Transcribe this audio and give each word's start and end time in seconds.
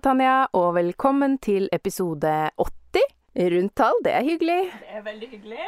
Tanja, 0.00 0.46
og 0.56 0.74
velkommen 0.78 1.34
til 1.44 1.66
episode 1.76 2.30
80. 2.56 3.02
Rundtall, 3.52 3.98
det 4.04 4.14
er 4.16 4.24
hyggelig. 4.24 4.60
Det 4.72 4.96
er 4.96 5.02
veldig 5.04 5.28
hyggelig. 5.28 5.66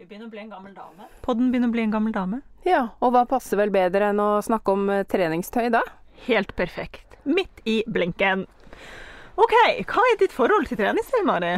Vi 0.00 0.06
begynner 0.08 0.26
å 0.26 0.32
bli 0.32 0.40
en 0.42 0.50
gammel 0.50 0.74
dame. 0.74 1.06
Podden 1.22 1.52
begynner 1.52 1.70
å 1.70 1.74
bli 1.76 1.84
en 1.84 1.94
gammel 1.94 2.14
dame. 2.16 2.40
Ja, 2.66 2.80
og 2.98 3.14
hva 3.14 3.22
passer 3.30 3.60
vel 3.60 3.70
bedre 3.74 4.10
enn 4.10 4.18
å 4.22 4.42
snakke 4.42 4.74
om 4.74 4.90
eh, 4.90 5.04
treningstøy 5.06 5.70
da? 5.74 5.84
Helt 6.26 6.56
perfekt. 6.58 7.14
Midt 7.22 7.62
i 7.70 7.84
blinken. 7.86 8.48
OK, 9.38 9.54
hva 9.86 10.06
er 10.10 10.18
ditt 10.18 10.34
forhold 10.34 10.66
til 10.66 10.82
treningstøy, 10.82 11.22
Mari? 11.28 11.54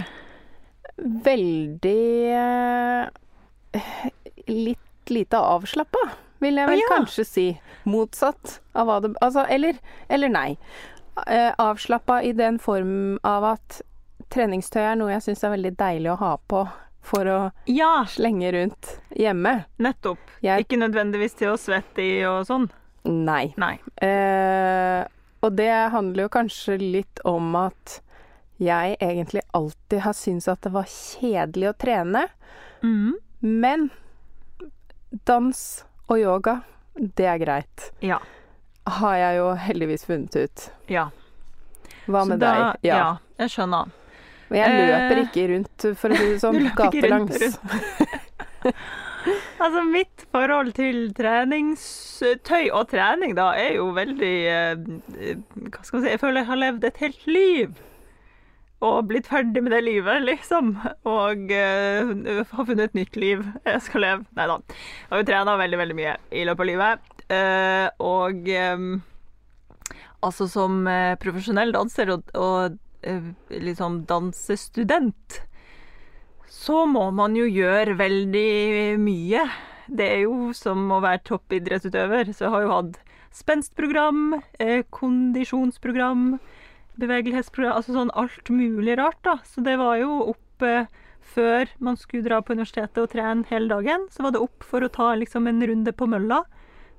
Veldig 1.25 2.01
eh, 2.37 3.81
Litt 4.53 4.85
lite 5.11 5.41
avslappa, 5.41 6.01
vil 6.45 6.61
jeg 6.61 6.69
vel 6.69 6.79
ah, 6.79 6.85
ja. 6.85 6.91
kanskje 6.93 7.25
si. 7.29 7.47
Motsatt 7.89 8.59
av 8.77 8.89
hva 8.89 9.01
det 9.05 9.15
Altså, 9.25 9.45
eller, 9.49 9.81
eller 10.13 10.33
nei. 10.33 10.51
Eh, 11.27 11.53
avslappa 11.59 12.23
i 12.23 12.33
den 12.33 12.59
form 12.59 13.19
av 13.23 13.45
at 13.55 13.81
treningstøy 14.35 14.81
er 14.83 14.97
noe 14.99 15.13
jeg 15.13 15.23
syns 15.29 15.45
er 15.47 15.53
veldig 15.55 15.75
deilig 15.79 16.11
å 16.11 16.17
ha 16.19 16.33
på 16.51 16.65
for 17.05 17.29
å 17.31 17.39
Ja, 17.71 18.05
slenge 18.09 18.51
rundt 18.53 18.95
hjemme. 19.15 19.65
nettopp. 19.79 20.19
Jeg 20.43 20.65
Ikke 20.65 20.79
nødvendigvis 20.81 21.37
til 21.39 21.53
å 21.53 21.59
svette 21.61 22.03
i 22.03 22.25
og 22.25 22.47
sånn. 22.49 22.71
Nei. 23.05 23.53
Nei. 23.61 23.79
Eh, 24.03 25.05
og 25.45 25.55
det 25.57 25.71
handler 25.93 26.25
jo 26.25 26.29
kanskje 26.33 26.79
litt 26.81 27.21
om 27.25 27.55
at 27.57 28.01
jeg 28.59 28.97
egentlig 28.99 29.43
alltid 29.53 30.01
har 30.01 30.13
syntes 30.17 30.49
at 30.49 30.63
det 30.63 30.73
var 30.73 30.85
kjedelig 30.89 31.69
å 31.69 31.77
trene. 31.77 32.29
Mm. 32.83 33.13
Men 33.43 33.91
dans 35.27 35.85
og 36.09 36.19
yoga, 36.19 36.63
det 36.97 37.27
er 37.27 37.39
greit. 37.39 37.91
Ja. 38.01 38.19
Har 38.87 39.15
jeg 39.17 39.37
jo 39.39 39.47
heldigvis 39.57 40.05
funnet 40.05 40.37
ut. 40.37 40.65
Ja. 40.93 41.07
Hva 42.07 42.25
med 42.29 42.41
da- 42.43 42.55
deg? 42.75 42.85
Ja. 42.91 43.17
jeg 43.41 43.51
skjønner. 43.55 43.93
Men 44.51 44.61
jeg 44.61 44.89
løper 44.91 45.17
Eh, 45.17 45.25
ikke 45.25 45.45
rundt, 45.55 45.87
for 45.99 46.13
å 46.13 46.19
si 46.19 46.27
det 46.35 46.41
sånn, 46.45 46.61
gatelangs. 46.77 47.59
Altså, 49.65 49.81
mitt 49.89 50.27
forhold 50.35 50.75
til 50.77 51.07
treningstøy 51.17 52.67
og 52.77 52.91
trening, 52.91 53.33
da, 53.39 53.47
er 53.57 53.79
jo 53.79 53.87
veldig 53.97 54.33
eh, 54.51 54.75
Hva 55.71 55.81
skal 55.81 55.97
man 55.97 56.05
si 56.05 56.11
Jeg 56.13 56.21
føler 56.21 56.43
jeg 56.43 56.49
har 56.51 56.61
levd 56.61 56.85
et 56.91 57.01
helt 57.01 57.25
liv. 57.31 57.79
Og 58.85 59.07
blitt 59.09 59.31
ferdig 59.31 59.63
med 59.65 59.73
det 59.73 59.81
livet, 59.87 60.21
liksom. 60.27 60.75
Og 61.09 61.49
eh, 61.57 62.13
har 62.53 62.69
funnet 62.69 62.91
et 62.91 62.99
nytt 63.01 63.17
liv 63.17 63.47
jeg 63.65 63.81
skal 63.87 64.05
leve. 64.05 64.27
Nei 64.37 64.49
da. 64.51 64.59
Har 65.09 65.23
jo 65.23 65.29
trena 65.31 65.57
veldig, 65.63 65.81
veldig 65.81 65.97
mye 66.03 66.17
i 66.37 66.45
løpet 66.45 66.67
av 66.67 66.71
livet. 66.75 67.14
Eh, 67.33 67.89
og 68.05 68.49
eh, 68.53 68.83
altså 70.25 70.49
som 70.51 70.85
eh, 70.91 71.17
profesjonell 71.21 71.73
danser 71.73 72.13
og, 72.13 72.29
og 72.37 72.77
eh, 73.07 73.31
liksom 73.65 74.03
dansestudent 74.11 75.41
så 76.55 76.85
må 76.87 77.09
man 77.17 77.35
jo 77.37 77.47
gjøre 77.49 77.97
veldig 77.99 78.99
mye. 79.01 79.41
Det 79.89 80.05
er 80.07 80.21
jo 80.23 80.53
som 80.57 80.85
å 80.93 81.01
være 81.03 81.25
toppidrettsutøver. 81.27 82.31
Så 82.31 82.47
jeg 82.47 82.53
har 82.55 82.63
jo 82.63 82.71
hatt 82.71 83.01
spenstprogram, 83.35 84.37
kondisjonsprogram, 84.95 86.37
bevegelighetsprogram 87.01 87.75
Altså 87.81 87.97
sånn 87.97 88.13
alt 88.15 88.53
mulig 88.55 88.95
rart, 89.01 89.19
da. 89.27 89.35
Så 89.51 89.65
det 89.67 89.75
var 89.83 89.99
jo 89.99 90.21
opp 90.31 90.65
før 91.35 91.69
man 91.83 91.99
skulle 91.99 92.29
dra 92.29 92.39
på 92.39 92.55
universitetet 92.55 93.03
og 93.03 93.11
trene 93.13 93.49
hele 93.51 93.73
dagen. 93.73 94.07
Så 94.15 94.23
var 94.25 94.37
det 94.37 94.45
opp 94.45 94.65
for 94.65 94.85
å 94.85 94.93
ta 94.93 95.11
liksom 95.19 95.51
en 95.51 95.65
runde 95.67 95.93
på 95.97 96.09
mølla. 96.09 96.45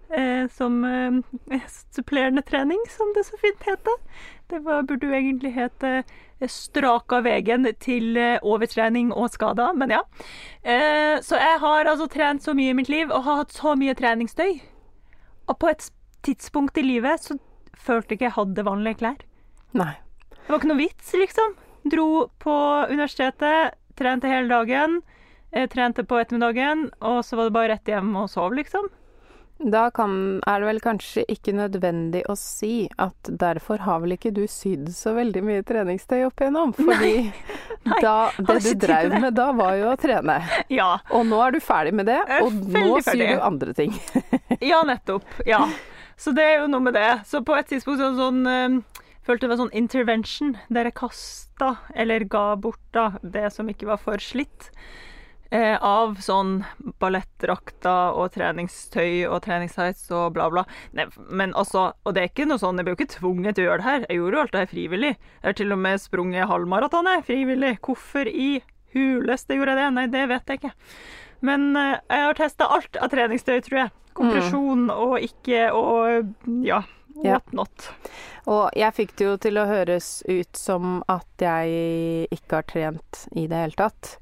Eh, 0.09 0.47
som 0.47 0.83
eh, 0.85 1.61
supplerende 1.91 2.41
trening, 2.41 2.79
som 2.89 3.13
det 3.15 3.23
så 3.23 3.37
fint 3.37 3.63
heter. 3.63 3.93
Det 4.47 4.59
var, 4.59 4.83
burde 4.83 5.07
jo 5.07 5.15
egentlig 5.17 5.55
hete 5.55 5.91
eh, 6.03 6.49
straka 6.49 7.23
veien 7.25 7.65
til 7.81 8.19
overtrening 8.45 9.09
og 9.13 9.31
skader, 9.33 9.73
men 9.73 9.95
ja. 9.95 10.03
Så 11.25 11.39
jeg 11.39 11.59
har 11.61 11.89
altså 11.89 12.07
trent 12.11 12.43
så 12.45 12.53
mye 12.57 12.73
i 12.73 12.77
mitt 12.77 12.89
liv 12.89 13.09
og 13.09 13.23
har 13.25 13.41
hatt 13.43 13.55
så 13.55 13.73
mye 13.79 13.95
treningsstøy. 13.97 14.59
Og 15.49 15.57
på 15.61 15.69
et 15.69 15.87
tidspunkt 16.25 16.77
i 16.77 16.85
livet 16.85 17.21
så 17.21 17.37
følte 17.77 18.13
jeg 18.13 18.19
ikke 18.19 18.27
jeg 18.27 18.37
hadde 18.37 18.65
vanlige 18.65 18.99
klær. 19.01 19.23
Nei. 19.77 19.93
Det 20.35 20.49
var 20.49 20.59
ikke 20.59 20.71
noe 20.73 20.81
vits, 20.81 21.13
liksom. 21.17 21.55
Dro 21.89 22.07
på 22.41 22.55
universitetet, 22.91 23.77
trente 23.97 24.29
hele 24.29 24.49
dagen. 24.51 24.99
Trente 25.71 26.03
på 26.03 26.17
ettermiddagen, 26.19 26.89
og 26.99 27.21
så 27.23 27.37
var 27.39 27.47
det 27.47 27.55
bare 27.55 27.71
rett 27.75 27.93
hjem 27.93 28.11
og 28.19 28.29
sove, 28.29 28.57
liksom. 28.57 28.89
Da 29.57 29.85
kan, 29.95 30.41
er 30.43 30.59
det 30.59 30.67
vel 30.67 30.79
kanskje 30.83 31.23
ikke 31.31 31.53
nødvendig 31.55 32.25
å 32.27 32.35
si 32.35 32.89
at 32.99 33.29
derfor 33.39 33.79
har 33.85 34.01
vel 34.03 34.17
ikke 34.17 34.33
du 34.35 34.43
sydd 34.51 34.89
så 34.91 35.13
veldig 35.15 35.43
mye 35.47 35.63
treningstøy 35.63 36.25
opp 36.27 36.43
igjennom. 36.43 36.73
Fordi 36.75 37.13
Nei, 37.87 37.99
da, 38.03 38.15
det 38.35 38.57
du 38.65 38.71
drev 38.83 39.15
med 39.23 39.37
da, 39.37 39.47
var 39.55 39.77
jo 39.79 39.93
å 39.93 39.95
trene. 40.01 40.41
Ja, 40.73 40.97
Og 41.15 41.23
nå 41.29 41.39
er 41.45 41.55
du 41.55 41.61
ferdig 41.63 41.95
med 41.95 42.09
det, 42.11 42.19
og 42.41 42.51
nå 42.51 42.99
syr 42.99 43.07
ferdig. 43.07 43.29
du 43.31 43.45
andre 43.47 43.77
ting. 43.77 43.95
ja 44.73 44.81
nettopp. 44.87 45.39
Ja. 45.47 45.63
Så 46.19 46.35
det 46.35 46.43
er 46.49 46.61
jo 46.63 46.67
noe 46.71 46.83
med 46.83 46.95
det. 46.99 47.07
Så 47.27 47.39
på 47.45 47.55
et 47.55 47.71
tidspunkt 47.71 48.03
sånn, 48.03 48.19
sånn 48.19 48.83
Følte 49.25 49.47
det 49.47 49.55
var 49.55 49.57
sånn 49.57 49.73
intervention, 49.73 50.51
Dere 50.69 50.91
kasta, 50.93 51.71
eller 51.97 52.27
ga 52.29 52.51
bort, 52.61 52.83
da, 52.93 53.07
det 53.23 53.47
som 53.55 53.65
ikke 53.71 53.87
var 53.89 53.97
for 53.97 54.21
slitt. 54.21 54.67
Eh, 55.55 55.77
av 55.79 56.17
sånn 56.19 56.57
ballettdrakter 56.99 58.17
og 58.17 58.33
treningstøy 58.33 59.23
og 59.29 59.37
treningstights 59.45 60.09
og 60.11 60.33
bla, 60.35 60.49
bla. 60.51 60.65
Nei, 60.97 61.05
men 61.29 61.53
altså, 61.55 61.91
og 62.03 62.15
det 62.15 62.23
er 62.23 62.31
ikke 62.31 62.47
noe 62.49 62.59
sånn, 62.59 62.81
jeg 62.81 62.87
ble 62.87 62.95
jo 62.95 62.97
ikke 62.99 63.13
tvunget 63.13 63.55
til 63.55 63.63
å 63.63 63.69
gjøre 63.69 63.79
det 63.79 63.87
her. 63.87 64.07
Jeg 64.09 64.19
gjorde 64.19 64.35
jo 64.35 64.41
alt 64.41 64.55
det 64.55 64.63
her 64.63 64.71
frivillig. 64.73 65.11
Jeg 65.15 65.47
har 65.47 65.57
til 65.61 65.75
og 65.75 65.79
med 65.85 66.01
sprunget 66.03 66.49
halvmaraton 66.49 67.11
frivillig. 67.27 67.75
Hvorfor 67.85 68.27
i 68.31 68.49
huleste 68.95 69.55
gjorde 69.55 69.75
jeg 69.75 69.79
det? 69.79 69.85
Nei, 69.95 70.07
det 70.11 70.25
vet 70.33 70.51
jeg 70.51 70.59
ikke. 70.59 70.73
Men 71.45 71.69
eh, 71.79 71.93
jeg 72.09 72.25
har 72.25 72.39
testa 72.41 72.67
alt 72.75 72.99
av 72.99 73.13
treningstøy, 73.13 73.55
tror 73.69 73.79
jeg. 73.85 73.93
Kompresjon 74.15 74.89
og 74.91 75.15
ikke 75.23 75.69
og 75.75 76.33
ja, 76.67 76.81
Ja. 77.23 77.39
Og 78.51 78.75
jeg 78.75 78.95
fikk 78.97 79.15
det 79.15 79.29
jo 79.29 79.37
til 79.39 79.59
å 79.61 79.69
høres 79.69 80.19
ut 80.27 80.59
som 80.59 80.99
at 81.11 81.43
jeg 81.43 82.27
ikke 82.35 82.59
har 82.59 82.67
trent 82.67 83.21
i 83.31 83.45
det 83.47 83.61
hele 83.61 83.79
tatt. 83.79 84.17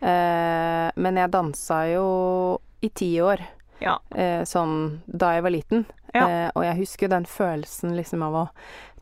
Eh, 0.00 0.90
men 0.96 1.16
jeg 1.20 1.30
dansa 1.34 1.82
jo 1.92 2.06
i 2.84 2.88
ti 2.94 3.12
år, 3.20 3.40
Ja. 3.80 3.98
eh, 4.14 4.42
sånn 4.44 5.00
da 5.06 5.32
jeg 5.34 5.42
var 5.42 5.50
liten. 5.50 5.84
Ja. 6.14 6.26
Eh, 6.28 6.50
og 6.54 6.64
jeg 6.64 6.76
husker 6.78 7.06
jo 7.06 7.14
den 7.16 7.24
følelsen 7.26 7.96
liksom 7.96 8.22
av 8.22 8.34
å 8.34 8.48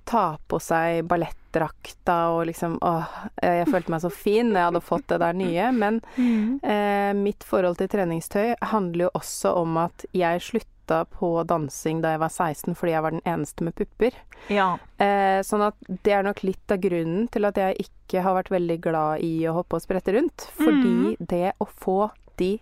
ta 0.07 0.37
på 0.49 0.61
seg 0.63 1.05
ballettdrakta 1.09 2.17
og 2.31 2.47
liksom 2.47 2.77
Åh, 2.83 3.07
jeg 3.43 3.67
følte 3.67 3.91
meg 3.91 4.01
så 4.05 4.11
fin 4.13 4.53
når 4.53 4.61
jeg 4.61 4.69
hadde 4.71 4.83
fått 4.87 5.07
det 5.09 5.19
der 5.21 5.33
nye. 5.35 5.73
Men 5.73 6.01
eh, 6.63 7.13
mitt 7.15 7.43
forhold 7.45 7.79
til 7.79 7.89
treningstøy 7.89 8.55
handler 8.63 9.07
jo 9.09 9.11
også 9.15 9.55
om 9.63 9.77
at 9.87 10.05
jeg 10.15 10.41
slutta 10.41 10.73
på 11.19 11.31
dansing 11.49 12.03
da 12.05 12.15
jeg 12.15 12.23
var 12.23 12.33
16 12.33 12.77
fordi 12.79 12.93
jeg 12.95 13.05
var 13.05 13.15
den 13.15 13.25
eneste 13.27 13.67
med 13.67 13.77
pupper. 13.79 14.17
Ja. 14.53 14.69
Eh, 15.03 15.41
sånn 15.47 15.65
at 15.67 15.79
det 16.07 16.15
er 16.17 16.27
nok 16.27 16.43
litt 16.47 16.73
av 16.73 16.83
grunnen 16.83 17.27
til 17.33 17.49
at 17.49 17.59
jeg 17.61 17.89
ikke 17.89 18.23
har 18.25 18.37
vært 18.39 18.53
veldig 18.55 18.79
glad 18.85 19.25
i 19.27 19.33
å 19.49 19.57
hoppe 19.59 19.79
og 19.79 19.85
sprette 19.85 20.15
rundt. 20.17 20.49
Fordi 20.59 21.17
det 21.19 21.57
å 21.63 21.69
få 21.69 21.99
de 22.41 22.57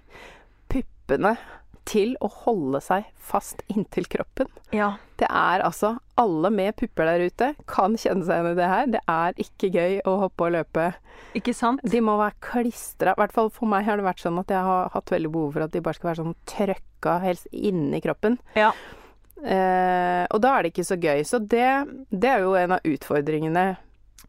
puppene 0.73 1.37
til 1.89 2.15
å 2.25 2.31
holde 2.45 2.81
seg 2.85 3.07
fast 3.21 3.63
inntil 3.73 4.07
kroppen 4.11 4.49
ja. 4.75 4.95
Det 5.21 5.29
er 5.29 5.63
altså 5.65 5.95
Alle 6.19 6.51
med 6.51 6.75
pupper 6.79 7.09
der 7.09 7.25
ute 7.29 7.51
kan 7.71 7.95
kjenne 7.99 8.27
seg 8.27 8.41
igjen 8.41 8.53
i 8.53 8.59
det 8.59 8.71
her. 8.71 8.91
Det 8.91 9.01
er 9.11 9.39
ikke 9.45 9.71
gøy 9.75 9.97
å 10.07 10.17
hoppe 10.23 10.47
og 10.47 10.53
løpe. 10.55 10.85
Ikke 11.39 11.55
sant? 11.57 11.83
De 11.91 12.03
må 12.05 12.15
være 12.21 12.39
klistra. 12.45 13.15
I 13.15 13.21
hvert 13.23 13.35
fall 13.35 13.51
for 13.55 13.71
meg 13.71 13.87
har 13.89 13.99
det 13.99 14.07
vært 14.07 14.23
sånn 14.23 14.39
at 14.43 14.53
jeg 14.55 14.63
har 14.67 14.93
hatt 14.95 15.11
veldig 15.15 15.33
behov 15.35 15.57
for 15.57 15.67
at 15.67 15.75
de 15.75 15.83
bare 15.83 15.99
skal 15.99 16.11
være 16.13 16.21
sånn 16.23 16.37
trøkka 16.51 17.17
helst 17.25 17.49
inni 17.51 18.03
kroppen. 18.05 18.39
Ja. 18.59 18.71
Eh, 19.43 20.23
og 20.31 20.39
da 20.45 20.55
er 20.55 20.63
det 20.63 20.75
ikke 20.75 20.87
så 20.87 20.99
gøy. 20.99 21.25
Så 21.27 21.43
det, 21.43 21.67
det 22.15 22.31
er 22.31 22.47
jo 22.47 22.55
en 22.59 22.77
av 22.79 22.87
utfordringene 22.95 23.67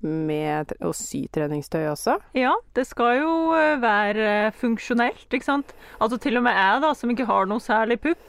med 0.01 0.73
å 0.83 0.91
sy 0.95 1.23
treningstøy 1.33 1.85
også. 1.91 2.17
Ja, 2.37 2.53
det 2.75 2.87
skal 2.89 3.21
jo 3.21 3.35
eh, 3.57 3.77
være 3.81 4.51
funksjonelt, 4.59 5.27
ikke 5.31 5.47
sant. 5.47 5.71
Altså 5.99 6.17
til 6.21 6.37
og 6.37 6.43
med 6.47 6.53
jeg, 6.57 6.81
da, 6.83 6.93
som 6.97 7.09
ikke 7.13 7.29
har 7.29 7.45
noe 7.49 7.63
særlig 7.63 7.99
pupp, 8.03 8.19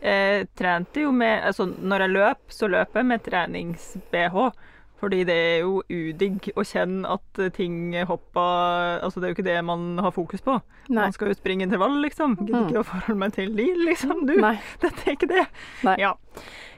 eh, 0.00 0.44
trente 0.56 1.02
jo 1.02 1.10
med 1.12 1.42
Altså 1.48 1.66
når 1.66 2.06
jeg 2.06 2.14
løp, 2.16 2.40
så 2.52 2.68
løper 2.70 3.02
jeg 3.02 3.10
med 3.10 3.22
trenings-BH. 3.26 4.48
Fordi 4.96 5.18
det 5.28 5.34
er 5.36 5.58
jo 5.60 5.82
udigg 5.92 6.46
å 6.56 6.62
kjenne 6.64 7.04
at 7.18 7.38
eh, 7.44 7.50
ting 7.52 7.92
hopper 8.08 9.02
Altså 9.04 9.20
det 9.20 9.26
er 9.28 9.32
jo 9.34 9.36
ikke 9.36 9.44
det 9.50 9.58
man 9.68 9.98
har 10.00 10.14
fokus 10.16 10.40
på. 10.40 10.54
Nei. 10.88 11.02
Man 11.02 11.12
skal 11.12 11.28
jo 11.28 11.36
springe 11.36 11.66
intervall, 11.66 11.98
liksom. 12.04 12.38
Gidder 12.40 12.62
Mm. 12.62 12.70
ikke 12.70 12.80
å 12.80 12.86
forholde 12.88 13.18
meg 13.20 13.34
til 13.36 13.52
de, 13.58 13.66
liksom. 13.84 14.22
Du, 14.28 14.32
Nei. 14.40 14.54
dette 14.80 15.04
er 15.04 15.18
ikke 15.18 15.28
det. 15.28 15.44
Nei. 15.84 15.96
Ja. 16.00 16.14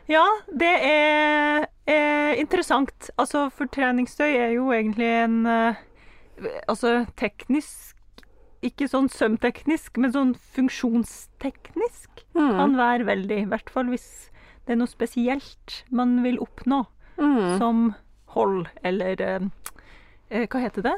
Ja, 0.08 0.24
det 0.50 0.72
er, 0.88 1.66
er 1.86 2.34
interessant. 2.40 3.10
Altså, 3.18 3.46
for 3.54 3.66
treningsstøy 3.72 4.30
er 4.36 4.54
jo 4.56 4.70
egentlig 4.72 5.08
en 5.24 5.38
eh, 5.46 5.84
Altså 6.68 7.04
teknisk 7.18 7.96
Ikke 8.62 8.86
sånn 8.90 9.08
sømteknisk, 9.10 9.96
men 9.98 10.12
sånn 10.14 10.34
funksjonsteknisk 10.54 12.24
Mm. 12.38 12.52
kan 12.54 12.74
være 12.76 13.04
veldig. 13.08 13.36
I 13.42 13.46
hvert 13.50 13.70
fall 13.72 13.88
hvis 13.90 14.30
det 14.66 14.74
er 14.74 14.78
noe 14.78 14.86
spesielt 14.90 15.80
man 15.90 16.20
vil 16.22 16.36
oppnå. 16.38 16.84
Mm. 17.18 17.58
som 17.58 17.78
hold, 18.30 18.68
eller 18.86 19.20
eh, 19.20 19.46
eh, 20.30 20.44
Hva 20.46 20.60
heter 20.62 20.84
det? 20.86 20.92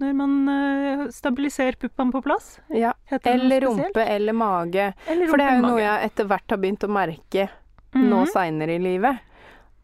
Når 0.00 0.14
man 0.16 0.48
eh, 0.48 1.02
stabiliserer 1.12 1.76
puppene 1.76 2.12
på 2.14 2.22
plass? 2.24 2.60
Ja. 2.72 2.94
Eller 3.28 3.60
rumpe 3.66 4.00
eller 4.00 4.32
mage. 4.32 4.94
Eller 5.06 5.28
For 5.28 5.36
det 5.36 5.46
er 5.50 5.58
jo 5.58 5.66
noe 5.66 5.82
jeg 5.82 6.08
etter 6.08 6.24
hvert 6.30 6.48
har 6.54 6.62
begynt 6.62 6.86
å 6.88 6.88
merke 6.88 7.48
Mhm. 7.96 8.08
nå 8.10 8.26
seinere 8.28 8.76
i 8.76 8.78
livet. 8.78 9.18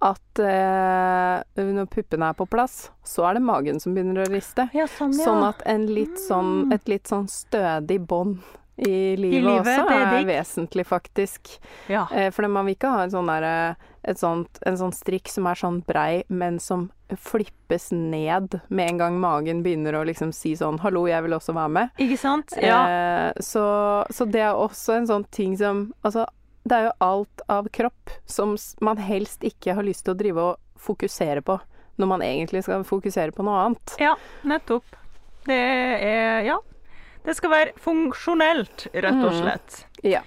At 0.03 0.38
eh, 0.43 1.43
når 1.62 1.87
puppene 1.87 2.31
er 2.31 2.35
på 2.35 2.47
plass, 2.50 2.91
så 3.06 3.29
er 3.29 3.35
det 3.38 3.43
magen 3.47 3.79
som 3.81 3.94
begynner 3.94 4.25
å 4.25 4.31
riste. 4.32 4.69
Ja, 4.75 4.87
sånn, 4.91 5.12
ja. 5.17 5.25
Sånn 5.29 5.44
at 5.49 5.62
en 5.67 5.87
litt 5.87 6.19
sånn, 6.19 6.64
Mm. 6.67 6.73
et 6.75 6.88
litt 6.88 7.05
sånn 7.06 7.29
stødig 7.29 8.00
bånd 8.06 8.41
i 8.79 9.14
livet, 9.17 9.44
livet, 9.44 9.67
også 9.79 9.91
er 9.91 10.19
er 10.19 10.25
vesentlig, 10.25 10.87
faktisk. 10.87 11.59
ja. 11.88 12.06
Eh, 12.11 12.31
for 12.31 12.49
man 12.49 12.67
vil 12.67 12.75
ikke 12.75 12.91
ha 12.91 13.03
en 13.05 13.11
sånn 13.11 13.26
der, 13.29 13.76
et 14.05 14.17
sånt, 14.19 14.59
en 14.67 14.75
sånn 14.76 14.93
strikk 14.93 15.29
som 15.29 15.47
er 15.47 15.55
sånn 15.55 15.85
brei, 15.87 16.25
men 16.29 16.59
som 16.59 16.91
flippes 17.14 17.93
ned 17.93 18.61
med 18.70 18.88
en 18.91 18.99
gang 18.99 19.20
magen 19.20 19.62
begynner 19.62 19.93
å 19.93 20.05
liksom 20.05 20.32
si 20.35 20.55
sånn 20.56 20.81
'hallo, 20.81 21.06
jeg 21.06 21.23
vil 21.23 21.32
også 21.32 21.53
være 21.55 21.70
med'. 21.70 21.91
Ikke 21.99 22.19
sant? 22.19 22.53
Ja. 22.61 22.87
Eh, 22.88 23.32
så, 23.38 24.05
så 24.11 24.25
det 24.29 24.41
er 24.41 24.55
også 24.55 24.97
en 24.97 25.06
sånn 25.06 25.31
ting 25.31 25.56
som 25.56 25.93
Altså, 26.05 26.26
det 26.64 26.76
er 26.79 26.85
jo 26.88 26.93
alt 27.00 27.43
av 27.49 27.69
kropp 27.75 28.11
som 28.26 28.56
man 28.81 28.97
helst 29.03 29.43
ikke 29.43 29.75
har 29.75 29.82
lyst 29.87 30.05
til 30.06 30.14
å 30.14 30.19
drive 30.19 30.38
og 30.53 30.59
fokusere 30.82 31.43
på, 31.43 31.59
når 31.99 32.06
man 32.11 32.20
egentlig 32.23 32.62
skal 32.64 32.85
fokusere 32.85 33.32
på 33.35 33.44
noe 33.47 33.64
annet. 33.67 33.97
ja, 33.99 34.14
nettopp. 34.44 34.85
Det 35.47 35.59
er 35.59 36.44
Ja. 36.47 36.59
Det 37.25 37.37
skal 37.37 37.50
være 37.50 37.73
funksjonelt, 37.79 38.88
rett 38.94 39.14
og 39.25 39.32
Mm. 39.32 39.43
slett. 39.43 39.85
Ja. 40.03 40.20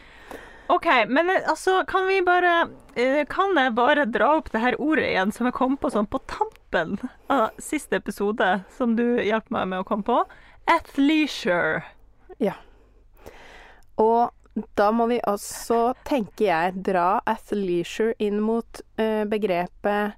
OK, 0.70 0.86
men 1.10 1.30
eh, 1.30 1.42
altså, 1.48 1.86
kan 1.86 2.08
vi 2.08 2.22
bare 2.22 2.70
eh, 2.96 3.26
Kan 3.26 3.54
jeg 3.56 3.76
bare 3.76 4.06
dra 4.06 4.38
opp 4.38 4.50
det 4.52 4.62
her 4.62 4.76
ordet 4.80 5.12
igjen 5.12 5.32
som 5.34 5.46
jeg 5.46 5.54
kom 5.54 5.76
på 5.78 5.92
sånn 5.92 6.08
på 6.08 6.20
tampen 6.26 6.98
av 7.30 7.52
siste 7.60 7.98
episode, 7.98 8.64
som 8.78 8.96
du 8.96 9.18
hjalp 9.22 9.50
meg 9.52 9.68
med 9.68 9.80
å 9.80 9.84
komme 9.86 10.04
på? 10.04 10.24
Athleisure. 10.68 11.84
Ja. 12.40 12.54
Og 13.98 14.32
da 14.80 14.92
må 14.96 15.08
vi 15.12 15.18
også, 15.28 15.94
tenker 16.08 16.46
jeg, 16.48 16.76
dra 16.88 17.20
athleisure 17.28 18.16
inn 18.24 18.40
mot 18.44 18.82
eh, 19.02 19.24
begrepet 19.28 20.16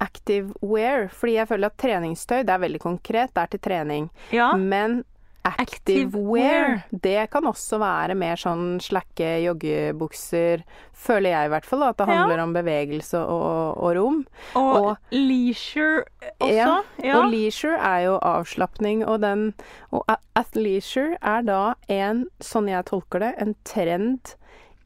active 0.00 0.54
wear. 0.62 1.08
Fordi 1.12 1.36
jeg 1.36 1.50
føler 1.50 1.70
at 1.70 1.78
treningstøy, 1.80 2.42
det 2.46 2.54
er 2.54 2.62
veldig 2.62 2.82
konkret, 2.82 3.34
det 3.34 3.42
er 3.42 3.54
til 3.54 3.62
trening. 3.66 4.10
Ja. 4.34 4.52
Men 4.56 5.02
active, 5.44 6.14
wear, 6.14 6.84
det 6.92 7.30
kan 7.30 7.44
også 7.48 7.78
være 7.80 8.14
mer 8.14 8.36
sånn 8.36 8.78
slakke 8.80 9.30
joggebukser, 9.44 10.62
føler 10.92 11.30
jeg 11.30 11.46
i 11.46 11.52
hvert 11.54 11.64
fall. 11.64 11.82
At 11.82 11.96
det 11.96 12.08
Ja. 12.08 12.14
handler 12.14 12.42
om 12.42 12.52
bevegelse 12.52 13.18
og, 13.18 13.78
og 13.78 13.96
rom. 13.96 14.26
Og, 14.54 14.76
Og- 14.86 14.96
leisure 15.12 16.04
også. 16.40 16.52
Ja, 16.54 16.82
Ja. 17.02 17.16
Og 17.22 17.30
leisure 17.32 17.78
er 17.78 18.04
jo 18.04 18.18
avslapning, 18.20 19.06
og 19.06 19.20
den 19.22 19.54
Og 19.92 20.04
athleisure 20.36 21.16
er 21.22 21.42
da 21.42 21.74
en, 21.88 22.26
sånn 22.40 22.68
jeg 22.68 22.84
tolker 22.86 23.18
det, 23.20 23.34
en 23.38 23.54
trend 23.64 24.34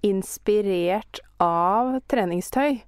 inspirert 0.03 1.21
av 1.41 2.00
treningstøy. 2.09 2.83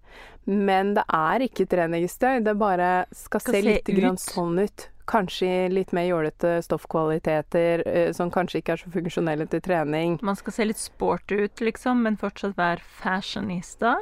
Men 0.47 0.95
det 0.95 1.03
er 1.13 1.43
ikke 1.49 1.67
treningstøy, 1.67 2.45
det 2.45 2.55
bare 2.59 3.07
skal, 3.13 3.41
Skal 3.41 3.55
se 3.57 3.63
se 3.63 3.67
litt 3.67 3.85
grann 3.99 4.15
ut. 4.15 4.19
sånn 4.21 4.61
ut. 4.63 4.89
Kanskje 5.07 5.69
litt 5.71 5.93
mer 5.95 6.09
jålete 6.09 6.57
stoffkvaliteter, 6.67 7.83
eh, 7.87 8.11
som 8.17 8.31
kanskje 8.35 8.61
ikke 8.61 8.75
er 8.75 8.83
så 8.83 8.91
funksjonelle 8.91 9.47
til 9.51 9.63
trening. 9.63 10.19
Man 10.27 10.39
skal 10.39 10.57
se 10.57 10.67
litt 10.67 10.83
sporty 10.83 11.45
ut, 11.47 11.63
liksom, 11.63 12.03
men 12.03 12.19
fortsatt 12.21 12.57
være 12.59 12.83
fashionista. 13.03 13.97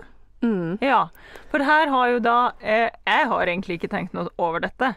Mm. 0.45 0.79
Ja, 0.85 1.09
for 1.53 1.65
her 1.65 1.89
har 1.89 2.09
jo 2.11 2.19
da 2.21 2.53
eh, 2.61 2.91
Jeg 3.07 3.29
har 3.31 3.49
egentlig 3.49 3.79
ikke 3.79 3.89
tenkt 3.95 4.13
noe 4.13 4.29
over 4.37 4.61
dette, 4.61 4.91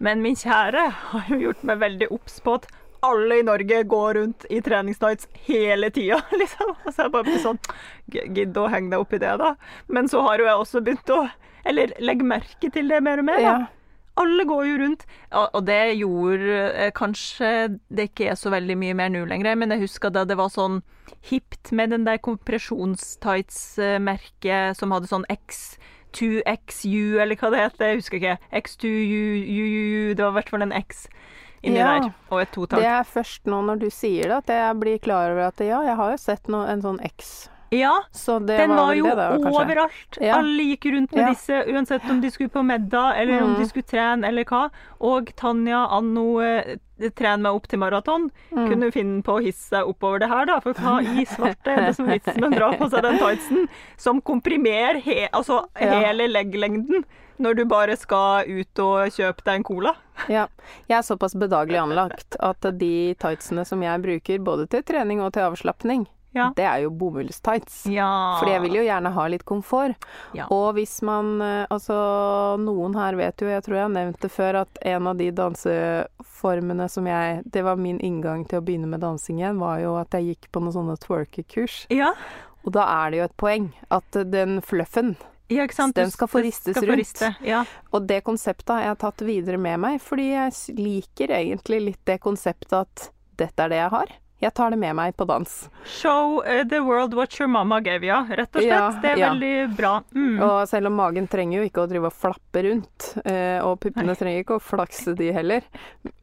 men 0.00 0.22
min 0.24 0.38
kjære 0.38 0.86
har 1.10 1.28
jo 1.28 1.42
gjort 1.42 1.66
meg 1.68 1.82
veldig 1.82 2.08
obs 2.14 2.38
på 2.40 2.56
at 2.56 2.68
alle 3.04 3.38
i 3.40 3.44
Norge 3.44 3.82
går 3.84 4.14
rundt 4.14 4.46
i 4.48 4.62
treningstights 4.64 5.28
hele 5.44 5.90
tida, 5.92 6.22
liksom. 6.40 6.72
Og 6.72 6.90
så 6.90 7.02
er 7.02 7.08
jeg 7.08 7.14
bare 7.16 7.28
blitt 7.28 7.44
sånn 7.44 7.60
Gidd 8.36 8.56
å 8.56 8.68
henge 8.72 8.94
deg 8.94 9.04
opp 9.04 9.12
i 9.12 9.20
det, 9.20 9.34
da. 9.40 9.54
Men 9.92 10.08
så 10.08 10.22
har 10.24 10.40
jo 10.40 10.48
jeg 10.48 10.60
også 10.62 10.84
begynt 10.84 11.12
å 11.12 11.24
Eller 11.64 11.94
legge 12.04 12.26
merke 12.28 12.68
til 12.72 12.88
det 12.92 13.00
mer 13.04 13.20
og 13.20 13.28
mer, 13.28 13.40
da. 13.40 13.56
Ja. 13.64 13.83
Alle 14.16 14.44
går 14.46 14.66
jo 14.68 14.76
rundt. 14.78 15.02
Og 15.34 15.64
det 15.66 15.96
gjorde 15.98 16.58
eh, 16.70 16.90
kanskje 16.94 17.48
det 17.90 18.04
ikke 18.12 18.28
er 18.30 18.34
så 18.38 18.50
veldig 18.54 18.76
mye 18.78 18.94
mer 18.94 19.08
nå 19.10 19.24
lenger, 19.26 19.56
men 19.58 19.70
jeg 19.74 19.80
husker 19.88 20.10
da 20.14 20.22
det 20.28 20.36
var 20.38 20.48
sånn 20.54 20.82
hipt 21.30 21.72
med 21.74 21.90
den 21.90 22.04
der 22.06 22.18
kompresjonstights-merket 22.22 24.76
som 24.78 24.92
hadde 24.94 25.10
sånn 25.10 25.26
X2XU, 25.32 27.18
eller 27.22 27.36
hva 27.40 27.48
det 27.50 27.62
heter, 27.64 27.84
jeg 27.90 27.98
husker 28.02 28.16
ikke. 28.20 28.38
X2UUU, 28.62 30.14
det 30.14 30.22
var 30.22 30.30
i 30.30 30.36
hvert 30.38 30.52
fall 30.54 30.66
en 30.68 30.78
X 30.78 30.88
inni 31.64 31.78
Ja. 31.80 31.96
der, 32.00 32.12
og 32.30 32.40
et 32.42 32.52
Det 32.76 32.84
er 32.84 33.04
først 33.08 33.46
nå 33.48 33.62
når 33.64 33.76
du 33.80 33.88
sier 33.90 34.28
det, 34.28 34.36
at 34.44 34.48
jeg 34.52 34.76
blir 34.80 34.98
klar 35.00 35.30
over 35.32 35.46
at 35.48 35.58
ja, 35.64 35.80
jeg 35.82 35.96
har 35.96 36.10
jo 36.12 36.16
sett 36.20 36.48
noe, 36.48 36.66
en 36.68 36.82
sånn 36.82 37.00
X. 37.02 37.48
Ja, 37.74 37.92
Så 38.12 38.38
det 38.46 38.56
den 38.60 38.70
var 38.70 38.76
var 38.86 38.94
jo 38.94 39.04
det, 39.04 39.16
da, 39.16 39.28
overalt. 39.50 40.18
Ja. 40.20 40.36
Alle 40.38 40.62
gikk 40.70 40.84
rundt 40.94 41.12
med 41.12 41.22
Ja. 41.24 41.28
disse, 41.34 41.64
uansett 41.74 42.08
om 42.10 42.20
de 42.20 42.30
skulle 42.30 42.50
på 42.50 42.62
middag, 42.64 43.16
eller 43.20 43.42
om 43.42 43.54
Mm. 43.54 43.58
de 43.60 43.66
skulle 43.68 43.86
trene, 43.90 44.24
eller 44.28 44.44
hva. 44.44 44.70
Og 45.00 45.32
Tanja 45.36 45.86
anno 45.90 46.38
eh, 46.40 46.76
meg 46.98 47.46
opp 47.52 47.66
til 47.66 47.78
maraton, 47.78 48.30
Mm. 48.52 48.68
kunne 48.70 48.92
finne 48.92 49.22
på 49.22 49.38
å 49.38 49.42
hisse 49.42 49.68
seg 49.74 49.84
oppover 49.88 50.20
det 50.20 50.28
her, 50.28 50.46
da. 50.46 50.60
For 50.60 50.72
hva 50.74 51.00
i 51.02 51.24
svarte 51.26 51.66
er 51.66 51.86
det 51.86 51.96
som 51.96 52.06
vitsen 52.06 52.38
med 52.40 52.52
å 52.52 52.56
dra 52.56 52.72
på 52.78 52.88
seg 52.90 53.02
den 53.02 53.18
tightsen 53.18 53.68
som 53.96 54.20
komprimerer 54.22 55.00
he 55.02 55.28
altså 55.32 55.66
hele 55.76 56.28
legglengden 56.28 57.04
når 57.40 57.56
du 57.56 57.64
bare 57.64 57.96
skal 57.96 58.44
ut 58.46 58.78
og 58.78 59.10
kjøpe 59.10 59.42
deg 59.44 59.54
en 59.56 59.64
cola? 59.64 59.96
Ja. 60.28 60.46
Jeg 60.88 60.98
er 60.98 61.02
såpass 61.02 61.34
bedagelig 61.34 61.80
anlagt 61.82 62.36
at 62.38 62.60
de 62.78 63.14
tightsene 63.18 63.66
som 63.66 63.82
jeg 63.82 64.00
bruker 64.02 64.38
både 64.38 64.68
til 64.70 64.82
trening 64.82 65.20
og 65.20 65.32
til 65.32 65.42
avslapning, 65.42 66.06
Ja. 66.34 66.48
det 66.56 66.64
er 66.66 66.82
jo 66.82 66.90
bomullstights. 66.90 67.84
Ja. 67.86 68.36
Fordi 68.40 68.54
jeg 68.56 68.62
vil 68.66 68.78
jo 68.80 68.84
gjerne 68.86 69.12
ha 69.14 69.26
litt 69.30 69.44
komfort. 69.46 70.06
Ja. 70.34 70.48
Og 70.50 70.74
hvis 70.78 70.98
man 71.06 71.36
eh, 71.42 71.52
Altså, 71.74 71.94
noen 72.60 72.94
her 72.98 73.16
vet 73.18 73.40
jo, 73.40 73.48
jeg 73.48 73.62
tror 73.64 73.76
jeg 73.76 73.86
har 73.86 73.92
nevnt 73.94 74.20
det 74.22 74.30
før, 74.30 74.60
at 74.64 74.80
en 74.84 75.08
av 75.10 75.16
de 75.18 75.30
danseformene 75.34 76.88
som 76.92 77.06
jeg 77.08 77.42
Det 77.44 77.62
var 77.64 77.80
min 77.80 78.00
inngang 78.04 78.44
til 78.48 78.60
å 78.60 78.64
begynne 78.64 78.90
med 78.90 79.02
dansing 79.04 79.40
igjen, 79.40 79.60
var 79.62 79.78
jo 79.82 79.94
at 80.00 80.14
jeg 80.14 80.34
gikk 80.34 80.50
på 80.52 80.62
noen 80.62 80.76
sånne 80.76 80.98
twerkekurs. 81.02 81.84
Ja. 81.94 82.12
Og 82.64 82.74
da 82.76 82.86
er 83.04 83.12
det 83.12 83.20
jo 83.20 83.28
et 83.28 83.38
poeng 83.40 83.70
at 83.94 84.20
den 84.32 84.60
fluffen 84.64 85.14
ja? 85.48 85.66
Den 85.94 86.10
skal 86.10 86.28
få 86.28 86.38
ristes 86.38 86.76
skal 86.76 86.88
rundt. 86.88 87.22
Ja. 87.44 87.64
Og 87.90 88.06
det 88.08 88.22
konseptet 88.24 88.70
har 88.72 88.86
jeg 88.86 88.98
tatt 89.02 89.24
videre 89.26 89.60
med 89.60 89.80
meg, 89.80 90.00
fordi 90.02 90.30
jeg 90.32 90.78
liker 90.78 91.34
egentlig 91.36 91.80
litt 91.90 92.00
det 92.08 92.18
konseptet 92.24 92.72
at 92.72 93.10
dette 93.36 93.66
er 93.66 93.72
det 93.72 93.80
jeg 93.82 93.92
har. 93.92 94.14
Jeg 94.44 94.52
tar 94.52 94.74
det 94.74 94.78
med 94.80 94.92
meg 94.98 95.14
på 95.16 95.24
dans. 95.28 95.52
Show 95.88 96.42
eh, 96.44 96.66
the 96.68 96.82
world 96.84 97.14
what 97.16 97.38
your 97.40 97.48
mama 97.48 97.80
gave 97.80 98.04
you, 98.04 98.18
rett 98.28 98.52
og 98.52 98.60
slett. 98.60 98.68
Ja, 98.68 98.90
det 99.00 99.12
er 99.14 99.22
ja. 99.22 99.30
veldig 99.32 99.76
bra. 99.78 99.94
Mm. 100.12 100.36
Og 100.44 100.56
selv 100.68 100.90
om 100.90 100.98
magen 101.00 101.28
trenger 101.32 101.62
jo 101.62 101.68
ikke 101.70 101.86
å 101.86 101.88
drive 101.88 102.10
og 102.10 102.18
flappe 102.18 102.64
rundt, 102.66 103.08
eh, 103.24 103.56
og 103.64 103.78
puppene 103.80 104.16
trenger 104.20 104.44
ikke 104.44 104.58
å 104.58 104.64
flakse 104.64 105.16
de 105.16 105.30
heller, 105.32 105.64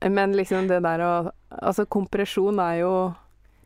men 0.05 0.37
liksom 0.37 0.69
det 0.71 0.83
der 0.85 1.05
å 1.07 1.13
Altså, 1.51 1.83
kompresjon 1.83 2.61
er 2.63 2.77
jo 2.79 2.91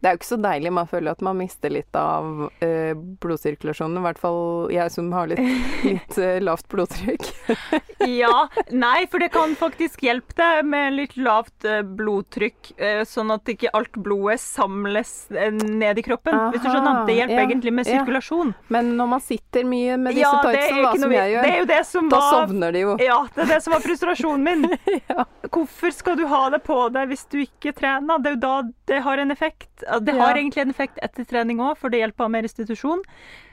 det 0.05 0.11
er 0.11 0.13
jo 0.13 0.19
ikke 0.19 0.27
så 0.27 0.37
deilig. 0.37 0.71
Man 0.77 0.89
føler 0.89 1.15
at 1.15 1.21
man 1.25 1.37
mister 1.39 1.71
litt 1.73 1.97
av 1.97 2.43
eh, 2.61 2.93
blodsirkulasjonen. 2.93 3.97
I 3.97 4.03
hvert 4.05 4.19
fall 4.21 4.43
jeg 4.69 4.93
som 4.93 5.09
har 5.15 5.31
litt, 5.31 5.41
litt 5.87 6.19
eh, 6.21 6.37
lavt 6.45 6.69
blodtrykk. 6.69 7.25
Ja, 8.05 8.47
nei, 8.69 9.07
for 9.09 9.23
det 9.23 9.31
kan 9.33 9.55
faktisk 9.57 10.03
hjelpe 10.05 10.35
deg 10.37 10.67
med 10.69 10.93
litt 10.93 11.15
lavt 11.17 11.65
eh, 11.65 11.79
blodtrykk, 11.81 12.75
eh, 12.77 12.99
sånn 13.07 13.33
at 13.33 13.49
ikke 13.49 13.71
alt 13.73 13.97
blodet 13.97 14.37
samles 14.43 15.13
eh, 15.33 15.49
ned 15.49 15.97
i 15.97 16.03
kroppen. 16.05 16.35
hvis 16.53 16.61
du 16.61 16.67
skjønner. 16.69 16.99
Det 17.07 17.15
hjelper 17.17 17.39
ja, 17.39 17.45
egentlig 17.47 17.73
med 17.73 17.89
ja. 17.89 17.95
sirkulasjon. 17.97 18.53
Men 18.75 18.91
når 18.99 19.09
man 19.15 19.23
sitter 19.25 19.65
mye 19.65 19.97
med 19.97 20.19
disse 20.19 20.27
Ja, 20.27 20.43
tightsene, 20.45 20.83
da, 20.85 20.93
som 21.01 21.15
jeg 21.15 21.33
gjør, 21.33 21.49
Det 21.49 21.65
det 21.71 21.81
som 21.89 22.11
da 22.11 22.21
var 22.21 22.35
sovner 22.35 22.77
de 22.77 22.83
jo. 22.83 22.93
Ja, 23.01 23.17
det 23.33 23.45
er 23.47 23.51
det 23.55 23.61
som 23.65 23.73
var 23.73 23.85
frustrasjonen 23.87 24.45
min. 24.45 24.69
Ja. 25.09 25.25
Hvorfor 25.51 25.91
skal 25.93 26.15
du 26.17 26.25
ha 26.29 26.45
det 26.53 26.61
på 26.65 26.77
deg 26.93 27.09
hvis 27.11 27.25
du 27.31 27.37
ikke 27.41 27.73
trener? 27.75 28.21
Det 28.21 28.31
er 28.31 28.35
jo 28.37 28.41
da 28.41 28.53
det 28.89 29.01
har 29.05 29.21
en 29.21 29.33
effekt. 29.33 29.83
Ja, 29.95 29.99
Det 29.99 30.15
Ja. 30.15 30.21
har 30.25 30.35
egentlig 30.35 30.61
en 30.65 30.69
effekt 30.75 30.99
etter 31.01 31.25
trening 31.25 31.57
òg, 31.63 31.77
for 31.77 31.89
det 31.89 31.99
hjelper 32.03 32.29
med 32.29 32.43
restitusjon. 32.45 33.01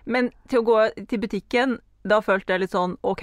Men 0.07 0.31
til 0.49 0.61
å 0.63 0.65
gå 0.67 1.07
til 1.09 1.19
butikken, 1.23 1.79
da 2.05 2.21
følte 2.21 2.53
jeg 2.57 2.61
litt 2.67 2.71
sånn 2.75 2.97
OK, 3.03 3.23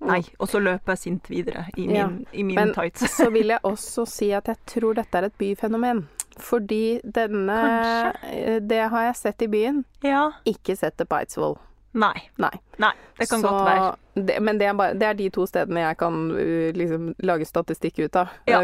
nei. 0.00 0.20
Og 0.38 0.48
så 0.48 0.60
løper 0.62 0.94
jeg 0.94 0.98
sint 0.98 1.28
videre 1.28 1.66
i 1.76 1.86
min, 1.86 1.96
Ja. 1.96 2.08
i 2.32 2.42
min 2.44 2.54
Men 2.54 2.72
tights. 2.74 3.02
så 3.18 3.30
vil 3.32 3.48
jeg 3.48 3.60
også 3.64 4.06
si 4.06 4.32
at 4.32 4.46
jeg 4.46 4.56
tror 4.66 4.94
dette 4.94 5.14
er 5.18 5.24
et 5.24 5.38
byfenomen. 5.38 6.06
Fordi 6.38 7.00
denne 7.02 7.48
Kanskje. 7.50 8.32
eh, 8.46 8.58
Det 8.60 8.88
har 8.90 9.02
jeg 9.06 9.16
sett 9.16 9.42
i 9.42 9.46
byen. 9.48 9.84
Ja. 10.04 10.30
Ikke 10.46 10.76
sett 10.78 10.96
det 10.96 11.08
på 11.08 11.18
Eidsvoll. 11.18 11.58
Nei. 11.98 12.30
Nei. 12.38 12.52
Nei, 12.78 12.92
det 13.18 13.26
kan 13.26 13.40
Så 13.40 13.48
godt 13.48 13.64
være. 13.66 13.86
Det, 14.14 14.36
men 14.42 14.58
det 14.58 14.66
er, 14.66 14.74
bare, 14.78 14.94
det 14.98 15.06
er 15.06 15.16
de 15.18 15.26
to 15.34 15.44
stedene 15.46 15.82
jeg 15.82 15.96
kan 15.98 16.16
uh, 16.30 16.68
liksom 16.74 17.08
lage 17.26 17.46
statistikk 17.46 17.98
ut 18.04 18.18
av. 18.18 18.30
Ja. 18.50 18.60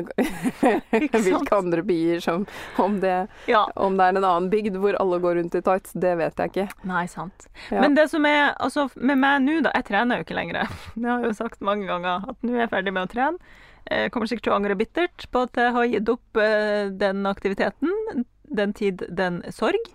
Hvilke 1.14 1.56
andre 1.56 1.82
byer 1.86 2.22
som 2.22 2.46
om 2.82 3.00
det, 3.02 3.16
Ja. 3.50 3.64
om 3.74 3.98
det 3.98 4.06
er 4.06 4.16
en 4.16 4.22
annen 4.22 4.50
bygd 4.52 4.78
hvor 4.82 4.98
alle 5.02 5.18
går 5.22 5.38
rundt 5.40 5.58
i 5.58 5.62
tights, 5.66 5.94
det 5.98 6.14
vet 6.20 6.38
jeg 6.38 6.52
ikke. 6.52 6.66
Nei, 6.90 7.04
sant. 7.10 7.48
Ja. 7.70 7.80
Men 7.82 7.98
det 7.98 8.08
som 8.12 8.26
er 8.30 8.52
altså, 8.54 8.88
med 8.94 9.18
meg 9.22 9.42
nå, 9.46 9.60
da 9.66 9.74
Jeg 9.74 9.88
trener 9.90 10.20
jo 10.20 10.26
ikke 10.26 10.38
lenger. 10.38 10.70
Det 10.94 11.10
har 11.10 11.24
jeg 11.24 11.32
jo 11.32 11.38
sagt 11.38 11.64
mange 11.64 11.88
ganger, 11.90 12.28
at 12.30 12.46
nå 12.46 12.54
er 12.54 12.64
jeg 12.64 12.74
ferdig 12.74 12.94
med 12.94 13.08
å 13.08 13.10
trene. 13.10 13.56
Jeg 13.90 14.12
kommer 14.14 14.30
sikkert 14.30 14.46
til 14.46 14.54
å 14.54 14.60
angre 14.60 14.76
bittert 14.78 15.26
på 15.34 15.42
at 15.44 15.58
jeg 15.60 15.74
har 15.74 15.90
gitt 15.90 16.12
opp 16.12 16.38
uh, 16.40 16.86
den 17.02 17.26
aktiviteten. 17.28 18.24
Den 18.54 18.72
tid, 18.76 19.02
den 19.10 19.42
sorg. 19.52 19.90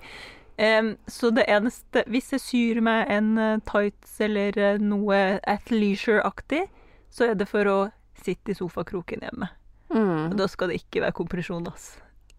Så 1.08 1.30
det 1.32 1.46
eneste 1.48 2.04
Hvis 2.12 2.32
jeg 2.36 2.42
syr 2.44 2.82
meg 2.84 3.08
en 3.16 3.38
eh, 3.38 3.60
tights 3.70 4.18
eller 4.25 4.58
eh, 4.60 4.78
noe 4.84 5.39
athleisure-aktig, 5.48 6.66
så 7.10 7.30
er 7.32 7.39
det 7.39 7.48
for 7.50 7.66
å 7.72 7.78
sitte 8.20 8.51
i 8.51 8.58
sofakroken 8.58 9.24
hjemme. 9.24 9.48
Mm. 9.94 10.30
Og 10.32 10.36
da 10.38 10.48
skal 10.51 10.70
det 10.70 10.82
ikke 10.84 11.01
være 11.06 11.16
kompresjon, 11.18 11.66
ass. 11.72 11.94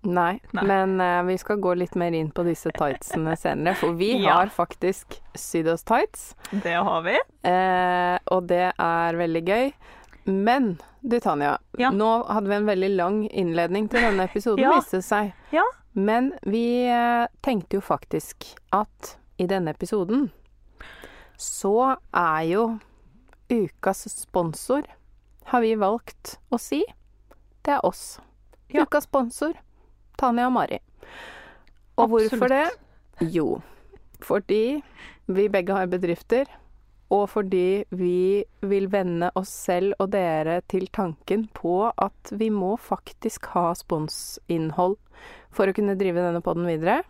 Nei, 0.04 0.38
Nei. 0.56 0.62
men 0.64 0.94
uh, 1.02 1.20
vi 1.28 1.34
skal 1.36 1.58
gå 1.60 1.74
litt 1.76 1.92
mer 2.00 2.14
inn 2.16 2.30
på 2.32 2.40
disse 2.46 2.70
tightsene 2.72 3.34
senere, 3.36 3.74
for 3.76 3.92
vi 3.98 4.14
Ja. 4.24 4.38
har 4.38 4.52
faktisk 4.54 5.18
sydd 5.36 5.68
oss 5.68 5.82
tights, 5.84 6.30
Det 6.52 6.72
har 6.76 7.02
vi. 7.04 7.16
Uh, 7.44 8.16
og 8.32 8.46
det 8.48 8.70
er 8.72 9.18
veldig 9.20 9.42
gøy. 9.44 9.66
Men 10.30 10.78
du 11.02 11.18
Tanja, 11.20 11.58
Ja. 11.80 11.90
nå 11.92 12.08
hadde 12.28 12.48
vi 12.48 12.54
en 12.60 12.68
veldig 12.70 12.90
lang 12.96 13.18
innledning 13.28 13.90
til 13.92 14.00
denne 14.06 14.24
episoden, 14.28 14.62
Ja. 14.64 14.76
viste 14.78 15.00
det 15.02 15.04
seg. 15.08 15.32
Ja. 15.52 15.64
Men 15.92 16.32
vi 16.42 16.86
eh, 16.86 17.26
tenkte 17.40 17.78
jo 17.78 17.82
faktisk 17.84 18.46
at 18.74 19.16
i 19.40 19.46
denne 19.50 19.72
episoden 19.74 20.28
så 21.40 21.96
er 22.12 22.42
jo 22.50 22.64
ukas 23.50 24.04
sponsor, 24.12 24.84
har 25.50 25.64
vi 25.64 25.72
valgt 25.80 26.36
å 26.52 26.58
si, 26.60 26.82
det 27.64 27.78
er 27.78 27.86
oss. 27.86 28.20
Ja. 28.70 28.84
Ukas 28.84 29.08
sponsor, 29.08 29.56
Tanja 30.20 30.46
og 30.46 30.54
Mari. 30.54 30.78
Og 31.98 32.12
hvorfor 32.12 32.52
det? 32.52 32.66
Jo, 33.32 33.58
fordi 34.22 34.80
vi 35.26 35.48
begge 35.52 35.74
har 35.74 35.90
bedrifter, 35.90 36.46
og 37.10 37.26
fordi 37.32 37.84
vi 37.90 38.44
vil 38.62 38.86
vende 38.92 39.32
oss 39.38 39.50
selv 39.66 39.96
og 39.98 40.12
dere 40.14 40.60
til 40.70 40.86
tanken 40.94 41.48
på 41.56 41.90
at 41.90 42.30
vi 42.30 42.50
må 42.54 42.76
faktisk 42.78 43.50
ha 43.56 43.72
sponsinnhold 43.78 44.96
for 45.50 45.66
å 45.66 45.74
kunne 45.74 45.98
drive 45.98 46.22
denne 46.22 46.42
podden 46.44 46.68
videre. 46.70 47.00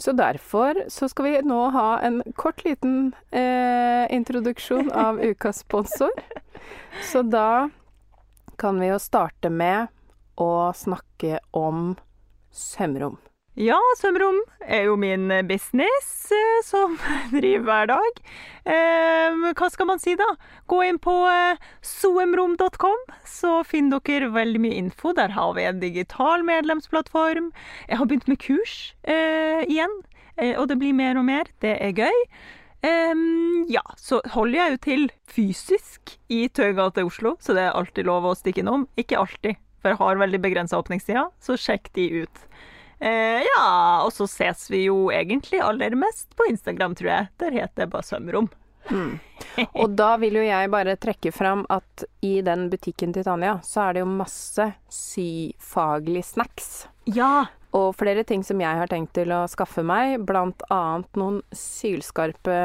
Så 0.00 0.14
derfor 0.16 0.78
så 0.90 1.10
skal 1.12 1.28
vi 1.28 1.34
nå 1.46 1.60
ha 1.74 2.00
en 2.02 2.22
kort 2.34 2.64
liten 2.64 3.12
eh, 3.30 4.08
introduksjon 4.10 4.90
av 4.96 5.20
ukas 5.30 5.62
sponsor. 5.62 6.10
Så 7.12 7.22
da 7.22 7.68
kan 8.60 8.80
vi 8.80 8.90
jo 8.90 8.98
starte 9.00 9.52
med 9.52 9.92
å 10.40 10.72
snakke 10.76 11.38
om 11.56 11.94
sømrom. 12.50 13.20
Ja, 13.60 13.76
sømrom 13.98 14.38
er 14.64 14.86
jo 14.86 14.94
min 14.96 15.26
business 15.44 16.30
eh, 16.32 16.60
som 16.64 16.94
driver 17.34 17.66
hver 17.66 17.90
dag. 17.90 18.20
Eh, 18.72 19.42
hva 19.58 19.68
skal 19.68 19.88
man 19.90 20.00
si, 20.00 20.14
da? 20.16 20.28
Gå 20.70 20.78
inn 20.86 20.96
på 21.02 21.12
eh, 21.28 21.60
soemrom.com, 21.84 23.02
så 23.28 23.58
finner 23.68 24.00
dere 24.06 24.30
veldig 24.32 24.62
mye 24.64 24.78
info. 24.80 25.12
Der 25.18 25.34
har 25.36 25.52
vi 25.58 25.66
en 25.68 25.82
digital 25.82 26.46
medlemsplattform. 26.48 27.50
Jeg 27.90 28.00
har 28.00 28.08
begynt 28.08 28.32
med 28.32 28.40
kurs 28.40 28.78
eh, 29.04 29.60
igjen, 29.68 29.92
og 30.56 30.64
det 30.70 30.80
blir 30.80 30.96
mer 30.96 31.20
og 31.20 31.28
mer. 31.28 31.52
Det 31.60 31.76
er 31.84 31.92
gøy. 31.92 32.24
Em, 32.86 33.66
ja, 33.68 33.84
så 34.00 34.22
holder 34.32 34.56
jeg 34.56 34.72
jo 34.72 34.84
til 34.88 35.08
fysisk 35.28 36.16
i 36.32 36.46
Tøygata 36.48 37.04
i 37.04 37.10
Oslo, 37.10 37.36
så 37.44 37.52
det 37.52 37.66
er 37.66 37.76
alltid 37.76 38.08
lov 38.08 38.24
å 38.24 38.36
stikke 38.38 38.64
innom. 38.64 38.88
Ikke 38.96 39.20
alltid, 39.20 39.60
for 39.82 39.92
jeg 39.92 40.00
har 40.00 40.24
veldig 40.24 40.46
begrensa 40.48 40.80
åpningstider, 40.80 41.28
så 41.44 41.60
sjekk 41.60 41.92
de 41.98 42.08
ut. 42.24 42.46
Eh, 43.00 43.42
ja, 43.46 43.66
og 44.04 44.12
så 44.12 44.26
ses 44.28 44.66
vi 44.70 44.84
jo 44.84 45.08
egentlig 45.14 45.60
aller 45.64 45.96
mest 45.96 46.34
på 46.36 46.48
Instagram, 46.50 46.94
tror 46.98 47.12
jeg. 47.14 47.30
Der 47.40 47.56
heter 47.56 47.84
det 47.84 47.92
bare 47.94 48.06
Sømrom. 48.06 48.50
Og 49.80 49.94
da 49.96 50.14
vil 50.20 50.40
jo 50.40 50.42
jeg 50.44 50.70
bare 50.72 50.96
trekke 51.00 51.32
fram 51.34 51.64
at 51.72 52.04
i 52.26 52.40
den 52.44 52.68
butikken 52.72 53.14
til 53.14 53.26
Tanja, 53.26 53.58
så 53.66 53.86
er 53.86 53.96
det 53.96 54.04
jo 54.04 54.10
masse 54.10 54.66
syfaglig 54.92 56.24
snacks. 56.26 56.88
Ja. 57.10 57.48
Og 57.76 57.92
flere 57.94 58.24
ting 58.26 58.42
som 58.42 58.58
jeg 58.58 58.80
har 58.80 58.90
tenkt 58.90 59.12
til 59.14 59.30
å 59.30 59.44
skaffe 59.50 59.84
meg, 59.86 60.16
blant 60.26 60.64
annet 60.74 61.18
noen 61.20 61.38
sylskarpe 61.54 62.56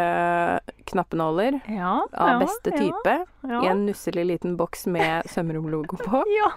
knappenåler 0.90 1.60
Ja, 1.70 2.00
av 2.10 2.42
beste 2.42 2.74
ja, 2.74 2.88
type, 2.88 3.16
i 3.46 3.70
en 3.70 3.86
nusselig 3.86 4.26
liten 4.32 4.58
boks 4.58 4.88
med 4.90 5.30
sømromlogo 5.30 6.02
på. 6.02 6.24
Ja. 6.40 6.50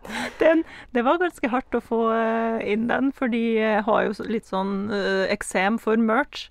Den, 0.42 0.64
det 0.92 1.04
var 1.06 1.18
ganske 1.18 1.48
hardt 1.52 1.74
å 1.74 1.80
få 1.84 2.00
eh, 2.14 2.72
inn 2.72 2.86
den, 2.88 3.12
fordi 3.12 3.42
jeg 3.58 3.82
har 3.86 4.04
jo 4.08 4.26
litt 4.28 4.46
sånn 4.48 4.90
eh, 4.90 5.26
eksem 5.34 5.78
for 5.80 5.96
merch. 5.96 6.48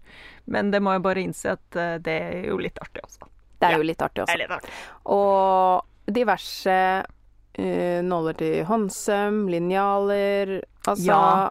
Men 0.48 0.72
det 0.74 0.82
må 0.84 0.94
jeg 0.96 1.04
bare 1.06 1.24
innse 1.24 1.54
at 1.58 1.76
eh, 1.80 1.98
det 2.04 2.18
er 2.22 2.46
jo 2.50 2.58
litt 2.62 2.78
artig 2.82 3.04
også. 3.06 3.28
Det 3.62 3.68
er 3.70 3.72
Ja. 3.76 3.78
jo 3.78 3.84
litt 3.90 4.02
artig 4.02 4.24
også. 4.24 4.38
litt 4.42 4.52
artig. 4.52 4.72
Og 5.06 5.84
diverse 6.12 6.78
uh, 7.06 8.00
nåler 8.02 8.34
til 8.40 8.64
håndsøm, 8.66 9.44
linjaler 9.52 10.62
Altså 10.88 11.06
Ja. 11.06 11.50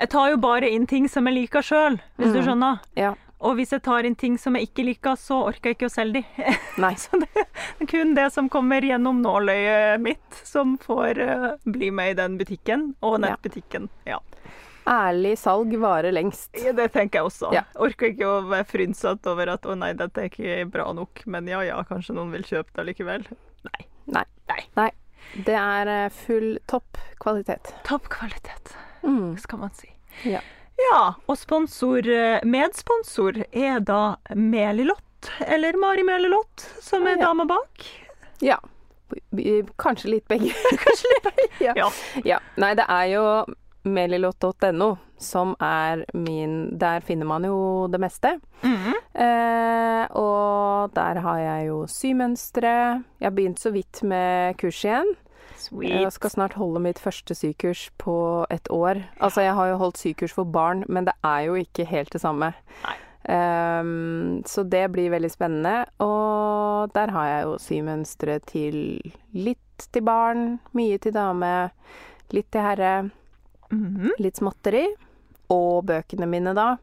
Jeg 0.00 0.08
tar 0.10 0.30
jo 0.32 0.38
bare 0.42 0.70
inn 0.72 0.86
ting 0.90 1.06
som 1.08 1.26
jeg 1.28 1.34
liker 1.36 1.62
sjøl, 1.62 2.00
hvis 2.18 2.32
du 2.32 2.40
Mm. 2.40 2.44
skjønner. 2.46 2.80
Ja. 2.96 3.12
Og 3.44 3.58
hvis 3.58 3.74
jeg 3.74 3.82
tar 3.84 4.06
inn 4.08 4.14
ting 4.16 4.38
som 4.40 4.56
jeg 4.56 4.70
ikke 4.70 4.86
liker, 4.88 5.18
så 5.20 5.42
orker 5.50 5.70
jeg 5.72 5.76
ikke 5.78 5.90
å 5.90 5.92
selge 5.92 6.22
de. 6.22 6.54
Nei. 6.84 6.94
Så 7.00 7.20
det 7.20 7.28
er 7.44 7.88
kun 7.90 8.14
det 8.16 8.30
som 8.32 8.48
kommer 8.52 8.84
gjennom 8.84 9.20
nåløyet 9.24 10.00
mitt, 10.00 10.38
som 10.48 10.78
får 10.80 11.20
uh, 11.20 11.50
bli 11.68 11.90
med 11.92 12.14
i 12.14 12.18
den 12.22 12.38
butikken. 12.40 12.94
Og 13.04 13.18
nettbutikken. 13.24 13.90
Ja. 14.08 14.20
Ærlig 14.88 15.38
salg 15.40 15.72
varer 15.80 16.12
lengst. 16.12 16.50
Det 16.52 16.88
tenker 16.92 17.20
jeg 17.22 17.28
også. 17.30 17.52
Ja. 17.56 17.62
Orker 17.80 18.10
ikke 18.12 18.28
å 18.28 18.40
være 18.50 18.66
frynsete 18.68 19.30
over 19.32 19.54
at 19.54 19.64
'å 19.64 19.76
nei, 19.80 19.92
dette 19.96 20.20
er 20.24 20.28
ikke 20.28 20.66
bra 20.72 20.90
nok', 20.92 21.22
men 21.26 21.48
ja 21.48 21.62
ja, 21.64 21.78
kanskje 21.88 22.16
noen 22.18 22.32
vil 22.34 22.44
kjøpe 22.44 22.72
det 22.76 22.84
likevel. 22.90 23.24
Nei. 23.64 23.86
Nei. 24.12 24.24
Nei. 24.50 24.60
Nei. 24.76 24.90
Det 25.46 25.56
er 25.56 25.88
eh, 25.88 26.08
full 26.12 26.58
topp 26.68 27.00
kvalitet. 27.20 27.72
Topp 27.88 28.08
kvalitet, 28.12 28.74
Mm. 29.02 29.36
skal 29.40 29.58
man 29.58 29.72
si. 29.76 29.88
Ja. 30.28 30.40
Ja, 30.78 31.14
og 31.30 31.36
sponsor, 31.38 32.06
eh, 32.10 32.40
medsponsor 32.44 33.42
er 33.52 33.80
da 33.80 34.16
Melilott, 34.34 35.30
eller 35.46 35.76
Mari 35.80 36.02
Melilott, 36.02 36.64
som 36.82 37.06
er 37.06 37.16
Ja. 37.18 37.26
dama 37.28 37.44
bak. 37.46 37.84
Ja. 38.42 38.58
Kanskje 39.78 40.10
litt 40.10 40.26
begge. 40.28 40.50
Kanskje 40.84 41.12
litt 41.14 41.60
Ja. 41.62 41.72
Ja. 41.76 41.90
ja. 42.24 42.38
Nei, 42.56 42.74
det 42.74 42.84
er 42.88 43.04
jo 43.12 43.24
melilott.no 43.84 44.96
som 45.20 45.54
er 45.62 46.04
min 46.12 46.76
Der 46.78 47.00
finner 47.00 47.26
man 47.26 47.44
jo 47.44 47.86
det 47.88 48.00
meste. 48.00 48.40
Mhm. 48.64 48.94
Eh, 49.14 50.06
og 50.18 50.90
der 50.96 51.20
har 51.22 51.38
jeg 51.38 51.68
jo 51.68 51.84
symønstre. 51.88 52.72
Jeg 53.20 53.28
har 53.28 53.30
begynt 53.36 53.60
så 53.62 53.70
vidt 53.72 54.02
med 54.02 54.56
kurs 54.58 54.82
igjen. 54.84 55.14
Jeg 56.04 56.12
skal 56.12 56.30
snart 56.30 56.52
holde 56.54 56.80
mitt 56.80 56.98
første 56.98 57.34
sykurs 57.34 57.90
på 57.98 58.46
et 58.50 58.68
år. 58.70 59.02
Altså, 59.20 59.40
jeg 59.40 59.54
har 59.54 59.66
jo 59.68 59.76
holdt 59.76 59.98
sykurs 59.98 60.32
for 60.32 60.44
barn, 60.44 60.84
men 60.88 61.04
det 61.04 61.14
er 61.24 61.40
jo 61.46 61.54
ikke 61.54 61.84
helt 61.86 62.12
det 62.12 62.20
samme. 62.20 62.52
Ehm, 63.28 64.42
så 64.46 64.62
det 64.68 64.90
blir 64.92 65.10
veldig 65.10 65.30
spennende. 65.32 65.84
Og 66.04 66.92
der 66.94 67.10
har 67.14 67.26
jeg 67.30 67.44
jo 67.46 67.54
symønstre 67.58 68.38
til 68.46 68.80
litt 69.32 69.88
til 69.92 70.02
barn, 70.06 70.58
mye 70.76 70.98
til 71.02 71.12
dame, 71.16 71.70
litt 72.32 72.50
til 72.52 72.60
herre, 72.60 73.10
Mhm. 73.70 74.10
litt 74.18 74.36
småtteri. 74.36 74.86
Og 75.50 75.84
bøkene 75.86 76.26
mine, 76.28 76.54
da. 76.54 76.76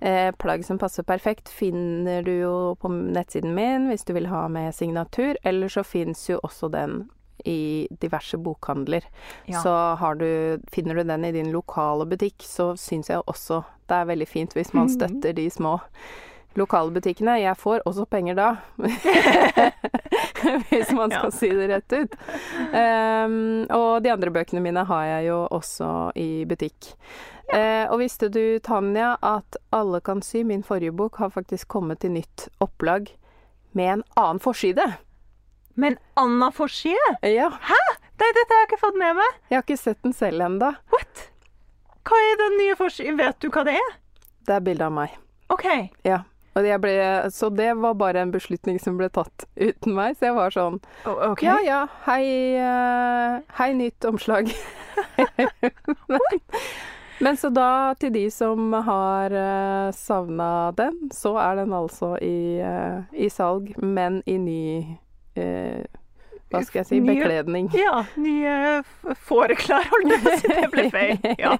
Eh, 0.00 0.30
plagg 0.32 0.64
som 0.64 0.78
passer 0.78 1.02
perfekt 1.02 1.48
finner 1.48 2.22
du 2.22 2.30
jo 2.40 2.74
på 2.80 2.88
nettsiden 2.88 3.54
min 3.54 3.88
hvis 3.88 4.04
du 4.04 4.12
vil 4.12 4.26
ha 4.26 4.46
med 4.48 4.72
signatur. 4.74 5.34
Eller 5.44 5.68
så 5.68 5.82
fins 5.84 6.28
jo 6.28 6.38
også 6.44 6.70
den 6.70 7.08
i 7.44 7.86
diverse 8.00 8.38
bokhandler. 8.40 9.04
Ja. 9.46 9.60
Så 9.62 9.72
har 10.00 10.14
du, 10.20 10.60
finner 10.72 10.94
du 10.94 11.02
den 11.04 11.24
i 11.24 11.32
din 11.32 11.52
lokale 11.52 12.06
butikk, 12.06 12.42
så 12.44 12.72
syns 12.80 13.10
jeg 13.12 13.22
også 13.26 13.62
det 13.88 13.96
er 14.00 14.06
veldig 14.08 14.26
fint 14.28 14.54
hvis 14.56 14.70
man 14.72 14.88
støtter 14.88 15.34
de 15.36 15.48
små 15.52 15.78
lokale 16.56 16.90
butikkene. 16.94 17.34
Jeg 17.42 17.56
får 17.60 17.82
også 17.84 18.06
penger 18.08 18.34
da, 18.38 18.46
hvis 20.70 20.90
man 20.92 21.10
skal 21.10 21.28
Ja. 21.28 21.30
si 21.30 21.48
det 21.48 21.68
rett 21.68 21.92
ut. 21.92 22.16
Um, 22.72 23.66
og 23.70 24.02
de 24.04 24.12
andre 24.12 24.30
bøkene 24.30 24.62
mine 24.62 24.84
har 24.88 25.04
jeg 25.04 25.26
jo 25.28 25.38
også 25.50 25.90
i 26.16 26.44
butikk. 26.48 26.92
Eh, 27.52 27.84
og 27.92 27.98
visste 28.00 28.30
du, 28.32 28.58
Tanja, 28.64 29.18
at 29.20 29.56
Alle 29.74 30.00
kan 30.00 30.22
sy, 30.24 30.40
min 30.48 30.62
forrige 30.64 30.94
bok, 30.96 31.18
har 31.20 31.28
faktisk 31.34 31.68
kommet 31.68 32.00
til 32.00 32.14
nytt 32.16 32.48
opplag 32.64 33.10
med 33.76 33.90
en 33.98 34.02
annen 34.16 34.40
forside? 34.40 34.86
Men 35.74 35.96
Anna 36.14 36.50
forside? 36.54 37.16
Ja. 37.26 37.50
Nei, 38.14 38.30
dette 38.30 38.46
har 38.46 38.62
jeg 38.62 38.68
ikke 38.68 38.82
fått 38.84 38.98
med 38.98 39.16
meg. 39.18 39.40
Jeg 39.50 39.58
har 39.58 39.64
ikke 39.66 39.80
sett 39.80 40.02
den 40.06 40.14
selv 40.14 40.44
ennå. 40.46 40.70
What? 40.94 41.24
Hva 42.06 42.20
er 42.20 42.38
den 42.38 42.60
nye 42.60 42.76
forsiden? 42.78 43.18
Vet 43.18 43.40
du 43.42 43.50
hva 43.50 43.64
det 43.66 43.74
er? 43.80 43.90
Det 44.46 44.54
er 44.54 44.62
bilde 44.64 44.86
av 44.86 44.94
meg. 44.94 45.18
OK. 45.52 45.66
Ja. 46.06 46.22
Og 46.54 46.66
jeg 46.68 46.78
ble, 46.84 46.94
så 47.34 47.48
det 47.50 47.72
var 47.82 47.96
bare 47.98 48.22
en 48.22 48.30
beslutning 48.30 48.78
som 48.78 48.98
ble 49.00 49.08
tatt 49.10 49.46
uten 49.58 49.96
meg. 49.96 50.14
Så 50.14 50.28
jeg 50.28 50.36
var 50.36 50.54
sånn 50.54 50.78
OK. 51.10 51.42
Ja 51.42 51.58
ja, 51.64 51.80
hei, 52.06 52.22
eh, 52.62 53.40
hei 53.58 53.70
nytt 53.74 54.06
omslag. 54.06 54.52
men, 56.06 56.20
men 57.26 57.40
så 57.40 57.50
da, 57.50 57.70
til 57.98 58.14
de 58.14 58.28
som 58.30 58.70
har 58.86 59.34
uh, 59.34 59.90
savna 59.96 60.70
den, 60.78 61.08
så 61.14 61.34
er 61.42 61.64
den 61.64 61.74
altså 61.74 62.14
i, 62.22 62.62
uh, 62.62 63.02
i 63.10 63.26
salg, 63.32 63.74
men 63.82 64.22
i 64.30 64.38
ny 64.38 64.62
eh, 65.36 65.84
Hva 66.54 66.60
skal 66.62 66.80
jeg 66.82 66.86
si 66.86 66.98
Nye- 67.00 67.14
bekledning. 67.16 67.68
Ja, 67.74 68.04
nye 68.20 68.82
fåreklær, 69.26 69.88
holdt 69.90 70.12
jeg 70.12 70.20
på 70.22 70.30
å 70.30 70.36
si. 70.38 70.48
Det 70.54 70.68
ble 70.70 70.84
feil. 70.92 71.18
Ja. 71.44 71.56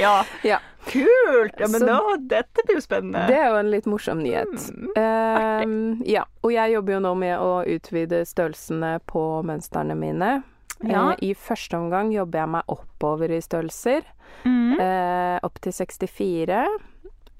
ja. 0.00 0.12
Ja. 0.44 0.58
Kult! 0.86 1.58
Ja, 1.60 1.66
men 1.68 1.80
Så- 1.80 1.86
da, 1.90 1.98
dette 2.36 2.64
blir 2.64 2.78
jo 2.78 2.84
spennende. 2.84 3.26
Det 3.28 3.36
er 3.36 3.50
jo 3.50 3.58
en 3.60 3.70
litt 3.72 3.86
morsom 3.90 4.22
nyhet. 4.24 4.54
Mm, 4.72 4.90
Eh, 4.96 6.08
ja, 6.12 6.24
og 6.42 6.52
jeg 6.54 6.72
jobber 6.76 6.92
jo 6.96 7.00
nå 7.04 7.14
med 7.18 7.38
å 7.42 7.52
utvide 7.68 8.22
størrelsene 8.28 8.94
på 9.10 9.42
mønstrene 9.44 9.96
mine. 9.98 10.42
Ja. 10.84 11.10
Eh, 11.12 11.30
I 11.30 11.34
første 11.34 11.76
omgang 11.78 12.12
jobber 12.12 12.38
jeg 12.44 12.48
meg 12.56 12.64
oppover 12.68 13.30
i 13.30 13.40
størrelser, 13.44 14.02
Mm. 14.44 14.80
eh, 14.80 15.38
opp 15.42 15.60
til 15.60 15.72
64. 15.72 16.64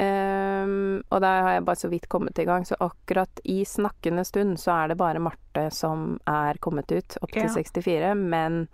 Ehm, 0.02 1.02
og 1.08 1.20
der 1.22 1.42
har 1.46 1.52
jeg 1.54 1.64
bare 1.68 1.78
så 1.78 1.88
vidt 1.92 2.08
kommet 2.10 2.38
i 2.38 2.46
gang, 2.48 2.66
så 2.66 2.76
akkurat 2.82 3.40
i 3.44 3.60
snakkende 3.68 4.24
stund 4.26 4.58
så 4.60 4.72
er 4.74 4.88
det 4.92 4.98
bare 4.98 5.22
Marte 5.22 5.68
som 5.70 6.16
er 6.26 6.58
kommet 6.58 6.90
ut, 6.92 7.16
opp 7.22 7.30
til 7.32 7.46
Ja. 7.46 7.54
64. 7.54 8.14
Men 8.18 8.66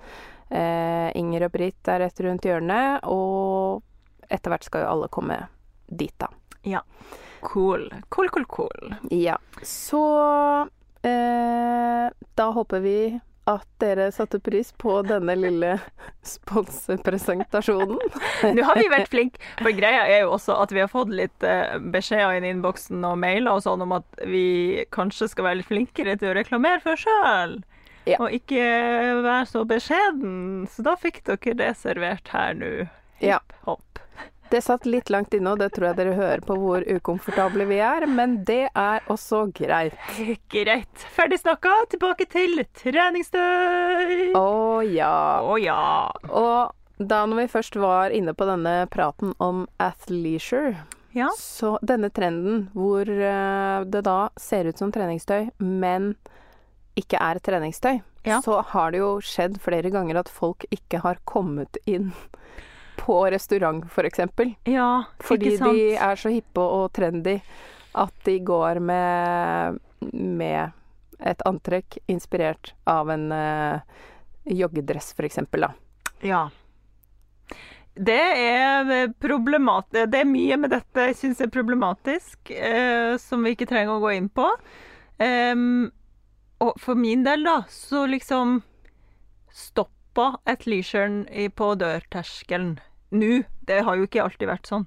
uh, 0.51 1.09
Inger 1.19 1.45
og 1.49 1.53
Britt 1.53 1.89
er 1.89 2.01
rett 2.07 2.21
rundt 2.25 2.49
hjørnet, 2.49 3.05
og 3.05 3.83
etter 4.31 4.51
hvert 4.55 4.65
skal 4.65 4.85
jo 4.87 4.93
alle 4.95 5.09
komme 5.13 5.37
dit, 5.87 6.15
da. 6.19 6.31
Ja. 6.63 6.81
Cool. 7.41 7.89
Cool, 8.09 8.29
cool, 8.33 8.47
cool. 8.49 8.95
Ja. 9.11 9.37
Så 9.63 10.01
uh, 10.65 12.07
da 12.35 12.51
håper 12.57 12.81
vi 12.81 12.97
at 13.49 13.67
dere 13.83 14.11
satte 14.13 14.41
pris 14.43 14.73
på 14.79 15.01
denne 15.07 15.35
lille 15.39 15.73
sponsepresentasjonen. 16.27 17.99
Nå 18.57 18.67
har 18.67 18.79
vi 18.79 18.87
vært 18.93 19.11
flinke, 19.13 19.41
for 19.63 19.75
greia 19.75 20.05
er 20.07 20.25
jo 20.25 20.35
også 20.37 20.59
at 20.61 20.75
vi 20.75 20.83
har 20.83 20.91
fått 20.93 21.13
litt 21.15 21.47
eh, 21.47 21.79
beskjeder 21.95 22.37
inn 22.37 22.47
i 22.47 22.53
innboksen 22.55 23.05
og 23.07 23.19
mailer 23.23 23.57
og 23.57 23.65
sånn 23.65 23.85
om 23.87 23.97
at 23.99 24.23
vi 24.29 24.85
kanskje 24.95 25.31
skal 25.33 25.49
være 25.49 25.63
litt 25.63 25.71
flinkere 25.71 26.17
til 26.21 26.33
å 26.33 26.37
reklamere 26.39 26.83
for 26.85 27.01
sjøl. 27.01 27.61
Ja. 28.09 28.17
Og 28.21 28.33
ikke 28.33 28.61
være 29.25 29.45
så 29.49 29.65
beskjeden. 29.69 30.67
Så 30.73 30.85
da 30.87 30.97
fikk 30.99 31.23
dere 31.29 31.57
det 31.59 31.75
servert 31.81 32.33
her 32.33 32.57
nå. 32.57 32.73
Ja. 33.21 33.41
Hopp. 33.67 34.01
Det 34.51 34.59
satt 34.67 34.87
litt 34.89 35.11
langt 35.15 35.35
inne, 35.37 35.53
og 35.53 35.61
det 35.63 35.69
tror 35.77 35.91
jeg 35.91 35.97
dere 36.01 36.15
hører 36.19 36.41
på 36.43 36.57
hvor 36.59 36.83
ukomfortable 36.91 37.67
vi 37.71 37.77
er, 37.87 38.03
men 38.11 38.41
det 38.49 38.65
er 38.75 39.05
også 39.13 39.45
greit. 39.55 39.95
Greit. 40.51 41.05
Ferdig 41.15 41.39
snakka. 41.39 41.71
Tilbake 41.93 42.27
til 42.33 42.65
treningsstøy. 42.81 44.33
Å 44.35 44.81
ja. 44.91 45.13
Å 45.47 45.55
ja. 45.63 45.79
Og 46.27 46.75
da 47.01 47.23
når 47.31 47.45
vi 47.45 47.53
først 47.55 47.79
var 47.81 48.11
inne 48.17 48.35
på 48.37 48.49
denne 48.49 48.75
praten 48.93 49.35
om 49.39 49.67
athleisure, 49.81 50.75
Ja. 51.15 51.31
så 51.39 51.73
denne 51.83 52.11
trenden 52.15 52.69
hvor 52.75 53.03
eh, 53.09 53.85
det 53.87 54.03
da 54.07 54.29
ser 54.39 54.69
ut 54.71 54.79
som 54.79 54.93
treningstøy, 54.95 55.49
men 55.59 56.13
ikke 56.99 57.19
er 57.23 57.39
treningstøy, 57.43 58.01
Ja. 58.27 58.41
så 58.45 58.61
har 58.75 58.91
det 58.93 58.99
jo 59.01 59.15
skjedd 59.25 59.57
flere 59.63 59.91
ganger 59.91 60.19
at 60.21 60.29
folk 60.29 60.67
ikke 60.71 61.01
har 61.07 61.19
kommet 61.25 61.79
inn 61.89 62.11
på 63.01 63.17
restaurant, 63.33 63.87
for 63.93 64.07
eksempel. 64.09 64.53
Ja, 64.69 65.05
Fordi 65.25 65.55
ikke 65.55 65.65
sant? 65.65 65.79
de 65.81 65.95
er 65.97 66.21
så 66.21 66.33
hippe 66.35 66.61
og 66.63 66.91
trendy 66.97 67.39
at 67.99 68.15
de 68.29 68.37
går 68.47 68.79
med, 68.85 69.81
med 70.13 70.77
et 71.21 71.43
antrekk 71.49 71.99
inspirert 72.09 72.73
av 72.89 73.11
en 73.13 73.27
uh, 73.33 73.81
joggedress, 74.49 75.13
eksempel. 75.27 75.67
Ja. 76.25 76.47
Det 77.95 78.21
er. 78.41 79.09
Det 80.09 80.23
er 80.23 80.29
mye 80.29 80.57
med 80.61 80.73
dette 80.73 81.09
jeg 81.11 81.19
syns 81.19 81.41
er 81.45 81.51
problematisk, 81.53 82.53
eh, 82.55 83.17
som 83.21 83.43
vi 83.45 83.57
ikke 83.57 83.69
trenger 83.69 83.97
å 83.97 84.05
gå 84.05 84.15
inn 84.17 84.29
på. 84.33 84.47
Um, 85.21 85.91
og 86.63 86.79
for 86.81 86.97
min 86.97 87.25
del, 87.27 87.43
da, 87.45 87.59
så 87.69 88.07
liksom 88.09 88.61
stoppa 89.53 90.39
et 90.49 90.65
i- 91.29 91.49
på 91.49 91.75
dørterskelen. 91.81 92.79
Nå. 93.11 93.43
Det 93.67 93.83
har 93.87 93.97
jo 93.99 94.07
ikke 94.07 94.23
alltid 94.25 94.49
vært 94.51 94.71
sånn. 94.71 94.87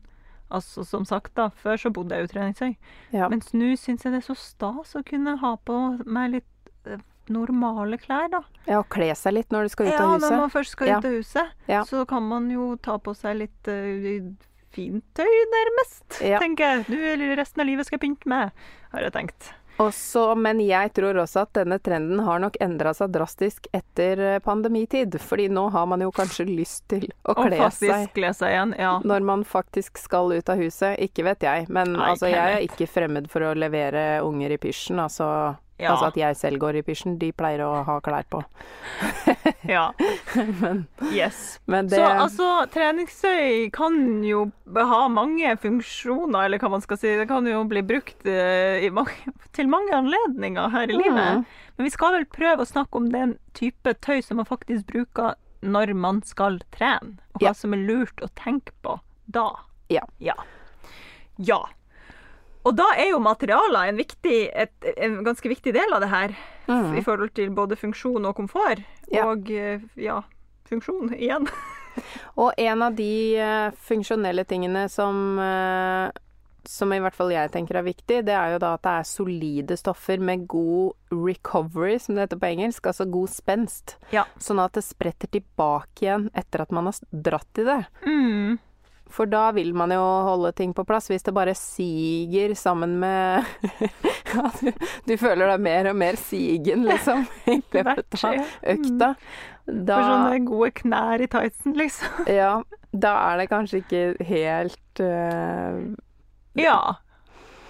Altså, 0.54 0.84
som 0.86 1.06
sagt, 1.08 1.32
da, 1.36 1.48
før 1.58 1.80
så 1.82 1.90
bodde 1.94 2.14
jeg 2.16 2.24
jo 2.26 2.30
i 2.30 2.34
treningstøy. 2.34 2.76
Ja. 3.16 3.28
Mens 3.32 3.50
nå 3.58 3.72
syns 3.80 4.04
jeg 4.06 4.14
det 4.14 4.20
er 4.22 4.28
så 4.28 4.36
stas 4.38 4.94
å 5.00 5.02
kunne 5.08 5.38
ha 5.42 5.56
på 5.66 5.78
meg 6.06 6.36
litt 6.36 6.86
eh, 6.86 7.02
normale 7.34 7.98
klær, 7.98 8.28
da. 8.30 8.42
ja, 8.68 8.82
og 8.84 8.90
kle 8.94 9.08
seg 9.18 9.34
litt 9.38 9.54
når 9.56 9.66
du 9.66 9.74
skal 9.74 9.88
ut 9.90 9.94
Ja, 9.96 10.04
av 10.06 10.20
når 10.22 10.38
man 10.44 10.52
først 10.54 10.76
skal 10.76 10.88
Ja. 10.92 10.98
ut 11.00 11.06
av 11.10 11.16
huset, 11.18 11.54
Ja. 11.72 11.82
så 11.90 12.04
kan 12.06 12.28
man 12.28 12.52
jo 12.52 12.76
ta 12.76 12.98
på 13.00 13.16
seg 13.18 13.38
litt 13.40 13.68
uh, 13.72 14.30
fint 14.76 15.04
tøy, 15.16 15.34
nærmest. 15.56 16.22
Ja. 16.22 16.40
Tenker 16.44 16.64
jeg. 16.84 16.86
Du, 16.92 17.36
resten 17.40 17.62
av 17.64 17.68
livet 17.70 17.88
skal 17.88 17.98
jeg 17.98 18.06
pynte 18.10 18.30
meg, 18.30 18.52
har 18.94 19.02
jeg 19.08 19.14
tenkt. 19.16 19.54
Også, 19.82 20.36
men 20.38 20.60
jeg 20.62 20.92
tror 20.94 21.18
også 21.24 21.44
at 21.48 21.54
denne 21.58 21.80
trenden 21.82 22.22
har 22.26 22.42
nok 22.44 22.60
endra 22.62 22.94
seg 22.94 23.14
drastisk 23.16 23.68
etter 23.74 24.22
eh, 24.22 24.40
pandemitid. 24.44 25.18
Fordi 25.22 25.48
nå 25.50 25.66
har 25.74 25.88
man 25.90 26.04
jo 26.06 26.12
kanskje 26.14 26.46
lyst 26.62 26.86
til 26.94 27.08
å 27.26 27.36
kle 27.38 27.70
seg 27.74 28.12
kle 28.14 28.34
seg 28.38 28.54
igjen. 28.54 28.76
Ja. 28.78 28.98
når 29.04 29.26
man 29.26 29.46
faktisk 29.48 29.98
skal 30.02 30.34
ut 30.34 30.50
av 30.50 30.62
huset. 30.62 31.00
Ikke 31.02 31.26
vet 31.26 31.46
jeg, 31.46 31.68
men 31.74 31.96
Nei, 31.98 32.12
altså, 32.14 32.30
jeg 32.32 32.58
er 32.60 32.68
ikke 32.68 32.90
fremmed 32.90 33.30
for 33.32 33.46
å 33.50 33.54
levere 33.58 34.22
unger 34.26 34.54
i 34.54 34.60
pysjen. 34.62 35.02
Altså, 35.02 35.28
Ja. 35.82 35.92
altså 35.92 36.06
at 36.12 36.18
jeg 36.20 36.36
selv 36.38 36.60
går 36.62 36.78
i 36.80 36.84
pysjen. 36.86 37.16
De 37.20 37.32
pleier 37.36 37.64
å 37.66 37.84
ha 37.84 37.96
klær 38.06 38.28
på. 38.30 38.44
ja. 39.76 39.88
Men, 40.62 40.84
Yes. 41.12 41.60
men 41.66 41.88
det 41.90 41.98
Så 41.98 42.06
altså, 42.08 42.50
treningstøy 42.74 43.72
kan 43.74 43.98
jo 44.24 44.46
ha 44.76 45.02
mange 45.12 45.56
funksjoner, 45.60 46.46
eller 46.46 46.62
hva 46.62 46.70
man 46.76 46.84
skal 46.86 47.00
si. 47.02 47.16
Det 47.20 47.28
kan 47.32 47.48
jo 47.50 47.64
bli 47.70 47.82
brukt 47.90 48.26
eh, 48.30 48.86
mange, 48.94 49.34
til 49.58 49.68
mange 49.72 49.96
anledninger 49.98 50.70
her 50.76 50.90
i 50.94 50.98
livet. 51.00 51.42
Mm. 51.42 51.46
Men 51.78 51.88
vi 51.90 51.94
skal 51.94 52.14
vel 52.20 52.28
prøve 52.30 52.64
å 52.64 52.70
snakke 52.70 53.00
om 53.02 53.10
den 53.14 53.38
type 53.58 53.96
tøy 54.06 54.22
som 54.24 54.38
man 54.42 54.46
faktisk 54.50 54.86
bruker 54.94 55.34
når 55.64 55.94
man 55.96 56.20
skal 56.28 56.60
trene, 56.76 57.18
og 57.34 57.42
hva 57.42 57.50
Ja. 57.50 57.54
som 57.56 57.74
er 57.74 57.82
lurt 57.88 58.20
å 58.22 58.28
tenke 58.36 58.74
på 58.84 59.00
da. 59.32 59.48
Ja. 59.90 60.04
Ja. 60.20 60.36
Ja. 61.40 61.62
Og 62.64 62.76
da 62.80 62.86
er 62.96 63.10
jo 63.12 63.20
materialer 63.20 63.90
en, 63.92 63.98
viktig, 64.00 64.38
et, 64.56 64.74
en 64.98 65.20
ganske 65.26 65.50
viktig 65.52 65.74
del 65.76 65.94
av 65.94 66.04
det 66.06 66.12
her, 66.14 66.36
Mm. 66.64 66.94
i 66.96 67.02
forhold 67.04 67.34
til 67.36 67.50
både 67.52 67.76
funksjon 67.76 68.24
og 68.24 68.38
komfort. 68.38 68.80
Ja. 69.12 69.26
Og 69.28 69.50
eh, 69.52 69.82
ja, 70.00 70.22
funksjon 70.70 71.12
igjen. 71.12 71.44
Og 72.42 72.54
en 72.58 72.82
av 72.82 72.96
de 72.96 73.36
eh, 73.36 73.72
funksjonelle 73.84 74.46
tingene 74.48 74.86
som 74.90 75.38
eh, 75.44 76.08
som 76.64 76.94
i 76.96 77.00
hvert 77.04 77.16
fall 77.18 77.34
jeg 77.34 77.52
tenker 77.52 77.76
er 77.76 77.84
viktig, 77.84 78.22
det 78.24 78.32
er 78.32 78.54
jo 78.54 78.60
da 78.64 78.70
at 78.78 78.84
det 78.86 78.92
er 79.02 79.08
solide 79.10 79.76
stoffer 79.76 80.22
med 80.24 80.46
god 80.48 80.94
recovery, 81.12 81.98
som 82.00 82.16
det 82.16 82.24
heter 82.30 82.40
på 82.40 82.50
engelsk, 82.54 82.88
altså 82.88 83.04
god 83.12 83.34
spenst. 83.34 83.98
Ja. 84.16 84.24
Sånn 84.40 84.62
at 84.64 84.78
det 84.78 84.86
spretter 84.88 85.28
tilbake 85.28 86.06
igjen 86.08 86.30
etter 86.32 86.64
at 86.64 86.72
man 86.72 86.88
har 86.88 87.02
dratt 87.12 87.60
i 87.60 87.68
det. 87.68 87.82
Mm. 88.08 88.56
For 89.12 89.30
da 89.30 89.52
vil 89.54 89.74
man 89.78 89.92
jo 89.94 90.02
holde 90.02 90.52
ting 90.58 90.74
på 90.76 90.86
plass. 90.88 91.10
Hvis 91.12 91.26
det 91.26 91.34
bare 91.36 91.54
siger 91.58 92.56
sammen 92.58 92.96
med 93.00 93.44
ja, 94.34 94.50
du, 94.62 94.72
du 95.08 95.16
føler 95.20 95.52
deg 95.54 95.66
mer 95.66 95.90
og 95.92 95.98
mer 96.00 96.18
sigen, 96.20 96.86
liksom, 96.88 97.26
i 97.54 97.60
løpet 97.76 98.24
av 98.24 98.40
økta. 98.76 99.14
Da, 99.64 99.96
For 99.96 100.10
sånne 100.10 100.40
gode 100.44 100.72
knær 100.82 101.24
i 101.24 101.30
tightsen, 101.32 101.76
liksom. 101.80 102.26
ja, 102.42 102.58
da 102.92 103.14
er 103.30 103.40
det 103.40 103.48
kanskje 103.52 103.84
ikke 103.84 104.04
helt 104.28 105.04
uh, 105.04 105.80
Ja. 106.60 106.78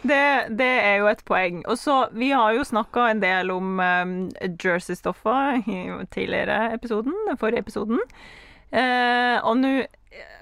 Det, 0.03 0.23
det 0.59 0.71
er 0.83 0.97
jo 0.99 1.07
et 1.07 1.21
poeng. 1.23 1.61
Og 1.71 1.77
så, 1.79 2.09
Vi 2.11 2.33
har 2.35 2.51
jo 2.57 2.65
snakka 2.67 3.05
en 3.11 3.21
del 3.23 3.51
om 3.53 3.77
um, 3.79 4.15
jersey-stoffer 4.41 5.61
i 5.63 5.77
tidligere 6.11 6.73
episoden, 6.75 7.13
forrige 7.39 7.63
episoden. 7.63 8.01
Uh, 8.73 9.37
og 9.45 9.61
nå, 9.61 9.71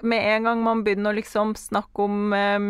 med 0.02 0.36
en 0.36 0.42
gang 0.48 0.62
man 0.64 0.84
begynner 0.84 1.10
å 1.12 1.18
liksom 1.18 1.54
snakke 1.58 2.02
om 2.04 2.32
eh, 2.36 2.60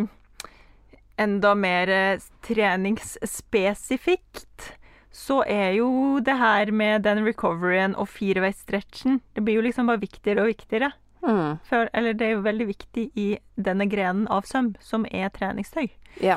enda 1.22 1.54
mer 1.54 1.88
eh, 1.88 2.18
treningsspesifikt, 2.46 4.72
så 5.12 5.42
er 5.44 5.72
jo 5.76 6.20
det 6.24 6.36
her 6.40 6.70
med 6.72 7.02
den 7.04 7.20
recoveryen 7.26 7.92
og 8.00 8.08
fireveisstretchen 8.08 9.20
Det 9.34 9.42
blir 9.44 9.54
jo 9.58 9.64
liksom 9.66 9.86
bare 9.90 10.00
viktigere 10.00 10.40
og 10.40 10.46
viktigere. 10.54 10.88
mm, 11.20 11.58
For, 11.68 11.88
eller 11.92 12.12
det 12.16 12.26
er 12.26 12.32
jo 12.36 12.46
veldig 12.46 12.66
viktig 12.70 13.04
i 13.14 13.38
denne 13.54 13.86
grenen 13.86 14.28
av 14.28 14.42
søm, 14.48 14.74
som 14.80 15.04
er 15.10 15.28
treningstøy. 15.28 15.88
Ja. 16.24 16.36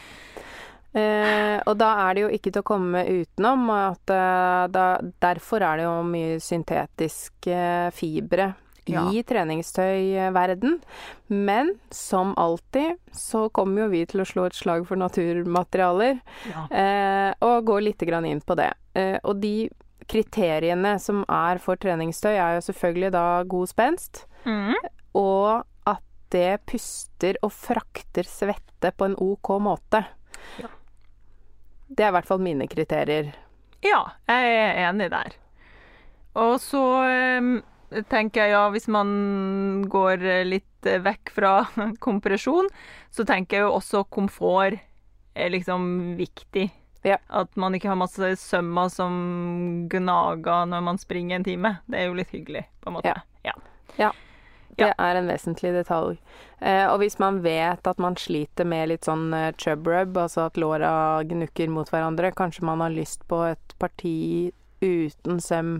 Eh, 0.95 1.59
og 1.67 1.77
da 1.79 1.89
er 2.05 2.13
det 2.13 2.21
jo 2.21 2.29
ikke 2.35 2.51
til 2.51 2.61
å 2.63 2.67
komme 2.67 3.05
utenom 3.07 3.69
at 3.73 4.09
eh, 4.11 4.67
da, 4.71 4.97
derfor 5.23 5.61
er 5.63 5.77
det 5.79 5.83
jo 5.87 6.03
mye 6.07 6.39
syntetiske 6.43 7.91
fibre 7.95 8.53
Ja. 8.87 9.07
i 9.11 9.23
treningstøyverden. 9.23 10.79
Men 11.27 11.71
som 11.89 12.33
alltid 12.37 12.97
så 13.11 13.49
kommer 13.49 13.85
jo 13.85 13.89
vi 13.89 14.05
til 14.05 14.21
å 14.21 14.25
slå 14.29 14.45
et 14.45 14.53
slag 14.57 14.85
for 14.87 14.95
naturmaterialer, 15.01 16.19
Ja. 16.51 16.67
eh, 16.69 17.33
og 17.41 17.65
gå 17.65 17.79
litt 17.83 17.97
grann 18.05 18.25
inn 18.25 18.41
på 18.41 18.55
det. 18.55 18.73
Eh, 18.93 19.17
og 19.23 19.39
de 19.41 19.69
kriteriene 20.07 20.99
som 21.01 21.23
er 21.27 21.57
for 21.57 21.75
treningstøy, 21.75 22.35
er 22.37 22.55
jo 22.59 22.71
selvfølgelig 22.71 23.11
da 23.11 23.43
god 23.43 23.67
spenst, 23.69 24.25
Mm. 24.45 24.75
og 25.15 25.65
at 25.87 26.01
det 26.29 26.59
puster 26.67 27.35
og 27.41 27.51
frakter 27.51 28.23
svette 28.23 28.91
på 28.95 29.05
en 29.05 29.15
OK 29.17 29.49
måte. 29.59 30.05
Ja. 30.59 30.67
Det 31.89 32.03
er 32.05 32.09
i 32.09 32.11
hvert 32.11 32.25
fall 32.27 32.39
mine 32.39 32.67
kriterier. 32.67 33.33
Ja, 33.81 34.11
jeg 34.27 34.55
er 34.75 34.91
enig 34.91 35.09
der. 35.09 35.33
Og 36.35 36.59
så 36.59 36.81
em, 37.07 37.63
tenker 38.11 38.45
jeg 38.45 38.55
ja, 38.55 38.63
hvis 38.73 38.87
man 38.91 39.85
går 39.91 40.23
eh, 40.23 40.45
litt 40.47 40.89
eh, 40.89 41.01
vekk 41.03 41.31
fra 41.35 41.53
kompresjon, 42.05 42.69
så 43.13 43.25
tenker 43.27 43.59
jeg 43.59 43.67
jo 43.67 43.75
også 43.77 44.05
komfort 44.09 44.81
er 45.35 45.51
liksom 45.51 46.15
viktig. 46.19 46.69
Ja. 47.05 47.19
At 47.27 47.55
man 47.59 47.75
ikke 47.75 47.91
har 47.91 47.99
masse 47.99 48.31
sømmer 48.41 48.89
som 48.89 49.87
gnager 49.91 50.65
når 50.71 50.85
man 50.87 50.97
springer 50.97 51.37
en 51.37 51.45
time. 51.45 51.73
Det 51.91 51.99
er 51.99 52.07
jo 52.07 52.15
litt 52.17 52.31
hyggelig, 52.33 52.63
på 52.81 52.89
en 52.89 52.97
måte. 52.97 53.11
Ja. 53.43 53.57
Ja. 53.99 54.11
Det 54.75 54.91
er 54.99 55.15
en 55.15 55.29
vesentlig 55.29 55.71
detalj. 55.75 56.17
Eh, 56.59 56.83
og 56.89 56.99
hvis 56.99 57.17
man 57.21 57.39
vet 57.45 57.87
at 57.87 58.01
man 58.01 58.17
sliter 58.19 58.67
med 58.67 58.89
litt 58.91 59.07
sånn 59.07 59.29
eh, 59.35 59.53
chub 59.61 59.87
rub, 59.87 60.17
altså 60.19 60.49
at 60.49 60.59
låra 60.59 61.23
gnukker 61.27 61.71
mot 61.71 61.89
hverandre, 61.91 62.33
kanskje 62.35 62.65
man 62.67 62.83
har 62.83 62.91
lyst 62.91 63.23
på 63.29 63.39
et 63.53 63.75
parti 63.79 64.51
uten 64.83 65.39
søm 65.39 65.77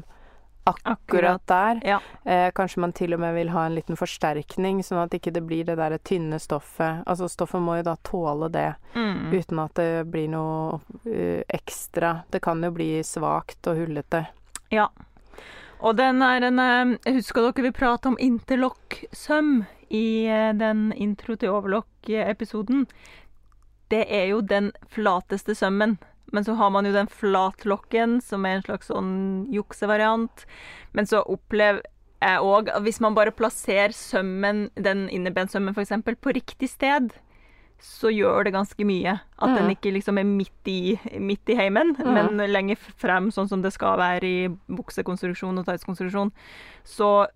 akkurat 0.65 1.41
der. 1.47 1.80
Ja. 1.86 1.99
Eh, 2.25 2.51
kanskje 2.51 2.80
man 2.82 2.93
til 2.93 3.13
og 3.13 3.19
med 3.19 3.36
vil 3.36 3.49
ha 3.54 3.65
en 3.65 3.75
liten 3.75 3.97
forsterkning, 3.99 4.82
sånn 4.84 5.04
at 5.04 5.13
ikke 5.13 5.34
det 5.36 5.43
blir 5.45 5.65
det 5.67 5.78
derre 5.78 5.99
tynne 5.99 6.39
stoffet. 6.41 7.04
Altså 7.06 7.30
stoffet 7.30 7.62
må 7.62 7.78
jo 7.80 7.84
da 7.89 7.95
tåle 8.04 8.49
det, 8.51 8.75
Mm. 8.95 9.32
uten 9.34 9.60
at 9.60 9.73
det 9.75 10.06
blir 10.12 10.28
noe 10.30 10.80
uh, 11.06 11.41
ekstra. 11.54 12.23
Det 12.32 12.41
kan 12.41 12.63
jo 12.63 12.71
bli 12.71 13.04
svakt 13.04 13.67
og 13.67 13.78
hullete. 13.78 14.25
Ja. 14.71 14.89
Og 15.82 15.97
den 15.97 16.21
er 16.23 16.41
en 16.41 16.97
Jeg 17.06 17.13
husker 17.19 17.41
dere 17.51 17.63
vi 17.67 17.71
pratet 17.71 18.06
om 18.06 18.17
interlock-søm 18.19 19.65
i 19.91 20.25
eh, 20.25 20.54
den 20.54 20.91
intro 20.93 21.36
til 21.36 21.49
overlock-episoden. 21.49 22.88
Det 23.89 24.06
er 24.10 24.28
jo 24.32 24.41
den 24.41 24.71
flateste 24.89 25.54
sømmen. 25.56 25.99
Men 26.34 26.44
så 26.44 26.56
har 26.56 26.70
man 26.74 26.86
jo 26.86 26.92
den 26.92 27.08
flatlokken, 27.08 28.22
som 28.22 28.46
er 28.46 28.58
en 28.58 28.64
slags 28.64 28.88
sånn 28.88 29.48
juksevariant. 29.54 30.46
Men 30.94 31.06
så 31.06 31.22
opplever 31.26 31.84
jeg 32.22 32.40
òg 32.42 32.70
at 32.74 32.82
hvis 32.84 33.00
man 33.04 33.14
bare 33.14 33.32
plasserer 33.36 33.94
sømmen, 33.94 34.70
den 34.76 35.08
innebensømmen 35.10 35.76
f.eks., 35.76 35.92
på 36.22 36.34
riktig 36.34 36.70
sted, 36.72 37.12
så 37.78 38.10
gjør 38.10 38.46
det 38.48 38.54
ganske 38.56 38.86
mye. 38.88 39.20
At 39.38 39.54
den 39.58 39.68
Mm. 39.68 39.76
ikke 39.76 39.92
liksom 39.94 40.18
er 40.18 40.24
midt 40.24 40.66
i, 40.68 40.98
midt 41.20 41.48
i 41.50 41.56
heimen, 41.56 41.96
Mm. 41.98 42.14
men 42.38 42.52
lenger 42.52 42.78
frem, 42.78 43.30
sånn 43.32 43.50
som 43.50 43.62
det 43.62 43.74
skal 43.74 43.98
være 43.98 44.24
i 44.24 44.48
buksekonstruksjon 44.70 45.60
og 45.60 45.66
tightskonstruksjon. 45.66 46.32
Så 46.84 47.28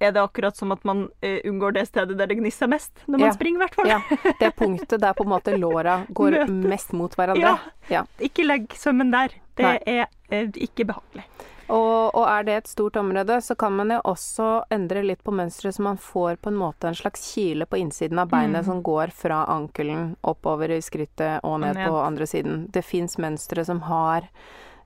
er 0.00 0.12
det 0.12 0.22
akkurat 0.22 0.56
som 0.56 0.72
at 0.72 0.84
man 0.84 1.04
uh, 1.24 1.38
unngår 1.44 1.72
det 1.78 1.86
stedet 1.88 2.16
der 2.18 2.26
det 2.30 2.38
gnisser 2.38 2.68
mest, 2.68 2.92
når 3.06 3.18
man 3.18 3.28
Ja. 3.28 3.32
springer, 3.34 3.58
i 3.58 3.64
hvert 3.66 3.74
fall. 3.74 3.88
Ja, 3.88 4.32
det 4.40 4.52
punktet 4.56 5.00
der 5.00 5.12
på 5.14 5.24
en 5.24 5.32
måte 5.34 5.56
låra 5.58 6.00
går 6.08 6.30
Møtes. 6.38 6.50
mest 6.74 6.92
mot 6.92 7.14
hverandre. 7.14 7.58
Ja. 7.90 8.04
Ikke 8.20 8.44
legg 8.46 8.72
sømmen 8.76 9.10
der. 9.12 9.28
Det 9.58 9.64
Nei. 9.64 9.78
er 9.86 10.06
uh, 10.32 10.50
ikke 10.54 10.84
behagelig. 10.86 11.24
Og, 11.68 12.14
og 12.16 12.22
er 12.24 12.44
det 12.48 12.54
et 12.56 12.68
stort 12.70 12.96
område, 12.96 13.42
så 13.44 13.52
kan 13.54 13.74
man 13.76 13.90
jo 13.92 13.98
også 14.08 14.46
endre 14.72 15.02
litt 15.04 15.20
på 15.22 15.34
mønsteret, 15.36 15.74
så 15.76 15.82
man 15.84 15.98
får 16.00 16.38
på 16.40 16.48
en 16.48 16.56
måte 16.56 16.88
en 16.88 16.94
slags 16.96 17.26
kile 17.34 17.66
på 17.68 17.76
innsiden 17.76 18.18
av 18.22 18.30
beinet 18.32 18.62
Mm. 18.62 18.64
som 18.70 18.82
går 18.82 19.12
fra 19.12 19.42
ankelen 19.52 20.14
oppover 20.24 20.70
i 20.72 20.80
skrittet 20.80 21.40
og 21.44 21.60
ned, 21.60 21.74
ned. 21.76 21.90
på 21.90 21.98
andre 22.00 22.24
siden. 22.26 22.70
Det 22.72 22.82
fins 22.88 23.18
mønstre 23.20 23.66
som 23.68 23.82
har 23.84 24.30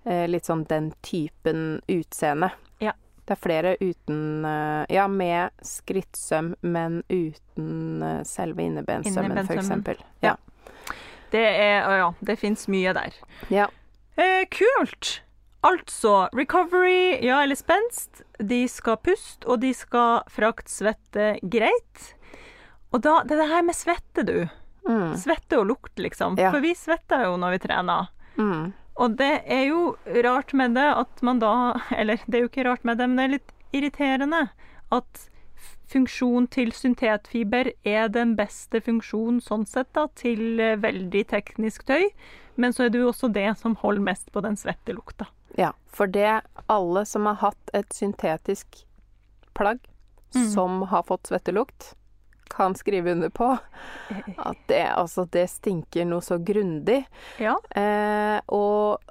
eh, 0.04 0.26
litt 0.26 0.42
sånn 0.50 0.64
den 0.66 0.90
typen 1.06 1.80
utseende. 1.86 2.50
Det 3.32 3.38
er 3.38 3.40
flere 3.40 3.70
uten 3.80 4.44
eh, 4.44 4.84
Ja, 4.92 5.06
med 5.08 5.50
skrittsøm, 5.64 6.54
men 6.60 7.00
uten 7.08 8.02
eh, 8.04 8.22
selve 8.28 8.66
innebensømmen, 8.66 9.46
for 9.48 9.96
Ja. 10.20 10.34
Ja. 10.34 10.36
Det 11.32 11.44
er 11.48 11.86
Å 11.88 11.92
ja, 11.96 12.08
det 12.20 12.36
fins 12.40 12.68
mye 12.68 12.92
der. 12.92 13.16
ja. 13.48 13.68
Eh, 14.20 14.44
kult! 14.52 15.22
Altså, 15.64 16.28
recovery, 16.36 17.22
ja, 17.24 17.38
eller 17.42 17.56
spenst, 17.56 18.20
de 18.36 18.66
skal 18.68 18.98
puste, 19.00 19.46
og 19.48 19.62
de 19.62 19.70
skal 19.72 20.20
frakte 20.28 20.68
svette 20.68 21.28
greit. 21.40 22.10
Og 22.92 23.00
da, 23.00 23.22
det 23.24 23.38
er 23.38 23.44
det 23.44 23.48
her 23.54 23.64
med 23.64 23.78
svette, 23.78 24.26
du. 24.26 24.42
Mm. 24.84 25.14
Svette 25.16 25.56
og 25.62 25.70
lukt, 25.70 25.94
liksom. 25.96 26.36
Ja. 26.36 26.50
For 26.52 26.60
vi 26.60 26.74
svetter 26.76 27.24
jo 27.24 27.38
når 27.40 27.56
vi 27.56 27.62
trener. 27.64 28.10
Mm. 28.36 28.74
Og 29.02 29.16
det 29.18 29.32
er 29.50 29.64
jo 29.66 29.82
rart 30.24 30.52
med 30.54 30.76
det 30.78 30.86
at 30.94 31.22
man 31.26 31.40
da 31.42 31.52
Eller 31.98 32.22
det 32.26 32.38
er 32.38 32.44
jo 32.44 32.50
ikke 32.52 32.66
rart 32.68 32.84
med 32.86 33.00
det, 33.00 33.08
men 33.10 33.18
det 33.18 33.24
er 33.24 33.34
litt 33.36 33.52
irriterende 33.74 34.42
at 34.92 35.24
funksjon 35.92 36.46
til 36.52 36.70
syntetfiber 36.76 37.72
er 37.88 38.08
den 38.12 38.34
beste 38.38 38.80
funksjonen 38.84 39.40
sånn 39.44 39.66
sett 39.68 39.90
da, 39.96 40.06
til 40.16 40.60
eh, 40.60 40.78
veldig 40.80 41.22
teknisk 41.32 41.84
tøy. 41.88 42.06
Men 42.60 42.72
så 42.72 42.86
er 42.86 42.92
det 42.92 43.00
jo 43.02 43.10
også 43.10 43.28
det 43.32 43.48
som 43.60 43.76
holder 43.80 44.04
mest 44.06 44.30
på 44.32 44.40
den 44.44 44.56
svettelukta. 44.60 45.26
Ja, 45.58 45.72
for 45.92 46.08
det 46.08 46.42
alle 46.72 47.04
som 47.08 47.28
har 47.28 47.40
hatt 47.42 47.72
et 47.76 47.92
syntetisk 47.96 48.84
plagg 49.56 49.80
Mm. 50.34 50.46
som 50.48 50.82
har 50.88 51.02
fått 51.02 51.26
svettelukt, 51.28 51.90
kan 52.52 52.76
skrive 52.78 53.14
under 53.16 53.32
på 53.32 53.50
at 54.36 54.62
det, 54.70 54.84
altså, 54.92 55.26
det 55.32 55.48
stinker 55.50 56.06
noe 56.08 56.24
så 56.24 56.38
grundig. 56.38 57.02
Ja. 57.42 57.56
Eh, 57.76 58.38
og 58.52 59.02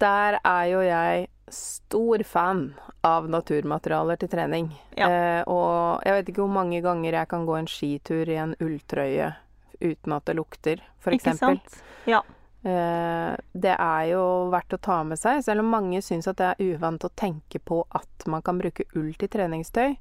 der 0.00 0.40
er 0.44 0.64
jo 0.70 0.80
jeg 0.84 1.28
stor 1.50 2.22
fan 2.24 2.64
av 3.06 3.28
naturmaterialer 3.30 4.20
til 4.20 4.30
trening. 4.32 4.70
Ja. 4.98 5.08
Eh, 5.08 5.42
og 5.50 6.04
jeg 6.06 6.18
vet 6.18 6.32
ikke 6.32 6.44
hvor 6.44 6.52
mange 6.60 6.82
ganger 6.84 7.16
jeg 7.20 7.30
kan 7.30 7.46
gå 7.48 7.56
en 7.58 7.70
skitur 7.70 8.30
i 8.30 8.38
en 8.40 8.54
ulltrøye 8.60 9.32
uten 9.80 10.12
at 10.12 10.26
det 10.28 10.36
lukter, 10.36 10.82
for 11.00 11.16
Ikke 11.16 11.34
sant? 11.38 11.80
Ja. 12.08 12.20
Eh, 12.62 13.36
det 13.56 13.72
er 13.76 14.02
jo 14.10 14.24
verdt 14.52 14.76
å 14.76 14.82
ta 14.82 14.98
med 15.06 15.20
seg, 15.20 15.40
selv 15.46 15.64
om 15.64 15.72
mange 15.72 16.02
syns 16.04 16.28
at 16.28 16.40
det 16.40 16.50
er 16.50 16.74
uvant 16.74 17.06
å 17.06 17.12
tenke 17.16 17.58
på 17.58 17.82
at 17.96 18.28
man 18.28 18.44
kan 18.44 18.60
bruke 18.60 18.84
ull 18.98 19.14
til 19.16 19.32
treningstøy. 19.32 19.96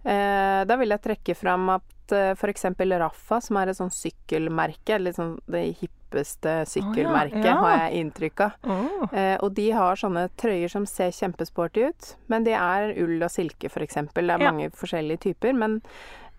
Eh, 0.00 0.60
da 0.66 0.76
vil 0.80 0.94
jeg 0.94 1.04
trekke 1.04 1.36
fram 1.36 1.68
at 1.76 2.12
uh, 2.12 2.32
f.eks. 2.32 2.64
Raffa, 2.80 3.40
som 3.44 3.58
er 3.60 3.70
et 3.70 3.78
sånn 3.78 3.92
sykkelmerke, 3.92 4.96
sånn 5.14 5.36
det 5.50 5.64
hippeste 5.80 6.54
sykkelmerket, 6.66 7.44
ja. 7.46 7.58
har 7.60 7.76
jeg 7.84 8.00
inntrykk 8.04 8.42
av. 8.46 8.70
Eh, 9.12 9.36
og 9.44 9.52
de 9.58 9.68
har 9.76 10.00
sånne 10.00 10.26
trøyer 10.40 10.72
som 10.72 10.88
ser 10.88 11.12
kjempesporty 11.14 11.84
ut, 11.90 12.14
men 12.32 12.48
de 12.48 12.56
er 12.56 12.94
ull 13.02 13.20
og 13.22 13.30
silke, 13.30 13.70
f.eks. 13.70 14.00
Det 14.10 14.24
er 14.24 14.32
Ja. 14.32 14.50
mange 14.50 14.70
forskjellige 14.74 15.22
typer, 15.28 15.54
men, 15.54 15.80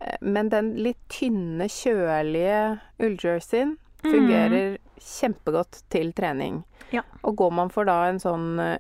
eh, 0.02 0.18
men 0.22 0.50
den 0.50 0.76
litt 0.76 1.00
tynne, 1.08 1.70
kjølige 1.70 2.82
ulljerseyen 3.00 3.78
fungerer 4.04 4.78
kjempegodt 5.02 5.82
til 5.90 6.12
trening. 6.14 6.64
Ja. 6.92 7.02
Og 7.24 7.36
går 7.40 7.52
man 7.56 7.70
for 7.74 7.86
da 7.88 8.04
en 8.10 8.20
sånn 8.22 8.60
eh, 8.60 8.78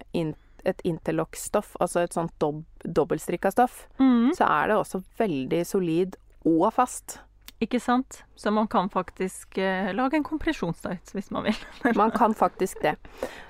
et 0.63 0.81
interlock-stoff, 0.85 1.71
altså 1.81 2.03
et 2.03 2.13
sånt 2.13 2.33
dob, 2.39 2.63
dobbeltstrikka 2.85 3.49
stoff, 3.51 3.87
Mm. 3.97 4.31
så 4.37 4.45
er 4.45 4.67
det 4.67 4.75
også 4.77 4.99
veldig 5.17 5.61
solid 5.65 6.15
og 6.45 6.67
fast. 6.73 7.19
Ikke 7.61 7.79
sant? 7.81 8.23
Så 8.35 8.51
man 8.53 8.67
kan 8.67 8.89
faktisk 8.89 9.57
eh, 9.57 9.91
lage 9.93 10.17
en 10.17 10.23
kompresjonstights 10.25 11.13
hvis 11.13 11.31
man 11.31 11.43
vil. 11.45 11.57
Man 11.97 12.11
kan 12.11 12.33
faktisk 12.33 12.81
det. 12.81 12.95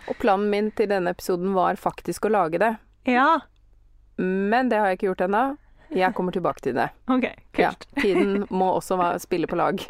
Og 0.08 0.16
planen 0.20 0.50
min 0.52 0.72
til 0.72 0.88
denne 0.92 1.12
episoden 1.16 1.54
var 1.56 1.76
faktisk 1.80 2.26
å 2.28 2.32
lage 2.32 2.60
det, 2.60 2.76
ja, 3.08 3.40
men 4.18 4.70
det 4.70 4.78
har 4.78 4.92
jeg 4.92 5.00
ikke 5.00 5.08
gjort 5.12 5.22
ennå. 5.26 5.44
Jeg 5.96 6.14
kommer 6.16 6.32
tilbake 6.32 6.62
til 6.64 6.76
det. 6.78 6.90
OK. 7.12 7.24
kult. 7.52 7.60
Ja, 7.60 7.72
tiden 8.00 8.46
må 8.62 8.68
også 8.78 8.96
spille 9.20 9.48
på 9.48 9.58
lag. 9.60 9.82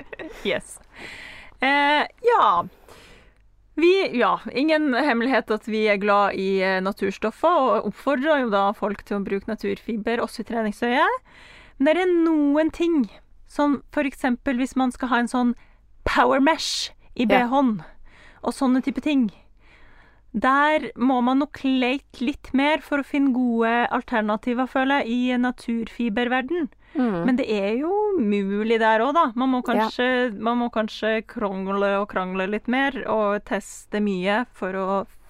Yes. 0.46 0.80
Eh, 1.62 2.06
ja. 2.22 2.68
Vi, 3.76 4.20
ja, 4.20 4.40
ingen 4.52 4.94
hemmelighet 4.94 5.52
at 5.54 5.68
vi 5.70 5.86
er 5.90 6.00
glad 6.02 6.36
i 6.38 6.60
eh, 6.62 6.82
naturstoffer, 6.84 7.58
og 7.62 7.92
oppfordrer 7.92 8.44
jo 8.44 8.52
da 8.54 8.64
folk 8.78 9.04
til 9.08 9.20
å 9.20 9.26
bruke 9.26 9.50
naturfiber 9.50 10.22
også 10.22 10.44
i 10.44 10.50
treningsøyet. 10.50 11.22
Men 11.80 11.98
det 11.98 12.04
er 12.04 12.16
noen 12.26 12.72
ting, 12.74 13.06
som 13.50 13.80
eksempel 13.96 14.60
hvis 14.60 14.76
man 14.78 14.92
skal 14.94 15.14
ha 15.14 15.22
en 15.22 15.32
sånn 15.32 15.54
power 16.08 16.42
mesh 16.44 16.92
i 17.16 17.26
Ja. 17.26 17.46
BH-en, 17.48 17.82
og 18.42 18.54
sånne 18.54 18.82
type 18.84 19.02
ting. 19.02 19.30
Der 20.34 20.92
må 20.96 21.20
man 21.22 21.42
nok 21.44 21.60
lete 21.64 22.24
litt 22.24 22.54
mer 22.54 22.80
for 22.80 23.02
å 23.02 23.08
finne 23.08 23.34
gode 23.36 23.88
alternativer, 23.92 24.68
føler 24.68 25.04
jeg, 25.04 25.12
i 25.12 25.38
naturfiberverden. 25.38 26.70
Mm. 26.94 27.22
Men 27.28 27.38
det 27.40 27.48
er 27.48 27.78
jo 27.80 27.92
mulig 28.20 28.80
der 28.82 29.04
òg, 29.06 29.14
da. 29.16 29.26
Man 29.40 29.54
må, 29.54 29.62
kanskje, 29.66 30.32
man 30.36 30.60
må 30.60 30.68
kanskje 30.74 31.22
krongle 31.30 31.94
og 32.02 32.10
krangle 32.12 32.50
litt 32.52 32.68
mer 32.72 32.98
og 33.08 33.42
teste 33.48 34.02
mye 34.04 34.44
for 34.58 34.76
å 34.76 34.88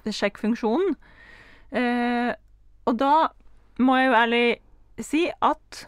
sjekke 0.10 0.42
funksjonen. 0.42 0.96
Eh, 1.78 2.32
og 2.90 2.98
da 3.00 3.30
må 3.82 3.98
jeg 4.00 4.10
jo 4.10 4.18
ærlig 4.18 4.46
si 5.02 5.26
at 5.32 5.86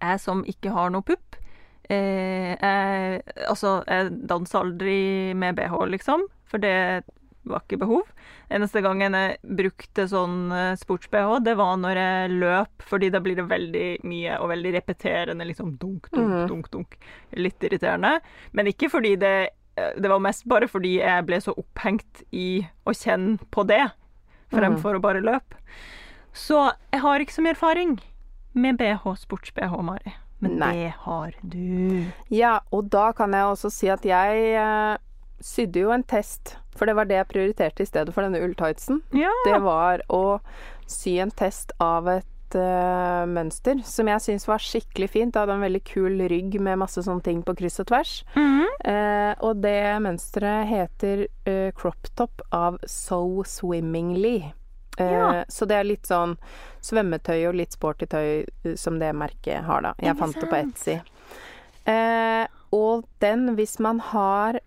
jeg 0.00 0.22
som 0.22 0.44
ikke 0.48 0.72
har 0.72 0.88
noe 0.94 1.04
pupp 1.04 1.36
eh, 1.92 2.54
jeg, 2.56 3.18
Altså, 3.50 3.80
jeg 3.84 4.14
danser 4.30 4.62
aldri 4.62 5.00
med 5.36 5.58
bh, 5.58 5.74
liksom, 5.92 6.24
for 6.48 6.62
det 6.62 7.02
var 7.44 7.64
ikke 7.64 7.82
behov. 7.82 8.06
Eneste 8.50 8.82
gangen 8.82 9.14
jeg 9.14 9.36
brukte 9.60 10.08
sånn 10.10 10.50
eh, 10.50 10.72
sports-bh, 10.78 11.36
det 11.46 11.54
var 11.60 11.76
når 11.78 12.00
jeg 12.00 12.32
løp, 12.40 12.82
fordi 12.82 13.10
da 13.14 13.20
blir 13.22 13.38
det 13.38 13.46
veldig 13.50 13.86
mye 14.10 14.40
og 14.42 14.50
veldig 14.50 14.72
repeterende, 14.74 15.46
liksom 15.46 15.76
dunk, 15.78 16.10
dunk, 16.10 16.34
mm. 16.34 16.44
dunk, 16.50 16.70
dunk. 16.74 16.98
Litt 17.38 17.62
irriterende. 17.66 18.16
Men 18.50 18.70
ikke 18.72 18.90
fordi 18.90 19.14
det 19.22 19.34
eh, 19.78 19.94
Det 19.96 20.10
var 20.10 20.22
mest 20.22 20.44
bare 20.50 20.68
fordi 20.68 20.96
jeg 20.98 21.26
ble 21.28 21.38
så 21.40 21.54
opphengt 21.54 22.24
i 22.34 22.64
å 22.84 22.94
kjenne 22.96 23.38
på 23.54 23.64
det, 23.70 23.84
fremfor 24.50 24.98
å 24.98 25.04
bare 25.04 25.22
løpe. 25.22 25.60
Så 26.34 26.72
jeg 26.90 27.02
har 27.04 27.22
ikke 27.22 27.36
så 27.38 27.44
mye 27.46 27.54
erfaring 27.54 27.94
med 28.58 28.78
BH, 28.78 29.06
sports-BH, 29.22 29.78
Mari. 29.86 30.14
Men 30.40 30.56
Nei. 30.58 30.72
det 30.74 30.92
har 31.04 31.34
du. 31.42 32.06
Ja, 32.32 32.60
og 32.72 32.88
da 32.90 33.10
kan 33.12 33.34
jeg 33.36 33.44
også 33.44 33.70
si 33.72 33.90
at 33.92 34.06
jeg 34.08 34.54
uh, 34.56 34.96
sydde 35.44 35.84
jo 35.84 35.92
en 35.92 36.04
test, 36.04 36.56
for 36.76 36.88
det 36.88 36.96
var 36.98 37.08
det 37.08 37.18
jeg 37.18 37.30
prioriterte 37.30 37.84
i 37.84 37.88
stedet 37.88 38.14
for 38.14 38.26
denne 38.26 38.42
ulltightsen. 38.44 39.02
Ja. 39.16 39.32
Det 39.46 39.58
var 39.64 40.04
å 40.12 40.40
sy 40.90 41.16
en 41.22 41.32
test 41.34 41.72
av 41.82 42.08
et 42.10 42.56
uh, 42.58 43.26
mønster 43.30 43.82
som 43.86 44.10
jeg 44.10 44.24
syns 44.24 44.46
var 44.48 44.62
skikkelig 44.62 45.10
fint. 45.12 45.34
Det 45.34 45.42
hadde 45.42 45.58
en 45.58 45.66
veldig 45.66 45.82
kul 45.86 46.22
rygg 46.30 46.56
med 46.62 46.80
masse 46.82 47.02
sånne 47.06 47.24
ting 47.26 47.42
på 47.46 47.56
kryss 47.58 47.82
og 47.82 47.90
tvers. 47.92 48.14
Mhm. 48.36 48.66
Uh, 48.80 49.34
og 49.44 49.60
det 49.60 50.00
mønsteret 50.00 50.70
heter 50.70 51.26
uh, 51.46 51.68
crop 51.76 52.08
top 52.16 52.42
av 52.54 52.80
So 52.88 53.44
Swimmingly. 53.46 54.52
Ja. 55.00 55.44
Så 55.48 55.64
det 55.64 55.78
er 55.78 55.86
litt 55.88 56.08
sånn 56.08 56.34
svømmetøy 56.84 57.46
og 57.48 57.54
litt 57.56 57.72
sporty 57.72 58.08
tøy 58.10 58.74
som 58.76 58.98
det 59.00 59.14
merket 59.16 59.64
har, 59.64 59.84
da. 59.86 59.94
Jeg 60.02 60.16
fant 60.18 60.36
det 60.36 60.48
på? 60.50 60.58
Etsy. 60.58 60.98
Eh, 61.88 62.46
og 62.76 63.06
den, 63.22 63.54
hvis 63.56 63.78
man 63.82 64.00
har 64.12 64.60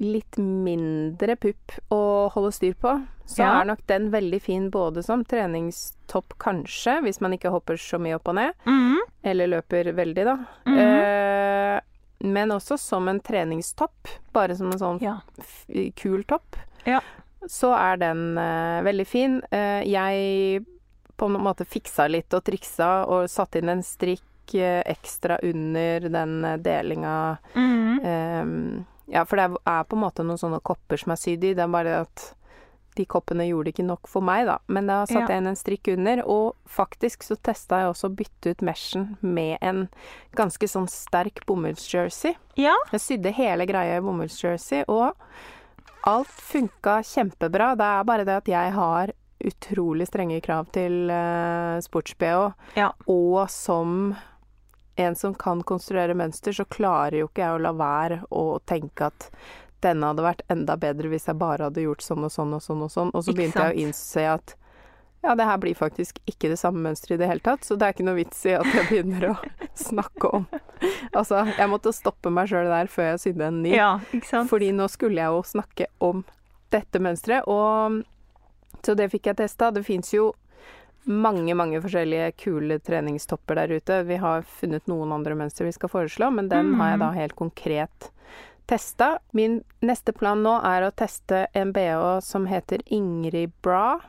litt 0.00 0.36
mindre 0.38 1.36
pupp 1.36 1.72
å 1.94 2.30
holde 2.34 2.52
styr 2.52 2.74
på, 2.74 2.96
så 3.26 3.38
Ja. 3.44 3.60
er 3.60 3.64
nok 3.66 3.86
den 3.86 4.10
veldig 4.10 4.40
fin 4.42 4.70
både 4.70 5.02
som 5.04 5.24
treningstopp, 5.24 6.34
kanskje, 6.38 7.00
hvis 7.02 7.20
man 7.20 7.32
ikke 7.32 7.50
hopper 7.50 7.74
så 7.76 7.98
mye 8.00 8.16
opp 8.16 8.28
og 8.28 8.34
ned. 8.34 8.54
Mhm. 8.66 8.98
Eller 9.24 9.46
løper 9.46 9.92
veldig, 9.94 10.24
da. 10.24 10.36
Mhm. 10.66 10.78
eh, 10.78 11.80
men 12.24 12.48
også 12.50 12.78
som 12.78 13.06
en 13.08 13.20
treningstopp. 13.20 14.08
Bare 14.32 14.56
som 14.56 14.72
en 14.72 14.78
sånn 14.78 15.00
Ja. 15.00 15.20
kul 15.94 16.24
topp. 16.24 16.56
Ja. 16.84 17.00
Så 17.46 17.72
er 17.72 17.96
den 17.98 18.36
eh, 18.36 18.82
veldig 18.82 19.06
fin. 19.06 19.42
Eh, 19.52 19.84
jeg 19.84 20.66
på 21.16 21.26
en 21.26 21.40
måte 21.40 21.64
fiksa 21.64 22.08
litt 22.10 22.32
og 22.34 22.44
triksa 22.44 23.06
og 23.06 23.28
satte 23.28 23.58
inn 23.58 23.68
en 23.68 23.82
strikk 23.82 24.22
eh, 24.54 24.82
ekstra 24.86 25.38
under 25.44 26.00
den 26.08 26.44
eh, 26.44 26.56
delinga 26.56 27.38
Mhm. 27.54 28.00
eh, 28.04 28.84
Ja, 29.12 29.24
for 29.24 29.40
det 29.40 29.48
er, 29.48 29.84
på 29.88 29.96
en 29.96 30.04
måte 30.04 30.26
noen 30.26 30.40
sånne 30.40 30.60
kopper 30.64 31.00
som 31.00 31.14
er 31.14 31.20
sydd 31.20 31.46
i. 31.46 31.54
Det 31.56 31.64
er 31.64 31.72
bare 31.72 32.02
at 32.04 32.26
de 32.98 33.04
koppene 33.06 33.46
gjorde 33.46 33.72
ikke 33.72 33.86
nok 33.86 34.08
for 34.10 34.24
meg, 34.24 34.48
da. 34.48 34.58
Men 34.66 34.88
da 34.90 35.02
satte 35.06 35.30
jeg 35.30 35.42
inn 35.42 35.50
en 35.50 35.58
strikk 35.58 35.90
under, 35.92 36.22
og 36.26 36.56
faktisk 36.68 37.22
så 37.26 37.36
testa 37.38 37.82
jeg 37.82 37.92
også 37.92 38.10
å 38.10 38.16
bytte 38.18 38.52
ut 38.52 38.64
meshen 38.66 39.12
med 39.22 39.56
en 39.62 39.86
ganske 40.38 40.68
sånn 40.70 40.88
sterk 40.90 41.44
bomullsjersey. 41.48 42.34
Ja. 42.58 42.74
Jeg 42.92 43.04
sydde 43.04 43.34
hele 43.38 43.68
greia 43.70 44.00
i 44.00 44.04
bomullsjersey, 44.04 44.82
og 44.90 45.14
alt 46.08 46.34
funka 46.50 46.98
kjempebra. 47.06 47.74
Det 47.78 47.86
er 47.86 48.10
bare 48.10 48.26
det 48.26 48.40
at 48.42 48.50
jeg 48.50 48.74
har 48.74 49.14
utrolig 49.38 50.08
strenge 50.08 50.40
krav 50.42 50.66
til 50.74 51.06
uh, 51.12 51.78
sports-BH. 51.84 52.48
Ja. 52.78 52.90
Og 53.06 53.44
som 53.54 54.16
en 54.98 55.16
som 55.18 55.34
kan 55.38 55.62
konstruere 55.62 56.16
mønster, 56.18 56.54
så 56.54 56.66
klarer 56.66 57.20
jo 57.20 57.28
ikke 57.28 57.44
jeg 57.44 57.56
å 57.56 57.62
la 57.62 57.72
være 57.76 58.22
å 58.34 58.44
tenke 58.66 59.10
at 59.12 59.28
denne 59.84 60.10
hadde 60.10 60.24
vært 60.26 60.42
enda 60.50 60.74
bedre 60.80 61.10
hvis 61.12 61.28
jeg 61.30 61.38
bare 61.38 61.68
hadde 61.68 61.84
gjort 61.84 62.02
sånn 62.02 62.26
og 62.26 62.32
sånn 62.34 62.56
og 62.56 62.64
sånn 62.64 62.82
og 62.82 62.90
sånn. 62.90 63.12
Og 63.14 63.24
så 63.24 63.34
begynte 63.36 63.62
jeg 63.62 63.76
å 63.76 63.84
innse 63.86 64.24
at 64.32 64.56
ja, 65.22 65.34
det 65.34 65.46
her 65.48 65.58
blir 65.58 65.74
faktisk 65.74 66.20
ikke 66.30 66.50
det 66.52 66.58
samme 66.60 66.82
mønsteret 66.82 67.16
i 67.16 67.22
det 67.22 67.28
hele 67.30 67.42
tatt, 67.42 67.64
så 67.66 67.74
det 67.74 67.86
er 67.86 67.94
ikke 67.94 68.06
noe 68.06 68.18
vits 68.20 68.44
i 68.46 68.54
at 68.54 68.68
jeg 68.70 68.86
begynner 68.90 69.32
å 69.32 69.36
snakke 69.88 70.30
om 70.30 70.46
Altså, 71.16 71.40
jeg 71.58 71.70
måtte 71.70 71.90
stoppe 71.94 72.30
meg 72.30 72.50
sjøl 72.50 72.68
der 72.70 72.90
før 72.90 73.12
jeg 73.12 73.22
sydde 73.24 73.48
en 73.48 73.62
ny. 73.64 73.72
ja, 73.74 73.96
ikke 74.14 74.28
sant? 74.28 74.50
Fordi 74.50 74.68
nå 74.76 74.86
skulle 74.92 75.18
jeg 75.18 75.34
jo 75.34 75.40
snakke 75.46 75.88
om 76.04 76.22
dette 76.70 77.00
mønsteret, 77.02 77.48
og 77.50 78.04
så 78.84 78.94
det 78.94 79.08
fikk 79.10 79.30
jeg 79.30 79.40
testa. 79.40 79.72
Det 79.74 79.82
fins 79.86 80.12
jo 80.14 80.28
mange, 81.04 81.54
mange 81.54 81.80
forskjellige 81.84 82.32
kule 82.42 82.78
treningstopper 82.84 83.54
der 83.60 83.76
ute. 83.78 84.02
Vi 84.08 84.16
har 84.16 84.42
funnet 84.42 84.86
noen 84.90 85.12
andre 85.12 85.34
mønster 85.38 85.64
vi 85.64 85.72
skal 85.72 85.88
foreslå, 85.92 86.30
men 86.34 86.48
den 86.48 86.74
har 86.80 86.90
jeg 86.94 87.00
da 87.00 87.10
helt 87.16 87.36
konkret 87.38 88.10
testa. 88.68 89.18
Min 89.32 89.62
neste 89.80 90.12
plan 90.12 90.42
nå 90.44 90.58
er 90.66 90.84
å 90.84 90.92
teste 90.92 91.46
en 91.56 91.72
bh 91.72 92.18
som 92.24 92.46
heter 92.50 92.84
Ingrid 92.86 93.52
Bra. 93.62 94.00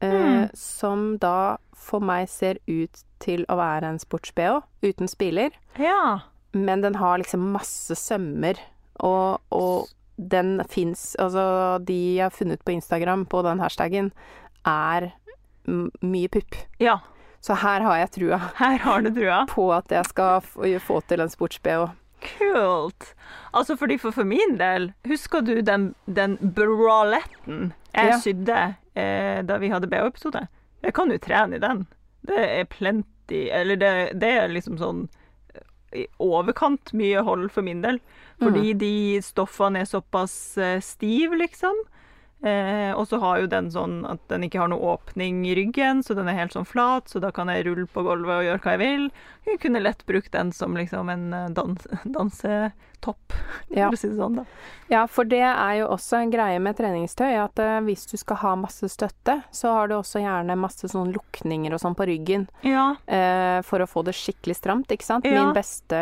Eh, 0.00 0.10
Mm. 0.10 0.48
Som 0.56 1.18
da 1.18 1.58
for 1.76 2.00
meg 2.00 2.28
ser 2.28 2.58
ut 2.66 3.02
til 3.20 3.44
å 3.48 3.56
være 3.56 3.84
en 3.84 3.98
sports-bh 3.98 4.62
uten 4.82 5.08
spiler. 5.08 5.50
Ja. 5.78 6.20
Men 6.52 6.80
den 6.80 6.94
har 6.94 7.18
liksom 7.18 7.52
masse 7.52 7.94
sømmer, 7.94 8.58
og, 8.98 9.40
og 9.52 9.88
den 10.16 10.60
fins 10.68 11.14
Altså, 11.18 11.78
de 11.84 12.16
jeg 12.16 12.24
har 12.24 12.30
funnet 12.30 12.64
på 12.64 12.72
Instagram 12.72 13.26
på 13.26 13.42
den 13.42 13.60
hashtagen, 13.60 14.10
er 14.66 15.12
mye 15.66 16.28
pupp. 16.28 16.54
ja. 16.78 16.98
Så 17.40 17.54
her 17.56 17.80
har 17.80 17.96
jeg 17.96 18.10
trua 18.12 18.36
Her 18.58 18.74
har 18.84 19.00
du 19.00 19.10
trua. 19.16 19.46
på 19.48 19.62
at 19.72 19.88
jeg 19.88 20.04
skal 20.10 20.42
få, 20.44 20.98
til 21.08 21.20
en 21.24 21.30
sports-BH. 21.32 21.86
Kult. 22.20 23.14
Altså, 23.56 23.76
fordi 23.80 23.96
for, 23.98 24.12
for 24.12 24.24
min 24.28 24.58
del, 24.60 24.90
husker 25.08 25.40
du 25.40 25.62
den, 25.64 25.94
den 26.04 26.36
braletten 26.36 27.72
jeg 27.94 28.10
Ja. 28.12 28.18
sydde 28.20 28.58
eh, 28.94 29.40
da 29.42 29.56
vi 29.56 29.70
hadde 29.72 29.88
BH-episode? 29.88 30.42
Jeg 30.84 30.92
kan 30.94 31.10
jo 31.10 31.16
trene 31.18 31.56
i 31.56 31.62
den. 31.64 31.86
Det 32.28 32.36
er 32.60 32.64
plenty 32.68 33.48
Eller 33.48 33.76
det, 33.80 34.20
det 34.20 34.30
er 34.36 34.52
liksom 34.52 34.76
sånn 34.76 35.00
eh, 35.54 36.02
i 36.02 36.06
overkant 36.20 36.92
mye 36.92 37.22
hold 37.24 37.48
for 37.50 37.62
min 37.64 37.80
del. 37.80 38.02
Fordi 38.40 38.74
de 38.76 38.92
stoffene 39.24 39.80
er 39.80 39.88
såpass 39.88 40.32
stive, 40.58 40.80
stiv, 40.84 41.32
liksom. 41.40 41.76
Eh, 42.42 42.92
og 42.96 43.04
så 43.10 43.18
har 43.20 43.42
jo 43.42 43.48
den 43.52 43.66
sånn 43.72 43.98
at 44.08 44.22
den 44.32 44.46
ikke 44.46 44.62
har 44.62 44.70
noe 44.72 44.94
åpning 44.94 45.42
i 45.44 45.52
ryggen, 45.58 45.98
så 46.02 46.14
den 46.16 46.28
er 46.30 46.38
helt 46.38 46.54
sånn 46.56 46.64
flat, 46.68 47.10
så 47.12 47.20
da 47.20 47.28
kan 47.36 47.50
jeg 47.52 47.66
rulle 47.66 47.84
på 47.92 48.00
gulvet 48.06 48.38
og 48.38 48.46
gjøre 48.46 48.62
hva 48.64 48.72
jeg 48.76 48.80
vil. 48.80 49.10
Jeg 49.50 49.60
kunne 49.60 49.82
lett 49.84 50.06
brukt 50.08 50.32
den 50.32 50.52
som 50.56 50.76
liksom 50.78 51.10
en 51.12 51.26
eh, 51.36 51.50
dans, 51.56 51.84
dansetopp, 52.16 53.36
Ja. 53.68 53.90
for 53.90 53.96
å 53.96 54.00
si 54.00 54.08
det 54.08 54.16
sånn, 54.16 54.40
da. 54.40 54.44
ja, 54.88 55.02
for 55.08 55.28
det 55.28 55.42
er 55.44 55.74
jo 55.82 55.90
også 55.92 56.16
en 56.22 56.32
greie 56.32 56.58
med 56.64 56.76
treningstøy, 56.80 57.36
at 57.44 57.60
uh, 57.60 57.78
hvis 57.84 58.06
du 58.10 58.16
skal 58.20 58.40
ha 58.42 58.54
masse 58.60 58.88
støtte, 58.92 59.38
så 59.52 59.72
har 59.76 59.88
du 59.92 59.98
også 60.00 60.20
gjerne 60.24 60.56
masse 60.60 60.88
sånn 60.88 61.12
lukninger 61.14 61.72
og 61.76 61.80
sånn 61.84 61.96
på 61.96 62.08
ryggen. 62.08 62.48
Ja. 62.64 62.94
Uh, 63.04 63.60
for 63.68 63.84
å 63.84 63.88
få 63.88 64.02
det 64.08 64.16
skikkelig 64.16 64.56
stramt, 64.58 64.92
ikke 64.92 65.06
sant? 65.06 65.28
Ja. 65.28 65.44
Min 65.44 65.52
beste 65.56 66.00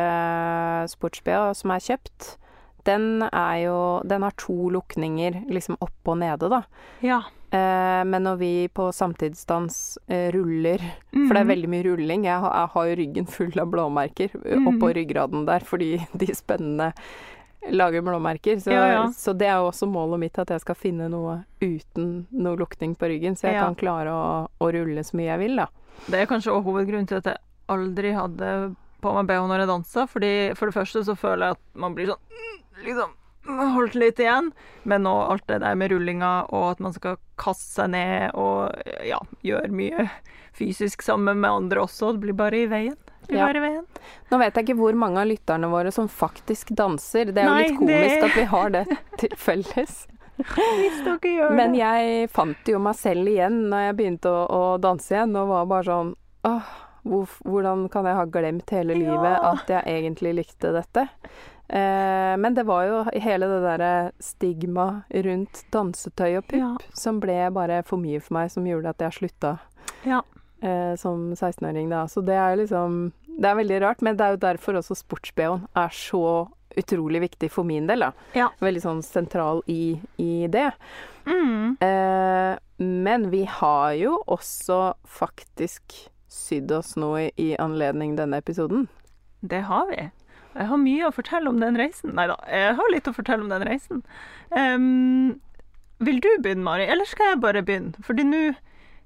sports-BH 0.95 1.53
som 1.59 1.75
er 1.75 1.83
kjøpt, 1.85 2.37
den 2.85 3.23
er 3.33 3.57
jo 3.65 3.79
Den 4.07 4.23
har 4.23 4.33
to 4.37 4.71
lukninger 4.71 5.45
liksom 5.51 5.77
oppe 5.81 6.09
og 6.15 6.19
nede, 6.19 6.49
da. 6.49 6.63
ja. 7.03 7.23
Eh, 7.51 8.05
men 8.05 8.23
når 8.27 8.37
vi 8.39 8.69
på 8.69 8.91
samtidsdans 8.93 9.97
eh, 10.09 10.31
ruller 10.35 10.79
For 11.13 11.33
det 11.33 11.41
er 11.41 11.45
Mhm. 11.45 11.49
veldig 11.49 11.69
mye 11.69 11.85
rulling. 11.87 12.25
Jeg 12.25 12.41
har, 12.41 12.53
jeg 12.53 12.69
har 12.75 12.85
jo 12.87 12.97
ryggen 12.97 13.27
full 13.27 13.59
av 13.61 13.71
blåmerker 13.73 14.29
Mhm. 14.45 14.67
oppå 14.69 14.93
ryggraden 14.95 15.47
der 15.47 15.61
fordi 15.61 16.07
de 16.17 16.27
spennende 16.35 16.93
lager 17.71 18.03
blåmerker. 18.03 18.61
Så, 18.61 18.71
Ja, 18.71 18.87
ja. 18.93 19.07
så 19.17 19.33
det 19.37 19.47
er 19.49 19.57
jo 19.59 19.71
også 19.71 19.89
målet 19.91 20.19
mitt, 20.21 20.39
at 20.39 20.49
jeg 20.49 20.61
skal 20.61 20.75
finne 20.75 21.09
noe 21.11 21.45
uten 21.61 22.27
noe 22.33 22.57
lukning 22.57 22.95
på 22.97 23.09
ryggen. 23.09 23.35
Så 23.35 23.49
jeg 23.51 23.61
kan 23.61 23.75
klare 23.75 24.09
å, 24.13 24.49
å 24.61 24.71
rulle 24.73 25.01
så 25.03 25.17
mye 25.17 25.33
jeg 25.33 25.39
vil, 25.39 25.57
da. 25.57 25.67
Det 26.07 26.21
er 26.21 26.27
kanskje 26.27 26.53
også 26.53 26.65
hovedgrunnen 26.65 27.09
til 27.09 27.17
at 27.17 27.25
jeg 27.25 27.37
aldri 27.69 28.13
hadde 28.15 28.77
på 29.03 29.15
meg 29.15 29.27
BH 29.27 29.49
når 29.49 29.59
jeg 29.65 29.69
dansa. 29.69 30.07
Fordi 30.07 30.55
for 30.57 30.67
det 30.67 30.75
første 30.75 31.03
så 31.05 31.17
føler 31.17 31.49
jeg 31.49 31.51
at 31.57 31.61
man 31.75 31.95
blir 31.95 32.07
sånn 32.07 32.21
mm, 32.29 32.68
liksom 32.85 33.15
holdt 33.49 33.95
litt 33.97 34.19
igjen. 34.21 34.51
Men 34.85 35.03
nå 35.07 35.13
alt 35.33 35.47
det 35.49 35.61
der 35.63 35.75
med 35.79 35.91
rullinga 35.93 36.33
og 36.53 36.71
at 36.75 36.81
man 36.85 36.93
skal 36.93 37.17
kaste 37.41 37.79
seg 37.81 37.91
ned 37.95 38.35
og 38.37 38.75
ja, 39.07 39.21
gjøre 39.47 39.71
mye 39.73 40.09
fysisk 40.59 41.03
sammen 41.07 41.41
med 41.41 41.51
andre 41.51 41.85
også. 41.87 42.13
Det 42.17 42.25
blir 42.27 42.37
bare 42.37 42.65
i 42.65 42.67
veien. 42.71 42.97
Ja. 43.29 43.47
Nå 43.53 44.39
vet 44.41 44.57
jeg 44.57 44.65
ikke 44.69 44.79
hvor 44.79 44.95
mange 44.97 45.21
av 45.21 45.29
lytterne 45.29 45.69
våre 45.69 45.91
som 45.93 46.07
faktisk 46.09 46.71
danser. 46.77 47.33
Det 47.33 47.43
er 47.43 47.49
jo 47.49 47.57
litt 47.61 47.79
komisk 47.79 48.15
det- 48.15 48.31
at 48.31 48.37
vi 48.39 48.45
har 48.53 48.71
det 48.71 48.85
til 49.21 49.35
felles. 49.37 49.99
Hvis 50.39 51.01
dere 51.05 51.31
gjør 51.35 51.55
Men 51.59 51.73
jeg 51.75 52.29
fant 52.31 52.69
jo 52.71 52.79
meg 52.79 52.95
selv 52.95 53.27
igjen 53.27 53.57
når 53.73 53.89
jeg 53.89 53.97
begynte 53.99 54.31
å, 54.31 54.45
å 54.47 54.79
danse 54.79 55.11
igjen, 55.17 55.35
og 55.37 55.49
var 55.51 55.67
bare 55.67 55.85
sånn 55.89 56.13
Åh, 56.47 56.69
hvor, 57.09 57.27
hvordan 57.43 57.89
kan 57.91 58.07
jeg 58.07 58.15
ha 58.21 58.25
glemt 58.31 58.71
hele 58.71 58.95
Ja. 58.95 59.01
livet 59.03 59.47
at 59.51 59.73
jeg 59.75 59.83
egentlig 59.97 60.35
likte 60.39 60.71
dette? 60.77 61.09
Eh, 61.69 62.35
men 62.41 62.55
det 62.57 62.65
var 62.67 62.85
jo 62.89 63.03
hele 63.21 63.47
det 63.51 63.61
derre 63.63 63.91
stigma 64.25 65.03
rundt 65.13 65.65
dansetøy 65.75 66.39
og 66.39 66.47
pupp 66.49 66.59
Ja. 66.59 66.77
som 66.97 67.21
ble 67.21 67.51
bare 67.53 67.83
for 67.85 67.99
mye 68.01 68.21
for 68.23 68.35
meg, 68.39 68.51
som 68.51 68.65
gjorde 68.65 68.89
at 68.89 68.99
jeg 68.99 69.13
slutta 69.19 69.59
Ja. 70.07 70.23
eh, 70.63 70.95
som 70.97 71.35
16-åring, 71.35 71.91
da. 71.91 72.07
Så 72.07 72.25
det 72.25 72.35
er 72.35 72.57
liksom 72.57 73.13
Det 73.39 73.45
er 73.47 73.55
veldig 73.55 73.81
rart, 73.83 74.01
men 74.03 74.17
det 74.17 74.25
er 74.25 74.31
jo 74.33 74.37
derfor 74.43 74.73
også 74.81 74.97
sports-BH-en 74.97 75.69
er 75.77 75.89
så 75.95 76.49
utrolig 76.77 77.21
viktig 77.21 77.51
for 77.51 77.63
min 77.65 77.87
del. 77.87 78.01
da. 78.01 78.13
Ja. 78.35 78.49
Veldig 78.61 78.83
sånn 78.83 79.03
sentral 79.03 79.63
i, 79.69 80.01
i 80.19 80.47
det. 80.49 80.73
Mm. 81.27 81.77
Eh, 81.81 82.59
men 82.81 83.31
vi 83.31 83.45
har 83.45 83.93
jo 83.95 84.17
også 84.27 84.95
faktisk 85.07 86.09
sydd 86.29 86.73
oss 86.73 86.97
noe 86.97 87.29
i, 87.29 87.33
i 87.39 87.57
anledning 87.57 88.17
denne 88.17 88.39
episoden. 88.43 88.89
Det 89.41 89.63
har 89.63 89.87
vi. 89.87 90.11
Jeg 90.59 90.67
har 90.73 90.81
mye 90.83 91.07
å 91.07 91.15
fortelle 91.15 91.51
om 91.51 91.61
den 91.63 91.79
reisen. 91.79 92.15
Nei 92.19 92.27
da, 92.31 92.37
jeg 92.51 92.75
har 92.79 92.91
litt 92.91 93.07
å 93.07 93.15
fortelle 93.15 93.45
om 93.45 93.53
den 93.53 93.67
reisen. 93.69 94.03
Um, 94.51 95.37
vil 96.03 96.19
du 96.23 96.31
begynne, 96.43 96.65
Mari, 96.67 96.89
eller 96.91 97.07
skal 97.07 97.33
jeg 97.33 97.43
bare 97.45 97.63
begynne? 97.63 97.95
Fordi 98.07 98.27
nå 98.27 98.41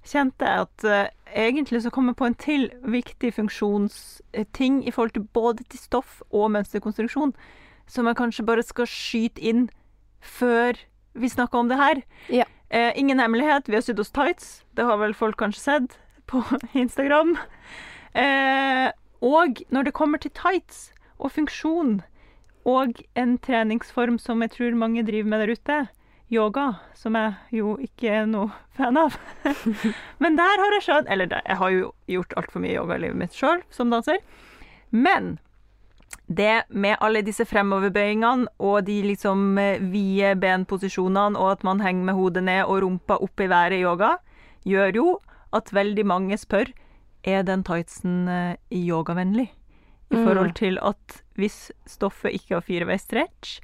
kjente 0.08 0.48
jeg 0.48 0.64
at 0.66 0.86
uh, 0.88 1.10
egentlig 1.44 1.82
så 1.84 1.92
kom 1.92 2.08
jeg 2.08 2.18
på 2.18 2.28
en 2.28 2.38
til 2.40 2.64
viktig 2.94 3.34
funksjonsting 3.36 4.80
i 4.86 4.94
forhold 4.94 5.12
til 5.18 5.26
både 5.36 5.66
til 5.68 5.82
stoff 5.82 6.22
og 6.30 6.50
mønsterkonstruksjon, 6.56 7.34
som 7.86 8.08
jeg 8.08 8.18
kanskje 8.18 8.46
bare 8.48 8.64
skal 8.64 8.88
skyte 8.88 9.44
inn 9.44 9.68
før 10.24 10.80
vi 11.12 11.28
snakker 11.28 11.60
om 11.60 11.68
det 11.68 11.80
her. 11.80 12.02
Ja. 12.32 12.48
Uh, 12.72 12.90
ingen 12.96 13.20
hemmelighet, 13.20 13.68
vi 13.68 13.76
har 13.76 13.84
sydd 13.84 14.00
oss 14.00 14.14
tights. 14.14 14.62
Det 14.72 14.88
har 14.88 14.96
vel 15.04 15.12
folk 15.12 15.36
kanskje 15.36 15.66
sett 15.66 16.00
på 16.32 16.40
Instagram. 16.84 17.36
Uh, 18.16 18.88
og 19.20 19.60
når 19.68 19.88
det 19.88 19.96
kommer 19.96 20.18
til 20.18 20.32
tights 20.32 20.88
og 21.22 21.32
funksjon, 21.34 22.00
og 22.68 23.00
en 23.18 23.36
treningsform 23.42 24.18
som 24.22 24.42
jeg 24.44 24.54
tror 24.54 24.78
mange 24.78 25.02
driver 25.06 25.30
med 25.30 25.42
der 25.42 25.54
ute, 25.56 25.78
yoga, 26.32 26.66
som 26.96 27.16
jeg 27.18 27.58
jo 27.58 27.76
ikke 27.82 28.10
er 28.22 28.28
noe 28.30 28.50
fan 28.76 28.98
av. 28.98 29.16
Men 30.22 30.38
der 30.38 30.62
har 30.62 30.76
jeg 30.78 30.84
skjønt 30.86 31.10
Eller 31.12 31.28
jeg 31.34 31.58
har 31.60 31.72
jo 31.74 31.90
gjort 32.08 32.36
altfor 32.40 32.62
mye 32.64 32.76
yoga 32.78 32.96
i 32.96 33.02
livet 33.04 33.20
mitt 33.20 33.36
sjøl 33.36 33.60
som 33.74 33.92
danser. 33.92 34.22
Men 34.90 35.36
det 36.28 36.64
med 36.68 36.96
alle 37.04 37.24
disse 37.24 37.44
fremoverbøyingene 37.48 38.48
og 38.62 38.86
de 38.86 38.98
liksom 39.04 39.58
eh, 39.60 39.82
vide 39.92 40.34
benposisjonene 40.40 41.40
og 41.40 41.56
at 41.56 41.64
man 41.66 41.82
henger 41.84 42.08
med 42.08 42.16
hodet 42.16 42.44
ned 42.46 42.62
og 42.64 42.82
rumpa 42.84 43.18
opp 43.20 43.40
i 43.40 43.50
været 43.50 43.80
i 43.80 43.82
yoga, 43.84 44.14
gjør 44.64 44.96
jo 44.96 45.08
at 45.52 45.72
veldig 45.74 46.06
mange 46.08 46.38
spør 46.40 46.70
er 47.24 47.44
den 47.46 47.64
tightsen 47.66 48.28
eh, 48.28 48.56
yogavennlig. 48.70 49.50
I 50.12 50.16
Mm. 50.16 50.26
forhold 50.26 50.54
til 50.54 50.78
at 50.82 51.22
hvis 51.40 51.70
stoffet 51.88 52.34
ikke 52.36 52.54
har 52.58 52.60
fireveis 52.66 53.02
stretch, 53.06 53.60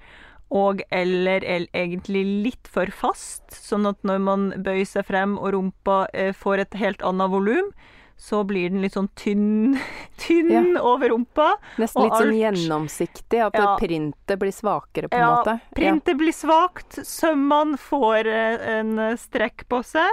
og 0.51 0.81
eller 0.91 1.45
er 1.45 1.67
egentlig 1.77 2.23
litt 2.45 2.69
for 2.73 2.87
fast, 2.87 3.51
sånn 3.53 3.87
at 3.87 4.01
når 4.03 4.19
man 4.25 4.47
bøyer 4.65 4.87
seg 4.89 5.05
frem 5.05 5.37
og 5.39 5.53
rumpa 5.53 6.07
eh, 6.15 6.33
får 6.33 6.59
et 6.65 6.75
helt 6.81 7.03
annet 7.05 7.29
volum, 7.31 7.69
så 8.17 8.41
blir 8.49 8.71
den 8.73 8.81
litt 8.83 8.95
sånn 8.97 9.11
tynn, 9.15 9.77
tynn 10.17 10.77
over 10.81 11.11
rumpa. 11.13 11.51
Nesten 11.79 12.03
litt 12.03 12.17
sånn 12.17 12.33
gjennomsiktig, 12.35 13.43
at 13.45 13.55
Ja. 13.55 13.77
printet 13.79 14.39
blir 14.41 14.51
svakere, 14.57 15.09
på 15.09 15.15
en 15.15 15.21
Ja, 15.21 15.37
måte. 15.37 15.61
Printet 15.77 16.17
blir 16.19 16.33
svakt, 16.33 16.97
sømmene 17.05 17.77
får 17.79 18.27
eh, 18.27 18.79
en 18.79 18.97
strekk 19.21 19.69
på 19.69 19.85
seg, 19.85 20.09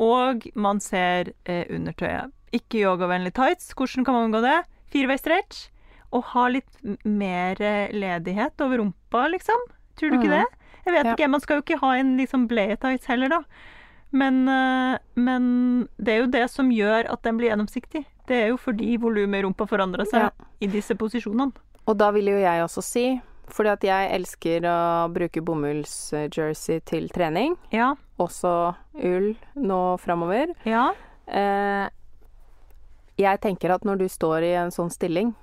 og 0.00 0.50
man 0.56 0.80
ser 0.80 1.32
eh, 1.46 1.64
undertøyet. 1.70 2.32
Ikke 2.52 2.82
yogavennlig 2.82 3.32
tights. 3.34 3.72
Hvordan 3.78 4.04
kan 4.04 4.14
man 4.14 4.32
unngå 4.32 4.42
det? 4.42 4.64
Fireveis 4.90 5.20
stretch. 5.20 5.68
Og 6.12 6.24
ha 6.32 6.48
litt 6.48 6.66
mer 7.04 7.60
eh, 7.62 7.90
ledighet 7.92 8.60
over 8.60 8.78
rumpa, 8.82 9.28
liksom. 9.30 9.58
Tror 9.96 10.10
du 10.10 10.16
ikke 10.18 10.30
Mhm. 10.30 10.38
det? 10.40 10.46
Jeg 10.86 10.94
vet 10.94 11.04
Ja. 11.06 11.14
ikke, 11.14 11.30
man 11.30 11.40
skal 11.40 11.56
jo 11.56 11.62
ikke 11.62 11.80
ha 11.80 11.92
en 11.98 12.16
liksom 12.18 12.48
bleie-tights 12.48 13.04
heller, 13.06 13.28
da. 13.28 13.42
Men, 14.12 14.48
eh, 14.48 14.98
men 15.14 15.88
det 16.02 16.08
er 16.08 16.18
jo 16.24 16.26
det 16.26 16.50
som 16.50 16.70
gjør 16.70 17.06
at 17.12 17.22
den 17.22 17.36
blir 17.38 17.50
gjennomsiktig. 17.50 18.04
Det 18.26 18.36
er 18.44 18.48
jo 18.48 18.56
fordi 18.56 18.96
volumet 18.98 19.38
i 19.38 19.42
rumpa 19.42 19.66
forandrer 19.68 20.04
seg 20.06 20.22
Ja. 20.22 20.30
i 20.60 20.66
disse 20.66 20.94
posisjonene. 20.96 21.52
Og 21.86 21.96
da 21.98 22.10
vil 22.10 22.26
jo 22.26 22.38
jeg 22.38 22.62
også 22.64 22.82
si, 22.82 23.20
fordi 23.48 23.68
at 23.70 23.80
jeg 23.82 24.10
elsker 24.12 24.60
å 24.62 25.12
bruke 25.12 25.40
bomullsjersey 25.44 26.80
til 26.84 27.08
trening, 27.08 27.56
Ja. 27.70 27.94
også 28.18 28.74
ull 28.94 29.36
nå 29.56 29.98
framover. 30.00 30.54
Ja. 30.64 30.92
Eh, 31.28 31.88
jeg 33.20 33.40
tenker 33.40 33.70
at 33.74 33.84
når 33.84 33.98
du 34.02 34.08
står 34.08 34.42
i 34.46 34.52
en 34.60 34.70
sånn 34.74 34.90
stilling, 34.90 35.34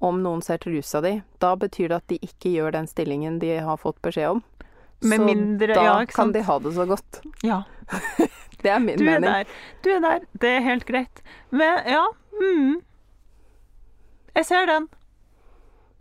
om 0.00 0.18
noen 0.22 0.42
ser 0.44 0.58
trusa 0.60 1.00
di, 1.00 1.22
da 1.40 1.54
betyr 1.56 1.88
det 1.88 1.96
at 1.96 2.06
de 2.12 2.18
ikke 2.22 2.50
gjør 2.52 2.72
den 2.76 2.86
stillingen 2.90 3.38
de 3.40 3.54
har 3.64 3.76
fått 3.80 4.00
beskjed 4.04 4.34
om. 4.36 4.42
Med 5.00 5.20
så 5.20 5.24
mindre- 5.28 5.74
da 5.76 5.84
ja, 5.84 5.94
kan 6.08 6.32
de 6.32 6.42
ha 6.44 6.58
det 6.58 6.72
så 6.76 6.86
godt. 6.88 7.20
ja. 7.42 7.62
Det 8.62 8.70
er 8.72 8.78
min 8.80 8.96
Du 8.98 9.04
er 9.04 9.20
mening. 9.20 9.30
der. 9.30 9.44
Du 9.84 9.90
er 9.92 10.00
der. 10.00 10.20
Det 10.40 10.48
er 10.56 10.60
helt 10.64 10.86
greit. 10.88 11.20
Men 11.52 11.82
ja 11.86 12.06
mm. 12.40 12.80
Jeg 14.34 14.46
ser 14.48 14.66
den. 14.66 14.88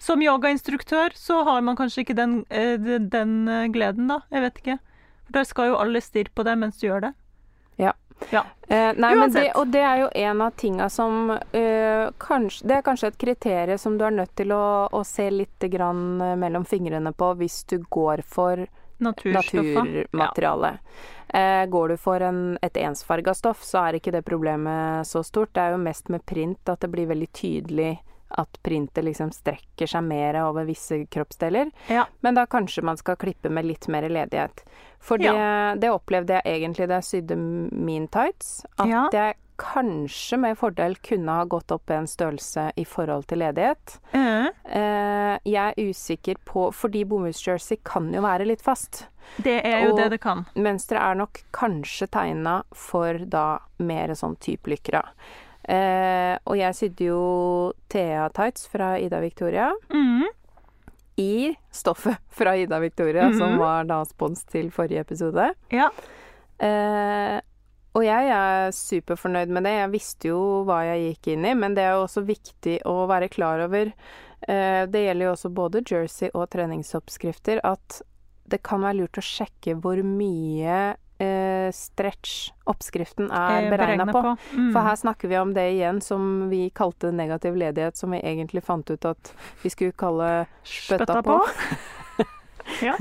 Som 0.01 0.23
yogainstruktør 0.23 1.13
så 1.15 1.41
har 1.47 1.61
man 1.61 1.75
kanskje 1.79 2.03
ikke 2.05 2.15
den, 2.17 2.45
eh, 2.49 2.77
den- 2.79 3.09
den 3.09 3.47
eh, 3.47 3.67
gleden, 3.67 4.07
da. 4.07 4.21
Jeg 4.31 4.41
vet 4.41 4.57
ikke. 4.63 4.77
For 5.25 5.33
der 5.33 5.43
skal 5.43 5.67
jo 5.71 5.77
alle 5.79 6.01
stirre 6.01 6.31
på 6.35 6.43
deg 6.47 6.57
mens 6.57 6.79
du 6.79 6.87
gjør 6.87 7.01
det. 7.09 7.13
Ja. 8.29 8.45
Eh, 8.67 8.91
nei, 8.97 9.15
men 9.15 9.31
det, 9.31 9.51
og 9.59 9.67
det 9.73 9.81
er 9.85 9.99
jo 9.99 10.07
en 10.15 10.41
av 10.41 10.55
tinga 10.57 10.87
som 10.89 11.31
eh, 11.35 12.07
kanskje, 12.17 12.67
Det 12.67 12.77
er 12.77 12.85
kanskje 12.85 13.11
et 13.11 13.17
kriterium 13.21 13.77
som 13.77 13.97
du 13.97 14.05
er 14.07 14.15
nødt 14.15 14.33
til 14.39 14.53
å, 14.55 14.87
å 14.91 15.03
se 15.05 15.27
litt 15.29 15.67
grann 15.71 16.21
eh, 16.21 16.35
mellom 16.39 16.65
fingrene 16.65 17.13
på 17.13 17.33
hvis 17.41 17.63
du 17.69 17.77
går 17.89 18.23
for 18.25 18.65
naturmateriale. 19.03 20.71
Ja. 20.71 21.39
Eh, 21.39 21.65
går 21.65 21.89
du 21.89 21.97
for 21.97 22.21
en, 22.23 22.57
et 22.61 22.77
ensfarga 22.77 23.33
stoff, 23.35 23.63
så 23.63 23.83
er 23.83 23.99
ikke 23.99 24.13
det 24.15 24.25
problemet 24.25 25.07
så 25.07 25.23
stort. 25.23 25.53
Det 25.53 25.61
er 25.61 25.75
jo 25.75 25.83
mest 25.83 26.09
med 26.09 26.25
print 26.25 26.69
at 26.71 26.81
det 26.81 26.91
blir 26.93 27.09
veldig 27.11 27.31
tydelig 27.35 27.97
at 28.37 28.57
printet 28.63 29.03
liksom 29.05 29.31
strekker 29.31 29.87
seg 29.87 30.03
mer 30.03 30.35
over 30.43 30.65
visse 30.65 31.05
kroppsdeler. 31.11 31.71
Ja. 31.89 32.05
Men 32.21 32.35
da 32.35 32.45
kanskje 32.45 32.83
man 32.83 32.97
skal 32.97 33.15
klippe 33.21 33.49
med 33.49 33.65
litt 33.65 33.87
mer 33.87 34.07
ledighet. 34.09 34.63
For 34.99 35.17
det, 35.21 35.31
det 35.81 35.89
opplevde 35.93 36.41
jeg 36.41 36.61
egentlig 36.61 36.87
da 36.89 36.99
jeg 36.99 37.09
sydde 37.11 37.37
min 37.37 38.07
tights. 38.07 38.65
At 38.79 38.87
Ja. 38.89 39.03
jeg 39.13 39.35
kanskje 39.57 40.37
med 40.39 40.57
fordel 40.59 40.97
kunne 40.99 41.31
ha 41.31 41.45
gått 41.47 41.71
opp 41.71 41.89
en 41.95 42.07
størrelse 42.11 42.71
i 42.75 42.83
forhold 42.83 43.27
til 43.29 43.39
ledighet. 43.39 43.99
Mm. 44.11 44.49
Eh, 44.65 45.39
jeg 45.45 45.73
er 45.77 45.79
usikker 45.89 46.35
på 46.45 46.65
Fordi 46.75 47.05
bomullsjersey 47.07 47.77
kan 47.87 48.11
jo 48.13 48.21
være 48.25 48.45
litt 48.49 48.61
fast. 48.61 49.05
det 49.41 49.63
er 49.65 49.85
jo 49.85 49.91
Og- 49.93 49.97
det 49.97 50.09
det 50.11 50.21
kan. 50.21 50.45
Mønsteret 50.55 51.01
er 51.01 51.15
nok 51.15 51.43
kanskje 51.53 52.07
tegna 52.11 52.63
for 52.73 53.13
da 53.17 53.59
mer 53.79 54.09
sånn 54.09 54.37
type 54.39 54.67
lykra. 54.67 55.03
Eh, 55.67 56.37
og 56.45 56.57
jeg 56.59 56.75
sydde 56.77 57.07
jo 57.07 57.73
Thea 57.89 58.27
tights 58.29 58.67
fra 58.69 58.95
Ida 59.01 59.19
Victoria 59.23 59.71
Mm. 59.89 60.25
i 61.17 61.55
stoffet 61.71 62.17
fra 62.29 62.55
Ida 62.57 62.79
Victoria, 62.79 63.31
som 63.33 63.51
Mhm. 63.55 63.57
var 63.59 63.83
da 63.85 64.03
spons 64.05 64.43
til 64.45 64.69
forrige 64.71 64.99
episode. 65.01 65.53
Ja. 65.71 65.89
Eh, 66.59 67.39
og 67.95 68.03
jeg 68.03 68.27
er 68.29 68.71
superfornøyd 68.75 69.47
med 69.49 69.63
det. 69.63 69.71
Jeg 69.79 69.91
visste 69.91 70.27
jo 70.27 70.63
hva 70.67 70.81
jeg 70.83 71.15
gikk 71.15 71.33
inn 71.33 71.45
i, 71.45 71.53
men 71.55 71.73
det 71.75 71.83
er 71.83 71.93
jo 71.95 72.03
også 72.05 72.25
viktig 72.27 72.81
å 72.85 73.07
være 73.07 73.29
klar 73.31 73.63
over 73.65 73.93
eh, 74.47 74.85
Det 74.85 75.01
gjelder 75.07 75.25
jo 75.25 75.31
også 75.33 75.49
både 75.55 75.81
jersey 75.89 76.29
og 76.35 76.49
treningsoppskrifter 76.51 77.59
at 77.63 78.01
det 78.47 78.61
kan 78.61 78.81
være 78.83 78.99
lurt 78.99 79.17
å 79.17 79.23
sjekke 79.25 79.73
hvor 79.81 79.97
mye 80.03 80.95
eh, 81.17 81.71
stretch 81.71 82.51
oppskriften 82.65 83.31
er 83.31 83.65
Eh, 83.65 83.69
beregna 83.69 84.05
beregnet 84.05 84.11
på. 84.11 84.35
Mm. 84.57 84.71
For 84.73 84.81
her 84.81 84.95
snakker 84.95 85.31
vi 85.31 85.37
om 85.37 85.53
det 85.53 85.65
igjen 85.75 86.01
som 86.01 86.49
vi 86.49 86.69
kalte 86.69 87.11
negativ 87.11 87.55
ledighet, 87.55 87.97
som 87.97 88.11
vi 88.11 88.21
egentlig 88.21 88.63
fant 88.63 88.89
ut 88.89 89.05
at 89.05 89.33
vi 89.63 89.69
skulle 89.69 89.91
kalle 89.91 90.45
spøtta, 90.63 91.21
på. 91.23 91.39
ja. 92.87 92.97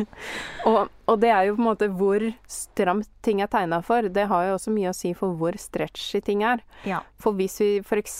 Og, 0.66 0.88
og 1.06 1.20
det 1.20 1.32
er 1.32 1.48
jo 1.48 1.56
på 1.56 1.62
en 1.62 1.68
måte 1.70 1.88
hvor 1.88 2.24
stramt 2.50 3.10
ting 3.24 3.42
er 3.42 3.50
tegna 3.50 3.80
for. 3.82 4.08
Det 4.12 4.28
har 4.30 4.48
jo 4.48 4.54
også 4.58 4.74
mye 4.74 4.92
å 4.92 4.96
si 4.96 5.14
for 5.16 5.36
hvor 5.38 5.56
stretchy 5.58 6.20
ting 6.24 6.44
er. 6.44 6.64
ja. 6.84 7.02
For 7.18 7.36
hvis 7.36 7.60
vi 7.62 7.70
f.eks. 7.80 8.16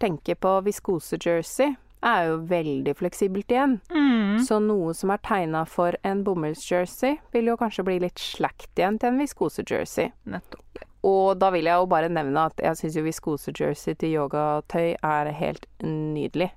tenker 0.00 0.34
på 0.34 0.60
viskose-jersey, 0.66 1.76
er 2.04 2.26
jo 2.28 2.36
veldig 2.50 2.96
fleksibelt 2.98 3.50
igjen. 3.52 3.78
Mm. 3.90 4.42
Så 4.44 4.58
noe 4.62 4.94
som 4.94 5.12
er 5.14 5.22
tegna 5.24 5.64
for 5.68 5.96
en 6.06 6.22
bomullsjersey, 6.26 7.20
vil 7.32 7.52
jo 7.52 7.56
kanskje 7.60 7.86
bli 7.86 7.98
litt 8.04 8.20
slakt 8.20 8.70
igjen 8.78 9.00
til 9.00 9.12
en 9.14 9.22
viskose-jersey. 9.22 10.12
Nettopp. 10.28 10.84
Og 11.06 11.38
da 11.38 11.52
vil 11.54 11.68
jeg 11.68 11.78
jo 11.78 11.88
bare 11.90 12.10
nevne 12.10 12.48
at 12.50 12.60
jeg 12.62 12.80
syns 12.80 12.98
jo 12.98 13.06
viskose-jersey 13.06 13.98
til 14.00 14.16
yogatøy 14.18 14.96
er 14.96 15.32
helt 15.38 15.68
nydelig. 15.82 16.50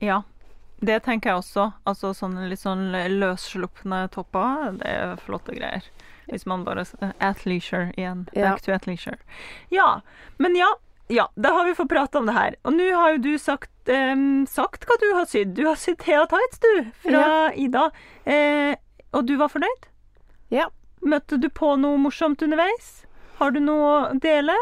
Ja, 0.00 0.22
det 0.80 1.02
tenker 1.04 1.34
jeg 1.34 1.42
også. 1.42 1.66
Altså 1.88 2.14
sånne 2.16 2.48
litt 2.48 2.62
sånn 2.62 2.88
løsslupne 3.20 4.06
topper, 4.14 4.70
det 4.80 4.88
er 4.88 5.20
flotte 5.20 5.56
greier. 5.56 5.84
Hvis 6.30 6.46
man 6.46 6.64
bare 6.64 6.86
At 7.18 7.44
leisure 7.44 7.90
igjen. 7.96 8.28
Ja. 8.32 8.52
Back 8.52 8.62
to 8.62 8.72
athleisure. 8.72 9.18
Ja, 9.68 10.00
men 10.38 10.56
ja. 10.56 10.70
Ja, 11.10 11.26
da 11.34 11.50
har 11.56 11.64
vi 11.66 11.74
fått 11.74 11.88
prate 11.90 12.18
om 12.20 12.26
det 12.30 12.36
her. 12.36 12.54
Og 12.62 12.74
nå 12.76 12.86
har 12.94 13.16
jo 13.16 13.22
du 13.24 13.32
sagt, 13.42 13.72
um, 13.90 14.44
sagt 14.46 14.84
hva 14.86 14.96
du 15.02 15.08
har 15.16 15.26
sydd. 15.26 15.56
Du 15.58 15.64
har 15.66 15.78
sydd 15.80 15.98
Thea 16.04 16.22
Tights, 16.30 16.60
du, 16.62 16.74
fra 17.02 17.24
Ida. 17.58 17.88
Eh, 18.24 18.76
og 19.10 19.26
du 19.26 19.34
var 19.40 19.50
fornøyd? 19.50 19.88
Ja. 20.54 20.68
Møtte 21.02 21.38
du 21.42 21.48
på 21.50 21.72
noe 21.80 21.98
morsomt 21.98 22.42
underveis? 22.46 22.92
Har 23.40 23.50
du 23.56 23.58
noe 23.64 23.88
å 23.90 24.18
dele? 24.22 24.54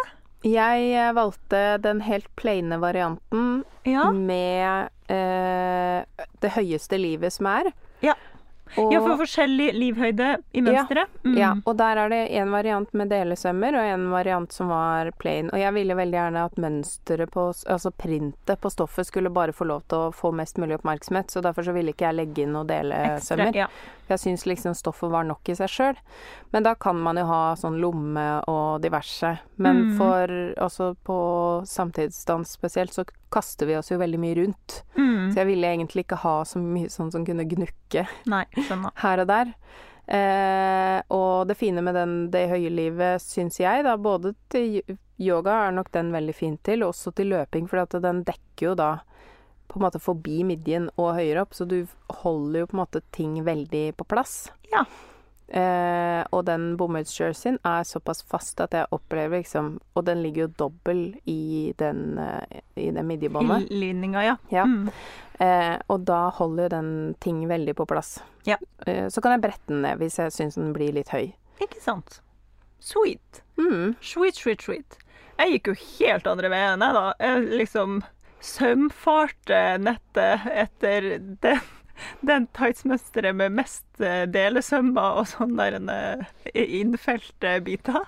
Jeg 0.47 0.89
eh, 0.95 1.11
valgte 1.17 1.63
den 1.85 2.01
helt 2.07 2.29
plaine 2.39 2.79
varianten 2.81 3.65
Ja. 3.85 4.09
med 4.15 4.89
eh, 5.11 6.25
det 6.41 6.53
høyeste 6.55 6.97
livet 7.01 7.35
som 7.35 7.51
er. 7.51 7.73
Ja. 8.05 8.15
Og, 8.77 8.93
ja, 8.93 9.01
for 9.01 9.17
forskjellig 9.23 9.71
livhøyde 9.75 10.37
i 10.53 10.61
mønsteret. 10.63 11.09
Mm. 11.25 11.37
ja, 11.39 11.55
og 11.65 11.77
der 11.79 11.97
er 12.05 12.09
det 12.13 12.21
en 12.43 12.51
variant 12.53 12.93
med 12.95 13.09
delesømmer 13.11 13.75
og 13.81 13.85
en 13.95 14.11
variant 14.11 14.53
som 14.53 14.69
var 14.69 15.11
plain. 15.19 15.49
Og 15.53 15.59
jeg 15.59 15.73
ville 15.75 15.95
veldig 15.97 16.19
gjerne 16.19 16.45
at 16.45 16.57
mønsteret 16.61 17.31
på 17.31 17.49
Altså 17.69 17.91
printet 17.91 18.61
på 18.61 18.71
stoffet 18.71 19.07
skulle 19.07 19.31
bare 19.31 19.53
få 19.53 19.65
lov 19.65 19.83
til 19.89 19.99
å 20.09 20.13
få 20.13 20.33
mest 20.37 20.59
mulig 20.59 20.77
oppmerksomhet, 20.79 21.31
så 21.31 21.41
derfor 21.43 21.63
så 21.65 21.73
ville 21.73 21.93
ikke 21.95 22.07
jeg 22.11 22.15
legge 22.19 22.43
inn 22.45 22.53
noe 22.53 22.65
delesømmer. 22.69 23.55
ja. 23.55 23.69
Jeg 24.09 24.19
syns 24.23 24.47
liksom 24.49 24.73
stoffet 24.75 25.11
var 25.13 25.25
nok 25.29 25.49
i 25.53 25.55
seg 25.55 25.69
sjøl. 25.69 25.97
Men 26.53 26.63
da 26.65 26.75
kan 26.81 26.97
man 26.97 27.19
jo 27.21 27.27
ha 27.29 27.53
sånn 27.61 27.77
lomme 27.81 28.43
og 28.49 28.81
diverse. 28.81 29.35
Men 29.59 29.83
Mm. 29.91 29.97
for 29.99 30.27
også 30.65 30.95
på 31.05 31.19
samtidsdans 31.67 32.53
spesielt, 32.57 32.93
så 32.93 33.05
kaster 33.31 33.67
vi 33.69 33.77
oss 33.77 33.91
jo 33.91 33.99
veldig 34.01 34.19
mye 34.23 34.35
rundt. 34.39 34.83
Mm. 34.97 35.31
Så 35.33 35.43
jeg 35.43 35.47
ville 35.51 35.67
egentlig 35.69 36.07
ikke 36.07 36.17
ha 36.23 36.39
så 36.49 36.59
mye 36.63 36.89
sånn 36.89 37.13
som 37.13 37.25
kunne 37.27 37.45
gnukke 37.45 38.07
Nei, 38.27 38.45
skjønner. 38.67 38.95
her 39.03 39.23
og 39.25 39.31
der. 39.31 39.53
Eh, 40.09 41.01
og 41.13 41.49
det 41.49 41.59
fine 41.61 41.85
med 41.85 41.95
den, 41.99 42.15
det 42.33 42.49
høye 42.49 42.71
livet, 42.73 43.23
syns 43.23 43.61
jeg, 43.61 43.85
da, 43.85 43.97
både 44.01 44.33
til 44.53 44.81
yoga 45.21 45.67
er 45.67 45.75
nok 45.77 45.91
den 45.93 46.13
veldig 46.15 46.35
fin 46.37 46.57
til, 46.65 46.83
og 46.83 46.95
også 46.95 47.13
til 47.19 47.35
løping, 47.35 47.69
for 47.69 47.83
at 47.83 47.99
den 48.03 48.23
dekker 48.25 48.71
jo 48.71 48.75
da 48.79 48.93
på 49.69 49.77
en 49.77 49.85
måte 49.85 50.01
forbi 50.01 50.41
midjen 50.49 50.89
og 50.97 51.19
høyere 51.19 51.45
opp, 51.45 51.53
så 51.53 51.67
du 51.69 51.83
holder 52.23 52.63
jo 52.63 52.71
på 52.71 52.79
en 52.79 52.83
måte 52.83 53.03
ting 53.13 53.37
veldig 53.45 53.85
på 53.99 54.07
plass. 54.09 54.49
Ja. 54.73 54.87
Eh, 55.49 56.23
og 56.29 56.43
den 56.45 56.75
bomullsjerseyen 56.77 57.57
er 57.65 57.87
såpass 57.89 58.21
fast 58.29 58.61
at 58.61 58.75
jeg 58.77 58.85
opplever 58.93 59.41
liksom 59.41 59.79
Og 59.97 60.05
den 60.05 60.21
ligger 60.21 60.43
jo 60.43 60.49
dobbel 60.61 60.99
i 61.25 61.73
den, 61.81 62.19
eh, 62.21 62.61
i 62.77 62.91
den 62.93 63.07
midjebåndet. 63.09 63.71
Linninga, 63.71 64.25
ja. 64.27 64.37
Ja. 64.53 64.67
Mm. 64.69 64.91
Eh, 65.41 65.79
og 65.89 66.05
da 66.05 66.29
holder 66.37 66.67
jo 66.67 66.75
den 66.77 66.91
ting 67.25 67.41
veldig 67.49 67.75
på 67.79 67.87
plass. 67.89 68.19
Ja. 68.45 68.59
Eh, 68.87 69.09
så 69.09 69.23
kan 69.25 69.37
jeg 69.37 69.47
brette 69.47 69.73
den 69.73 69.83
ned 69.87 70.03
hvis 70.03 70.19
jeg 70.21 70.35
syns 70.37 70.59
den 70.61 70.75
blir 70.77 70.93
litt 70.93 71.15
høy. 71.15 71.33
Ikke 71.65 71.81
sant. 71.81 72.21
Sweet. 72.85 73.43
Mm. 73.57 73.97
Sweet, 74.05 74.37
sweet, 74.37 74.63
sweet. 74.63 74.99
Jeg 75.39 75.55
gikk 75.55 75.71
jo 75.71 75.79
helt 75.99 76.27
andre 76.27 76.51
veien, 76.53 76.83
jeg, 76.83 76.95
da. 76.99 77.07
Jeg 77.23 77.49
liksom 77.63 78.01
sømfarte 78.45 79.79
nettet 79.83 80.47
etter 80.53 81.09
den, 81.43 81.61
den 82.27 82.47
tightsmønsteret 82.57 83.37
med 83.39 83.57
mest 83.59 84.03
eh, 84.03 84.27
delesømmer 84.31 85.21
og 85.21 85.31
sånne 85.33 85.71
eh, 85.95 86.29
innfelte 86.55 87.59
biter. 87.67 88.07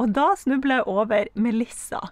Og 0.00 0.12
da 0.16 0.32
snubler 0.38 0.80
jeg 0.80 0.90
over 0.90 1.32
Melissa. 1.34 2.02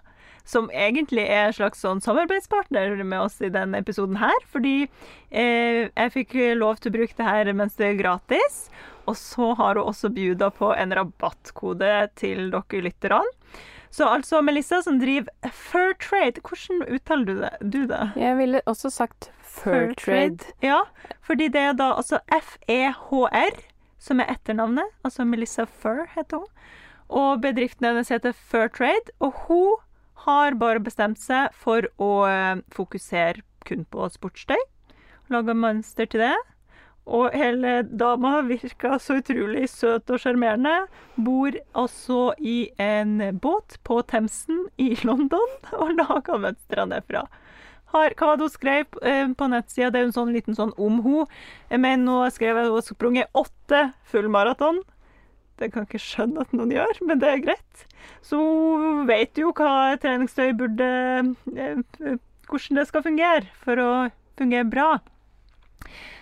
Som 0.43 0.67
egentlig 0.75 1.23
er 1.31 1.45
en 1.47 1.55
slags 1.55 1.79
sånn 1.85 2.01
samarbeidspartner 2.03 2.97
med 2.99 3.21
oss 3.21 3.37
i 3.39 3.51
denne 3.51 3.79
episoden 3.79 4.17
her. 4.19 4.47
Fordi 4.51 4.89
eh, 5.31 5.87
jeg 5.87 6.15
fikk 6.17 6.35
lov 6.59 6.81
til 6.81 6.91
å 6.91 6.97
bruke 6.97 7.15
det 7.19 7.29
her 7.29 7.53
mønsteret 7.55 8.01
gratis. 8.01 8.65
Og 9.07 9.15
så 9.19 9.53
har 9.59 9.79
hun 9.79 9.89
også 9.91 10.11
bjuda 10.15 10.49
på 10.55 10.73
en 10.75 10.95
rabattkode 10.95 11.93
til 12.19 12.51
dere 12.53 12.83
lytterne. 12.87 13.23
Så 13.93 14.07
altså 14.09 14.41
Melissa 14.41 14.81
som 14.81 14.97
driver 14.97 15.29
Fur 15.53 15.93
Trade. 16.01 16.41
Hvordan 16.41 16.81
uttaler 16.95 17.25
du 17.25 17.33
det? 17.43 17.51
Du 17.61 17.81
det? 17.89 18.01
Jeg 18.17 18.37
ville 18.39 18.61
også 18.65 18.89
sagt 18.89 19.29
fur 19.53 19.93
trade. 19.99 20.49
Ja, 20.65 20.79
fordi 21.21 21.47
det 21.53 21.61
er 21.61 21.75
da 21.77 21.91
altså 21.93 22.17
F-E-H-R, 22.33 23.59
som 24.01 24.19
er 24.19 24.31
etternavnet. 24.33 24.89
Altså 25.05 25.25
Melissa 25.29 25.67
Fur 25.69 26.07
heter 26.15 26.41
hun. 26.41 26.49
Og 27.09 27.41
bedriften 27.41 27.85
hennes 27.85 28.09
heter 28.09 28.33
Fur 28.33 28.67
Trade. 28.73 29.13
Og 29.19 29.33
hun 29.45 29.75
har 30.25 30.57
bare 30.57 30.81
bestemt 30.81 31.21
seg 31.21 31.53
for 31.53 31.85
å 32.01 32.11
eh, 32.25 32.63
fokusere 32.73 33.45
kun 33.67 33.85
på 33.93 34.09
sportstøy. 34.09 34.57
Laga 35.29 35.53
mønster 35.53 36.09
til 36.09 36.25
det. 36.25 36.35
Og 37.03 37.33
hele 37.35 37.81
dama 37.83 38.37
virka 38.47 38.95
så 39.01 39.17
utrolig 39.19 39.67
søt 39.69 40.11
og 40.13 40.21
sjarmerende. 40.23 40.85
Bor 41.19 41.55
altså 41.75 42.31
i 42.39 42.71
en 42.81 43.17
båt 43.43 43.77
på 43.83 43.99
Themsen 44.07 44.67
i 44.79 44.93
London 45.03 45.57
og 45.81 45.95
lager 45.99 46.39
mønstrene 46.45 46.95
derfra. 46.95 47.25
Har, 47.93 48.15
hva 48.17 48.31
hadde 48.31 48.47
hun 48.47 48.53
skrevet 48.55 48.95
eh, 49.05 49.27
på 49.37 49.47
nettsida? 49.51 49.91
Det 49.93 49.99
er 49.99 50.07
en 50.07 50.15
sånn 50.15 50.33
liten 50.33 50.57
sånn 50.57 50.71
om 50.81 51.03
hun. 51.05 51.29
Men 51.69 52.07
nå 52.07 52.23
skrev 52.33 52.57
jeg 52.57 52.65
at 52.65 52.71
hun 52.71 52.79
har 52.79 52.87
sprunget 52.87 53.37
åtte 53.37 53.83
fullmaraton. 54.09 54.81
Det 55.61 55.69
kan 55.69 55.83
jeg 55.83 55.91
ikke 55.91 56.01
skjønne 56.01 56.41
at 56.41 56.55
noen 56.57 56.73
gjør, 56.73 57.03
men 57.05 57.19
det 57.21 57.29
er 57.29 57.43
greit. 57.43 57.83
Så 58.25 58.39
hun 58.39 59.03
vet 59.05 59.37
jo 59.37 59.51
hva 59.53 59.93
treningstøy 60.01 60.55
burde 60.57 60.89
eh, 61.53 62.15
Hvordan 62.49 62.77
det 62.77 62.83
skal 62.89 63.05
fungere 63.05 63.45
for 63.63 63.79
å 63.79 63.91
fungere 64.37 64.67
bra. 64.69 64.87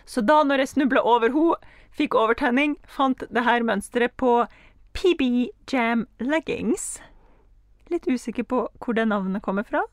Så 0.05 0.23
da 0.25 0.41
når 0.43 0.63
jeg 0.63 0.73
snubla 0.75 1.03
over 1.07 1.31
henne, 1.33 1.77
fikk 1.91 2.15
overtenning, 2.15 2.77
fant 2.87 3.23
det 3.27 3.43
her 3.43 3.65
mønsteret 3.67 4.15
på 4.19 4.45
PB 4.95 5.51
Jam 5.71 6.05
Leggings. 6.19 7.01
Litt 7.91 8.07
usikker 8.07 8.47
på 8.47 8.61
hvor 8.79 8.95
det 8.95 9.09
navnet 9.11 9.43
kommer 9.43 9.67
fra. 9.67 9.83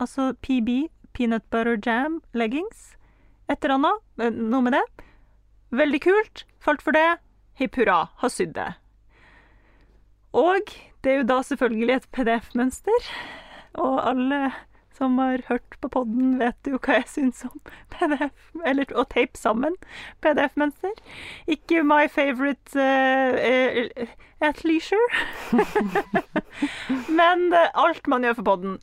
Altså 0.00 0.34
PB, 0.44 0.90
Peanut 1.16 1.44
Butter 1.50 1.78
Jam 1.80 2.20
Leggings. 2.36 2.94
Et 3.48 3.64
eller 3.64 3.78
annet. 3.78 4.36
Noe 4.36 4.62
med 4.64 4.76
det. 4.76 4.84
Veldig 5.74 6.00
kult. 6.04 6.44
Falt 6.60 6.84
for 6.84 6.96
det. 6.96 7.18
Hipp 7.60 7.76
hurra, 7.80 8.08
har 8.20 8.32
sydd 8.32 8.54
det. 8.56 8.70
Og 10.36 10.70
det 11.02 11.12
er 11.12 11.22
jo 11.22 11.28
da 11.28 11.40
selvfølgelig 11.42 11.96
et 11.96 12.08
PDF-mønster. 12.14 13.08
Og 13.80 13.96
alle 14.12 14.52
som 15.00 15.18
har 15.18 15.40
hørt 15.48 15.76
på 15.80 15.88
podden, 15.96 16.36
vet 16.40 16.68
jo 16.68 16.76
hva 16.76 17.00
jeg 17.00 17.08
syns 17.08 17.44
om 17.48 17.56
PDF, 17.94 18.36
eller 18.68 18.92
å 18.92 19.06
tape 19.08 19.40
sammen 19.40 19.78
PDF-mønster. 20.20 20.92
Ikke 21.48 21.82
my 21.86 22.04
favorite 22.12 22.76
uh, 22.76 23.32
uh, 23.40 24.16
at 24.40 24.64
leisure. 24.64 25.08
Men 27.20 27.52
er 27.56 27.72
alt 27.74 28.08
man 28.08 28.24
gjør 28.24 28.40
for 28.40 28.52
podden. 28.52 28.76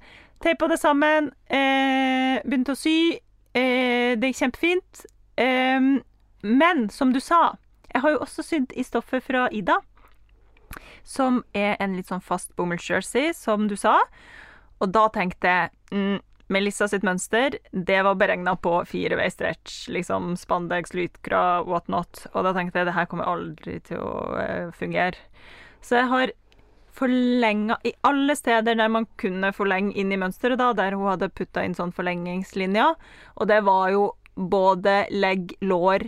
Teipa 0.44 0.68
det 0.70 0.78
sammen, 0.80 1.32
eh, 1.50 2.38
begynte 2.46 2.76
å 2.76 2.78
sy. 2.78 3.18
Eh, 3.58 4.14
det 4.18 4.30
gikk 4.30 4.42
kjempefint. 4.44 5.06
Eh, 5.38 6.02
men 6.44 6.90
som 6.90 7.14
du 7.14 7.20
sa, 7.20 7.58
jeg 7.94 8.02
har 8.02 8.12
jo 8.12 8.20
også 8.22 8.44
sydd 8.46 8.74
i 8.78 8.84
stoffet 8.84 9.24
fra 9.24 9.48
Ida. 9.52 9.80
Som 11.04 11.44
er 11.56 11.76
en 11.80 11.96
litt 11.96 12.12
sånn 12.12 12.22
fast 12.22 12.56
bomullsjersey, 12.56 13.34
som 13.34 13.68
du 13.68 13.76
sa. 13.76 13.98
Og 14.80 14.94
da 14.94 15.08
tenkte 15.10 15.48
jeg 15.48 15.70
mm, 15.92 16.18
Melissa 16.48 16.88
sitt 16.88 17.04
mønster, 17.04 17.58
det 17.72 18.00
var 18.08 18.16
beregna 18.16 18.54
på 18.56 18.80
fire 18.88 19.18
way 19.20 19.32
stretch. 19.32 19.88
Liksom 19.92 20.36
spandex, 20.40 20.94
lytkra, 20.96 21.62
whatnot. 21.68 22.24
Og 22.34 22.48
da 22.48 22.54
tenkte 22.56 22.80
jeg 22.80 22.88
det 22.88 22.96
her 22.96 23.08
kommer 23.12 23.28
aldri 23.28 23.80
til 23.88 24.00
å 24.00 24.14
eh, 24.40 24.70
fungere. 24.76 25.20
Så 25.84 26.00
jeg 26.00 26.12
har 26.14 26.32
forlenga 26.98 27.78
i 27.86 27.92
alle 28.08 28.34
steder 28.36 28.78
der 28.80 28.90
man 28.90 29.06
kunne 29.22 29.52
forlenge 29.54 29.94
inn 30.00 30.14
i 30.14 30.20
mønsteret, 30.20 30.58
da, 30.58 30.72
der 30.74 30.96
hun 30.98 31.10
hadde 31.12 31.30
putta 31.36 31.66
inn 31.66 31.76
sånn 31.78 31.94
forlengingslinja. 31.96 32.94
Og 33.36 33.52
det 33.52 33.60
var 33.68 33.92
jo 33.94 34.08
både 34.38 35.04
legg, 35.12 35.52
lår 35.66 36.08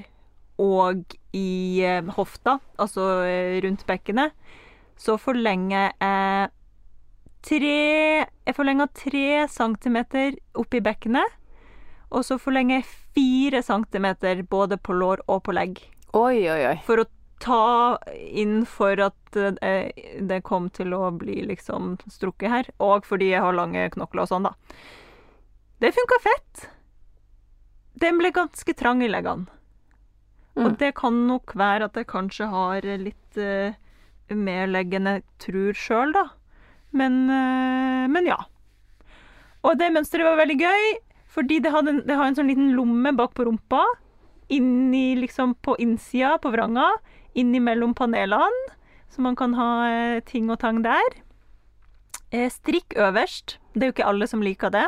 og 0.60 1.18
i 1.36 1.84
eh, 1.84 2.16
hofta, 2.16 2.58
altså 2.80 3.10
eh, 3.28 3.60
rundt 3.66 3.84
bekkenet. 3.90 4.32
Så 5.00 5.20
forlenger 5.20 5.92
jeg 6.00 6.50
tre 7.46 8.26
Jeg 8.26 8.56
forlenga 8.58 8.88
tre 8.94 9.46
centimeter 9.52 10.36
oppi 10.60 10.82
bekkenet. 10.84 11.38
Og 12.10 12.24
så 12.26 12.40
forlenger 12.42 12.80
jeg 12.80 12.90
fire 13.16 13.62
centimeter 13.62 14.42
både 14.50 14.80
på 14.82 14.96
lår 14.98 15.22
og 15.30 15.44
på 15.46 15.54
legg. 15.54 15.78
Oi, 16.18 16.42
oi, 16.50 16.62
oi. 16.72 16.78
For 16.88 17.04
å 17.04 17.06
ta 17.40 17.98
inn 18.18 18.64
for 18.68 19.00
at 19.00 19.38
eh, 19.38 19.92
det 20.26 20.42
kom 20.44 20.72
til 20.74 20.96
å 20.98 21.12
bli 21.16 21.38
liksom 21.46 21.94
strukket 22.10 22.50
her. 22.50 22.72
Og 22.82 23.06
fordi 23.06 23.30
jeg 23.36 23.44
har 23.46 23.54
lange 23.56 23.86
knokler 23.94 24.26
og 24.26 24.32
sånn, 24.32 24.50
da. 24.50 24.56
Det 25.80 25.94
funka 25.96 26.18
fett. 26.26 26.66
Den 28.02 28.18
ble 28.20 28.34
ganske 28.36 28.74
trang 28.76 29.04
i 29.06 29.12
leggene. 29.12 29.46
Og 30.58 30.74
Mm. 30.74 30.78
det 30.82 30.96
kan 30.98 31.28
nok 31.28 31.54
være 31.56 31.86
at 31.88 31.96
jeg 31.96 32.08
kanskje 32.10 32.50
har 32.52 32.82
litt 32.82 33.38
uh, 33.38 33.72
mer 34.34 34.66
legg 34.68 34.92
enn 34.98 35.06
jeg 35.08 35.24
tror 35.40 35.78
sjøl, 35.78 36.12
da. 36.18 36.26
Men, 36.92 37.30
eh, 37.30 38.08
men 38.10 38.26
ja. 38.26 38.38
Og 39.64 39.78
det 39.78 39.92
mønsteret 39.94 40.26
var 40.26 40.38
veldig 40.40 40.58
gøy, 40.60 40.84
fordi 41.30 41.60
det, 41.62 41.72
hadde 41.72 41.98
det 42.08 42.16
har 42.18 42.26
en 42.30 42.36
sånn 42.38 42.48
liten 42.50 42.72
lomme 42.74 43.12
bak 43.18 43.34
på 43.38 43.46
rumpa. 43.46 43.84
Inni, 44.50 45.16
liksom 45.20 45.54
på 45.62 45.76
innsida 45.78 46.38
på 46.42 46.52
vranga. 46.54 46.88
Innimellom 47.38 47.94
panelene. 47.94 48.70
Så 49.10 49.22
man 49.22 49.36
kan 49.36 49.54
ha 49.58 49.70
eh, 49.90 50.20
ting 50.26 50.50
og 50.50 50.60
tang 50.62 50.82
der. 50.86 51.20
Eh, 52.32 52.50
strikk 52.50 52.96
øverst. 52.98 53.58
Det 53.74 53.84
er 53.84 53.92
jo 53.92 53.96
ikke 53.98 54.10
alle 54.10 54.28
som 54.30 54.42
liker 54.46 54.70
det. 54.74 54.88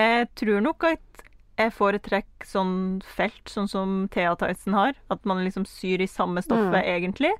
Jeg 0.00 0.28
tror 0.40 0.60
nok 0.64 0.84
at 0.88 1.24
jeg 1.60 1.72
foretrekker 1.76 2.48
sånn 2.48 3.02
felt, 3.04 3.42
sånn 3.52 3.68
som 3.68 3.96
Thea 4.12 4.32
Tyson 4.40 4.76
har. 4.76 4.94
At 5.12 5.24
man 5.28 5.42
liksom 5.44 5.66
syr 5.68 6.00
i 6.00 6.08
samme 6.08 6.40
stoffet, 6.44 6.80
Mm. 6.80 6.88
egentlig. 6.96 7.32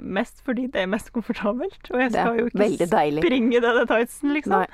Mest 0.00 0.42
fordi 0.46 0.66
det 0.72 0.82
er 0.82 0.90
mest 0.90 1.12
komfortabelt. 1.14 1.90
Og 1.92 2.00
jeg 2.00 2.12
skal 2.14 2.38
jo 2.38 2.46
ikke 2.50 2.88
springe 3.22 3.60
denne 3.64 3.86
tightsen, 3.90 4.32
liksom. 4.36 4.66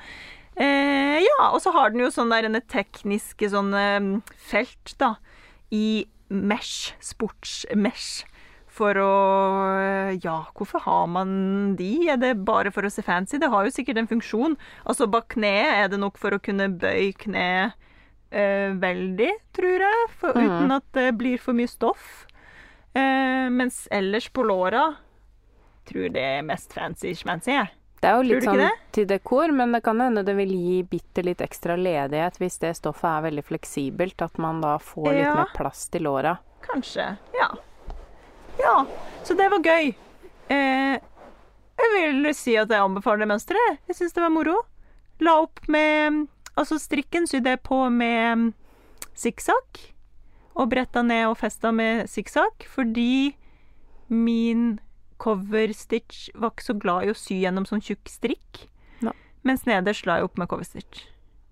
Eh, 0.59 1.19
ja, 1.23 1.49
og 1.53 1.61
så 1.63 1.71
har 1.71 1.89
den 1.93 2.01
jo 2.03 2.09
sånne 2.11 2.41
der, 2.43 2.59
tekniske 2.67 3.47
sånne 3.51 3.83
mm, 4.03 4.15
felt, 4.49 4.95
da, 4.99 5.13
i 5.71 6.05
mesh, 6.29 6.93
sports-mesh. 6.99 8.25
For 8.79 8.95
å 9.01 9.13
Ja, 10.23 10.45
hvorfor 10.55 10.79
har 10.85 11.07
man 11.11 11.75
de? 11.75 12.07
Er 12.13 12.17
det 12.21 12.45
bare 12.45 12.71
for 12.71 12.85
å 12.87 12.91
se 12.91 13.01
fancy? 13.03 13.37
Det 13.41 13.49
har 13.51 13.65
jo 13.65 13.73
sikkert 13.75 13.97
en 13.97 14.07
funksjon. 14.07 14.55
Altså, 14.85 15.07
bak 15.09 15.33
kneet 15.35 15.73
er 15.83 15.87
det 15.91 15.99
nok 15.99 16.17
for 16.21 16.31
å 16.31 16.39
kunne 16.39 16.69
bøye 16.79 17.11
kneet 17.17 17.73
eh, 18.31 18.69
veldig, 18.77 19.31
tror 19.57 19.79
jeg, 19.81 20.09
for, 20.21 20.33
Mhm. 20.37 20.45
uten 20.45 20.71
at 20.75 20.83
det 20.93 21.17
blir 21.17 21.39
for 21.41 21.53
mye 21.57 21.67
stoff. 21.67 22.27
Eh, 22.93 23.49
mens 23.49 23.87
ellers 23.91 24.29
på 24.33 24.43
låra 24.43 24.95
tror 25.89 26.09
det 26.13 26.21
er 26.23 26.41
mest 26.45 26.73
fancy-schmancy. 26.73 27.51
jeg. 27.53 27.69
Det 27.99 28.07
er 28.07 28.15
jo 28.15 28.21
litt 28.29 28.43
sånn 28.45 28.57
det? 28.61 28.69
til 28.95 29.05
dekor, 29.09 29.51
men 29.51 29.73
det 29.75 29.81
kan 29.83 29.99
hende 29.99 30.23
det 30.23 30.35
vil 30.37 30.51
gi 30.55 30.83
bitte 30.87 31.23
litt 31.25 31.41
ekstra 31.43 31.75
ledighet 31.75 32.37
hvis 32.39 32.55
det 32.61 32.75
stoffet 32.77 33.09
er 33.09 33.25
veldig 33.27 33.43
fleksibelt, 33.43 34.21
at 34.21 34.37
man 34.39 34.61
da 34.61 34.77
får 34.79 35.09
litt 35.11 35.25
Ja. 35.25 35.33
mer 35.35 35.51
plass 35.55 35.89
til 35.89 36.03
låra. 36.03 36.37
Kanskje. 36.61 37.17
Ja. 37.33 37.49
Ja, 38.59 38.85
så 39.23 39.35
det 39.35 39.49
var 39.51 39.59
gøy. 39.59 39.93
Eh, 40.49 40.99
jeg 41.79 41.91
vil 41.95 42.33
si 42.33 42.55
at 42.57 42.69
jeg 42.69 42.79
anbefaler 42.79 43.19
det 43.25 43.27
mønsteret. 43.33 43.77
Jeg 43.87 43.95
syns 43.95 44.13
det 44.13 44.21
var 44.23 44.29
moro. 44.29 44.61
La 45.19 45.41
opp 45.41 45.59
med 45.67 46.27
Altså, 46.57 46.75
strikken 46.79 47.25
sydde 47.27 47.45
jeg 47.53 47.61
på 47.63 47.89
med 47.89 48.53
sikksakk. 49.15 49.93
Og 50.57 50.69
bretta 50.71 51.03
ned 51.05 51.27
og 51.29 51.37
festa 51.39 51.71
med 51.75 52.09
sikksakk 52.11 52.65
fordi 52.67 53.35
min 54.09 54.79
coverstitch 55.21 56.29
var 56.35 56.53
ikke 56.53 56.65
så 56.65 56.75
glad 56.79 57.05
i 57.05 57.13
å 57.13 57.17
sy 57.17 57.41
gjennom 57.43 57.67
sånn 57.69 57.83
tjukk 57.83 58.09
strikk. 58.09 58.65
No. 59.05 59.13
Mens 59.47 59.65
nederst 59.69 60.07
la 60.09 60.19
jeg 60.19 60.29
opp 60.29 60.39
med 60.41 60.49
coverstitch. 60.51 61.05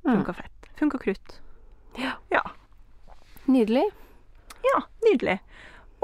Mm. 0.07 0.15
Funka 0.15 0.37
fett. 0.39 0.71
Funka 0.79 1.01
krutt. 1.03 1.39
Ja. 1.99 2.17
ja. 2.33 2.43
Nydelig. 3.47 3.85
Ja, 4.67 4.81
nydelig. 5.05 5.37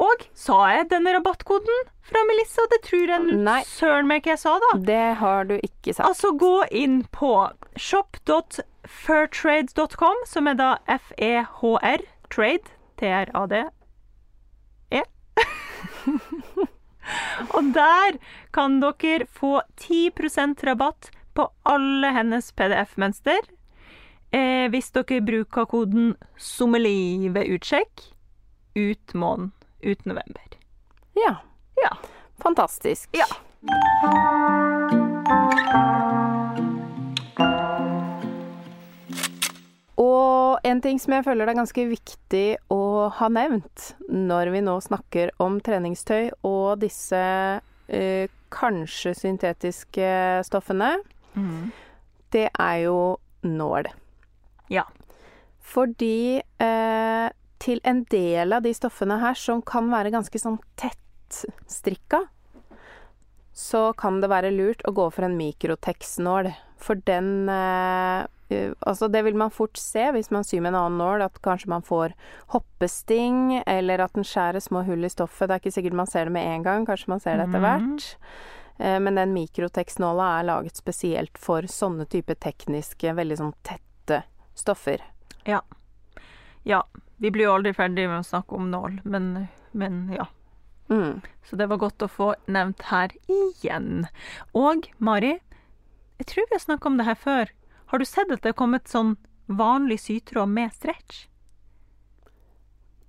Og 0.01 0.23
sa 0.37 0.55
jeg 0.73 0.87
denne 0.89 1.11
rabattkoden 1.13 1.83
fra 2.03 2.19
Melissa? 2.27 2.61
Det 2.71 2.79
tror 2.87 3.07
jeg 3.13 3.19
Nei. 3.45 3.61
søren 3.69 4.07
meg 4.09 4.17
ikke 4.21 4.31
jeg 4.33 4.41
sa, 4.41 4.53
da. 4.63 4.71
Det 4.89 5.07
har 5.21 5.41
du 5.49 5.55
ikke 5.59 5.93
sagt. 5.93 6.07
Altså, 6.07 6.27
gå 6.33 6.55
inn 6.73 7.03
på 7.13 7.31
shop.fairtrade.com, 7.77 10.17
som 10.29 10.47
er 10.49 10.55
da 10.57 10.77
F-E-H-R, 10.89 12.01
trade, 12.33 12.67
T-R-A-D, 13.03 13.63
E. 14.95 15.01
Og 17.55 17.73
der 17.75 18.15
kan 18.55 18.79
dere 18.79 19.27
få 19.27 19.57
10% 19.81 20.63
rabatt 20.63 21.11
på 21.35 21.49
alle 21.67 22.13
hennes 22.15 22.51
PDF-mønster. 22.55 23.41
Eh, 24.31 24.69
hvis 24.71 24.91
dere 24.95 25.19
bruker 25.25 25.67
koden 25.69 26.13
SOMMELI 26.39 27.29
ved 27.35 27.51
utsjekk 27.57 28.07
ut 28.79 29.13
måneden, 29.13 29.51
ut 29.83 30.05
november. 30.05 30.57
Ja. 31.19 31.35
Ja. 31.83 31.91
Fantastisk. 32.41 33.09
Ja. 33.13 33.27
Og 40.03 40.59
en 40.67 40.81
ting 40.83 40.99
som 40.99 41.15
jeg 41.15 41.25
føler 41.25 41.45
det 41.45 41.53
er 41.53 41.61
ganske 41.61 41.85
viktig 41.89 42.45
å 42.73 42.83
ha 43.17 43.29
nevnt 43.31 43.93
når 44.09 44.51
vi 44.55 44.63
nå 44.65 44.77
snakker 44.83 45.31
om 45.43 45.59
treningstøy 45.63 46.33
og 46.47 46.81
disse 46.81 47.21
eh, 47.87 48.25
kanskje 48.53 49.13
syntetiske 49.17 50.09
stoffene, 50.47 50.95
det 52.33 52.49
er 52.51 52.77
jo 52.85 52.97
nål. 53.45 53.89
Ja. 54.73 54.85
Fordi 55.63 56.41
eh, 56.41 57.29
til 57.63 57.81
en 57.87 58.03
del 58.11 58.53
av 58.53 58.65
de 58.65 58.73
stoffene 58.75 59.19
her 59.21 59.37
som 59.39 59.63
kan 59.65 59.89
være 59.93 60.13
ganske 60.13 60.41
sånn 60.41 60.59
tettstrikka, 60.79 62.25
så 63.53 63.93
kan 63.93 64.21
det 64.21 64.31
være 64.31 64.51
lurt 64.53 64.81
å 64.89 64.93
gå 64.97 65.09
for 65.13 65.27
en 65.27 65.37
mikrotex-nål. 65.37 66.51
For 66.81 66.99
den 67.07 67.49
eh, 67.49 68.25
eh, 68.49 68.73
Altså, 68.81 69.07
det 69.07 69.21
vil 69.23 69.37
man 69.39 69.53
fort 69.53 69.77
se 69.79 70.09
hvis 70.13 70.31
man 70.33 70.43
syr 70.43 70.61
med 70.61 70.73
en 70.73 70.79
annen 70.81 70.97
nål, 71.01 71.23
at 71.25 71.37
kanskje 71.45 71.69
man 71.71 71.85
får 71.85 72.15
hoppesting, 72.53 73.61
eller 73.65 74.03
at 74.03 74.17
den 74.17 74.25
skjærer 74.27 74.61
små 74.61 74.83
hull 74.87 75.05
i 75.05 75.13
stoffet. 75.13 75.47
Det 75.47 75.55
er 75.55 75.63
ikke 75.63 75.75
sikkert 75.77 75.97
man 76.01 76.09
ser 76.09 76.27
det 76.27 76.35
med 76.35 76.49
en 76.49 76.65
gang, 76.65 76.85
kanskje 76.89 77.13
man 77.13 77.23
ser 77.23 77.37
det 77.37 77.47
etter 77.47 77.63
hvert. 77.63 77.87
hvert. 77.93 78.35
Eh, 78.79 78.99
Men 78.99 79.15
den 79.21 79.33
mikrotex-nåla 79.37 80.27
er 80.39 80.49
laget 80.49 80.77
spesielt 80.81 81.37
for 81.37 81.69
sånne 81.69 82.05
type 82.09 82.35
tekniske, 82.35 83.13
veldig 83.13 83.37
sånn 83.39 83.53
tette 83.61 84.23
stoffer. 84.57 85.01
Ja. 86.65 86.83
Vi 87.17 87.31
blir 87.31 87.45
jo 87.47 87.53
aldri 87.55 87.73
ferdig 87.73 88.09
med 88.09 88.19
å 88.19 88.27
snakke 88.27 88.57
om 88.57 88.71
nål, 88.71 88.99
men, 89.05 89.47
men 89.71 90.09
ja. 90.13 90.25
Mm. 90.93 91.21
Så 91.43 91.57
det 91.57 91.67
var 91.71 91.81
godt 91.81 92.05
å 92.05 92.11
få 92.11 92.29
nevnt 92.45 92.85
her 92.91 93.13
igjen. 93.31 94.05
Og 94.53 94.87
Mari, 95.01 95.39
jeg 96.21 96.29
tror 96.29 96.49
vi 96.49 96.57
har 96.57 96.63
snakka 96.63 96.89
om 96.91 96.99
det 96.99 97.07
her 97.09 97.17
før. 97.19 97.53
Har 97.91 98.01
du 98.01 98.05
sett 98.05 98.31
at 98.31 98.43
det 98.45 98.53
er 98.53 98.59
kommet 98.59 98.91
sånn 98.91 99.15
vanlig 99.49 99.99
sytråd 100.05 100.49
med 100.49 100.73
stretch? 100.75 101.25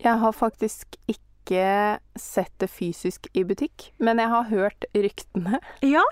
Jeg 0.02 0.20
har 0.20 0.34
faktisk 0.34 0.96
ikke 1.06 2.00
sett 2.18 2.52
det 2.58 2.70
fysisk 2.72 3.28
i 3.36 3.44
butikk, 3.44 3.90
men 4.00 4.18
jeg 4.18 4.32
har 4.32 4.48
hørt 4.48 4.88
ryktene. 4.96 5.60
Ja, 5.94 6.02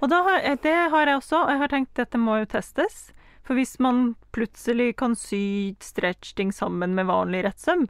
og 0.00 0.10
da 0.10 0.22
har, 0.24 0.48
det 0.64 0.74
har 0.92 1.06
jeg 1.06 1.20
også. 1.20 1.44
Og 1.44 1.52
jeg 1.52 1.62
har 1.62 1.72
tenkt 1.72 1.92
at 1.94 2.06
dette 2.06 2.20
må 2.20 2.40
jo 2.40 2.50
testes. 2.56 3.10
For 3.44 3.56
hvis 3.56 3.78
man 3.80 4.16
plutselig 4.36 4.94
kan 5.00 5.14
sy 5.16 5.76
stretch-ting 5.84 6.52
sammen 6.52 6.96
med 6.96 7.08
vanlig 7.08 7.46
rettsøm 7.46 7.86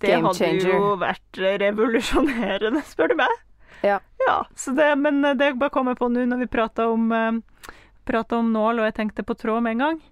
Det 0.00 0.16
hadde 0.24 0.50
jo 0.62 0.94
vært 1.00 1.40
revolusjonerende, 1.62 2.82
spør 2.88 3.12
du 3.12 3.18
meg. 3.22 3.36
Ja. 3.84 4.00
Ja, 4.26 4.36
så 4.56 4.72
det, 4.76 4.88
men 4.96 5.20
det 5.22 5.52
bare 5.60 5.72
kommer 5.72 5.96
på 5.98 6.08
nå 6.08 6.24
når 6.28 6.44
vi 6.44 6.50
prata 6.50 6.88
om, 6.88 7.10
eh, 7.12 8.22
om 8.38 8.52
nål, 8.52 8.80
og 8.80 8.88
jeg 8.88 8.96
tenkte 8.96 9.26
på 9.26 9.36
tråd 9.36 9.62
med 9.62 9.76
en 9.76 9.84
gang. 9.84 10.02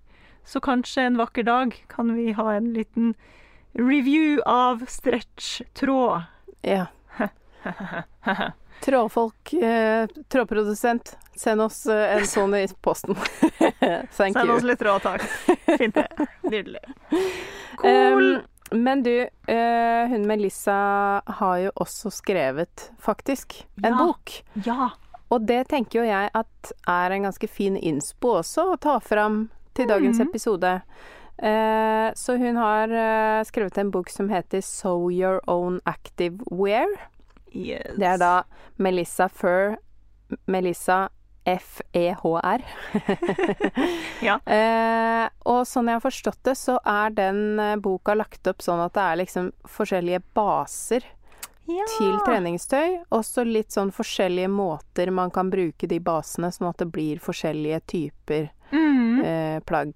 Så 0.45 0.61
kanskje 0.61 1.07
en 1.07 1.17
vakker 1.17 1.47
dag 1.47 1.77
kan 1.89 2.15
vi 2.17 2.33
ha 2.33 2.53
en 2.53 2.73
liten 2.75 3.15
review 3.73 4.43
av 4.47 4.85
stretch-tråd. 4.89 6.23
Ja. 6.63 6.87
Trådfolk, 8.83 9.53
eh, 9.53 10.07
trådprodusent, 10.29 11.17
send 11.37 11.61
oss 11.61 11.87
eh, 11.87 12.17
en 12.17 12.27
sånn 12.27 12.55
i 12.59 12.67
posten. 12.83 13.15
Send 14.11 14.37
you. 14.37 14.57
oss 14.57 14.67
litt 14.67 14.81
tråd, 14.83 15.05
takk. 15.05 15.23
Fint 15.79 15.95
det. 15.95 16.09
Nydelig. 16.51 16.83
Cool. 17.79 17.91
Um, 17.91 18.41
men 18.75 19.03
du, 19.03 19.23
uh, 19.49 20.09
hun 20.09 20.27
Melissa 20.27 21.23
har 21.27 21.57
jo 21.59 21.71
også 21.77 22.11
skrevet, 22.11 22.91
faktisk, 23.01 23.67
en 23.85 23.93
Ja. 23.93 23.99
bok. 24.07 24.31
ja. 24.67 24.91
Og 25.31 25.47
det 25.47 25.69
tenker 25.69 26.01
jo 26.01 26.05
jeg 26.05 26.31
at 26.35 26.73
er 26.87 27.11
en 27.13 27.23
ganske 27.23 27.49
fin 27.49 27.77
innspo 27.77 28.35
også 28.43 28.73
å 28.75 28.81
ta 28.81 28.99
fram 29.01 29.51
til 29.75 29.87
dagens 29.89 30.19
Mhm. 30.19 30.29
episode. 30.29 30.83
Uh, 31.43 32.13
så 32.15 32.37
hun 32.39 32.57
har 32.57 32.89
uh, 32.93 33.43
skrevet 33.45 33.79
en 33.79 33.91
bok 33.91 34.09
som 34.11 34.29
heter 34.29 34.61
Sew 34.63 35.09
Your 35.11 35.41
Own 35.49 35.81
Active 35.87 36.39
Wear. 36.51 36.87
Yes. 37.55 37.97
Det 37.99 38.05
er 38.07 38.19
da 38.19 38.43
Melissa 38.79 39.29
Furr 39.29 39.77
Melissa 40.47 41.09
F-E-H-R. 41.45 42.63
Ja. 44.23 44.37
Eh, 44.47 45.29
og 45.51 45.65
sånn 45.67 45.89
jeg 45.91 45.99
har 45.99 46.05
forstått 46.05 46.39
det, 46.47 46.55
så 46.59 46.77
er 46.87 47.11
den 47.17 47.59
eh, 47.59 47.75
boka 47.83 48.15
lagt 48.15 48.47
opp 48.47 48.63
sånn 48.63 48.83
at 48.85 48.95
det 48.95 49.03
er 49.03 49.19
liksom 49.25 49.49
forskjellige 49.67 50.23
baser 50.37 51.03
ja. 51.67 51.85
til 51.99 52.15
treningstøy. 52.27 53.01
Også 53.15 53.43
litt 53.49 53.75
sånn 53.75 53.91
forskjellige 53.95 54.51
måter 54.53 55.11
man 55.11 55.31
kan 55.35 55.51
bruke 55.51 55.91
de 55.91 55.99
basene, 56.01 56.53
sånn 56.55 56.71
at 56.71 56.79
det 56.85 56.91
blir 56.95 57.23
forskjellige 57.23 57.81
typer 57.97 58.51
Mm. 58.73 59.19
eh, 59.25 59.59
plagg. 59.69 59.93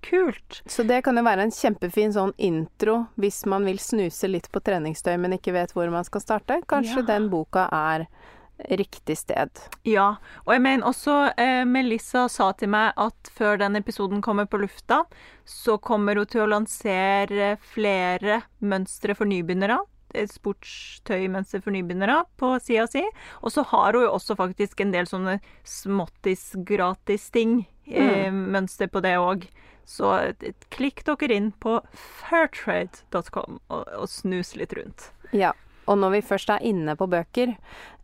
Kult. 0.00 0.62
Så 0.66 0.82
det 0.86 1.02
kan 1.04 1.16
jo 1.18 1.22
være 1.26 1.42
en 1.44 1.50
kjempefin 1.52 2.12
sånn 2.14 2.30
intro 2.40 3.06
hvis 3.20 3.42
man 3.50 3.66
vil 3.68 3.76
snuse 3.82 4.30
litt 4.30 4.46
på 4.52 4.62
treningstøy, 4.64 5.16
men 5.20 5.34
ikke 5.36 5.52
vet 5.52 5.74
hvor 5.76 5.90
man 5.92 6.06
skal 6.06 6.22
starte. 6.24 6.60
Kanskje 6.70 7.02
Ja. 7.02 7.06
den 7.10 7.26
boka 7.28 7.66
er 7.72 8.06
riktig 8.68 9.16
sted. 9.18 9.62
Ja. 9.88 10.14
Og 10.46 10.54
jeg 10.54 10.64
mener 10.64 10.88
også 10.90 11.16
eh, 11.40 11.62
Melissa 11.68 12.26
sa 12.32 12.50
til 12.58 12.72
meg 12.72 12.96
at 13.00 13.32
før 13.36 13.60
den 13.60 13.78
episoden 13.80 14.22
kommer 14.24 14.48
på 14.50 14.60
lufta, 14.62 15.04
så 15.44 15.78
kommer 15.82 16.20
hun 16.20 16.28
til 16.30 16.44
å 16.44 16.50
lansere 16.50 17.54
flere 17.72 18.42
mønstre 18.60 19.16
for 19.18 19.30
nybegynnere. 19.30 19.80
Et 20.18 20.30
Sportstøymønster 20.32 21.62
for 21.62 21.74
nybegynnere 21.74 22.24
på 22.40 22.56
sida 22.62 22.88
si. 22.90 23.04
Og 23.44 23.54
så 23.54 23.64
har 23.70 23.94
hun 23.94 24.08
jo 24.08 24.14
også 24.16 24.36
faktisk 24.38 24.82
en 24.82 24.94
del 24.94 25.06
sånne 25.10 25.38
småttis-gratis-ting. 25.62 27.60
Eh, 27.90 28.30
mønster 28.30 28.90
på 28.90 29.02
det 29.02 29.16
òg. 29.18 29.48
Så 29.90 30.12
eh, 30.18 30.52
klikk 30.70 31.02
dere 31.06 31.34
inn 31.34 31.50
på 31.62 31.80
fairtrade.com 32.28 33.58
og, 33.70 33.82
og 33.82 34.06
snus 34.10 34.54
litt 34.58 34.74
rundt. 34.78 35.10
Ja. 35.34 35.54
Og 35.90 35.98
når 35.98 36.14
vi 36.14 36.20
først 36.22 36.52
er 36.54 36.62
inne 36.70 36.94
på 36.98 37.08
bøker, 37.10 37.56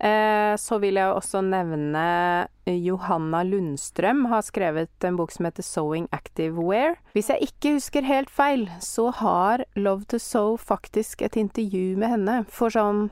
eh, 0.02 0.54
så 0.58 0.78
vil 0.82 0.98
jeg 0.98 1.12
også 1.14 1.42
nevne 1.46 2.48
Johanna 2.66 3.44
Lundstrøm 3.46 4.24
har 4.32 4.42
skrevet 4.42 5.06
en 5.06 5.16
bok 5.16 5.30
som 5.30 5.46
heter 5.46 5.62
'Sewing 5.62 6.08
Active 6.12 6.58
Wear'. 6.58 6.96
Hvis 7.14 7.30
jeg 7.30 7.46
ikke 7.46 7.76
husker 7.78 8.02
helt 8.02 8.30
feil, 8.30 8.66
så 8.80 9.12
har 9.14 9.64
Love 9.76 10.04
to 10.10 10.18
Sew 10.18 10.56
faktisk 10.56 11.22
et 11.22 11.36
intervju 11.36 11.96
med 11.96 12.08
henne 12.08 12.44
for 12.48 12.68
sånn 12.68 13.10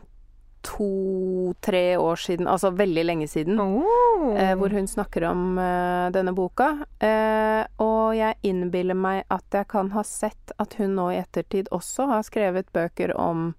to-tre 0.65 1.97
år 2.01 2.17
siden, 2.17 2.49
altså 2.49 2.71
veldig 2.73 3.05
lenge 3.05 3.29
siden, 3.29 3.61
Oh. 3.61 4.35
eh, 4.37 4.55
hvor 4.57 4.71
hun 4.71 4.87
snakker 4.87 5.25
om 5.31 5.59
eh, 5.59 6.11
denne 6.11 6.35
boka. 6.35 6.87
Eh, 7.01 7.67
og 7.79 8.17
jeg 8.17 8.35
innbiller 8.43 8.95
meg 8.95 9.25
at 9.31 9.45
jeg 9.53 9.69
kan 9.69 9.91
ha 9.91 10.03
sett 10.03 10.53
at 10.59 10.75
hun 10.75 10.95
nå 10.97 11.11
i 11.13 11.21
ettertid 11.21 11.69
også 11.71 12.09
har 12.09 12.23
skrevet 12.23 12.73
bøker 12.73 13.15
om 13.17 13.53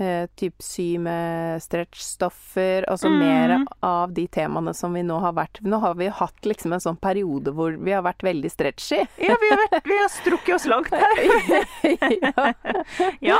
eh, 0.00 0.26
typ 0.36 0.62
sy 0.62 0.98
med 0.98 1.62
stretchstoffer, 1.62 2.84
altså 2.90 3.08
Mm. 3.10 3.18
mer 3.18 3.64
av 3.82 4.12
de 4.12 4.26
temaene 4.28 4.74
som 4.74 4.92
vi 4.94 5.02
nå 5.02 5.20
har 5.20 5.32
vært 5.32 5.60
Nå 5.62 5.78
har 5.80 5.94
vi 5.94 6.08
hatt 6.08 6.42
liksom 6.44 6.72
en 6.72 6.80
sånn 6.80 6.96
periode 7.00 7.52
hvor 7.54 7.76
vi 7.78 7.92
har 7.92 8.02
vært 8.02 8.22
veldig 8.22 8.50
stretchy. 8.50 9.06
Ja, 9.18 9.36
vi 9.40 9.50
har, 9.50 9.58
vært, 9.70 9.84
vi 9.86 9.98
har 9.98 10.08
strukket 10.08 10.54
oss 10.54 10.66
langt 10.66 10.90
her. 10.90 11.14
ja. 12.20 12.32
Ja, 13.20 13.38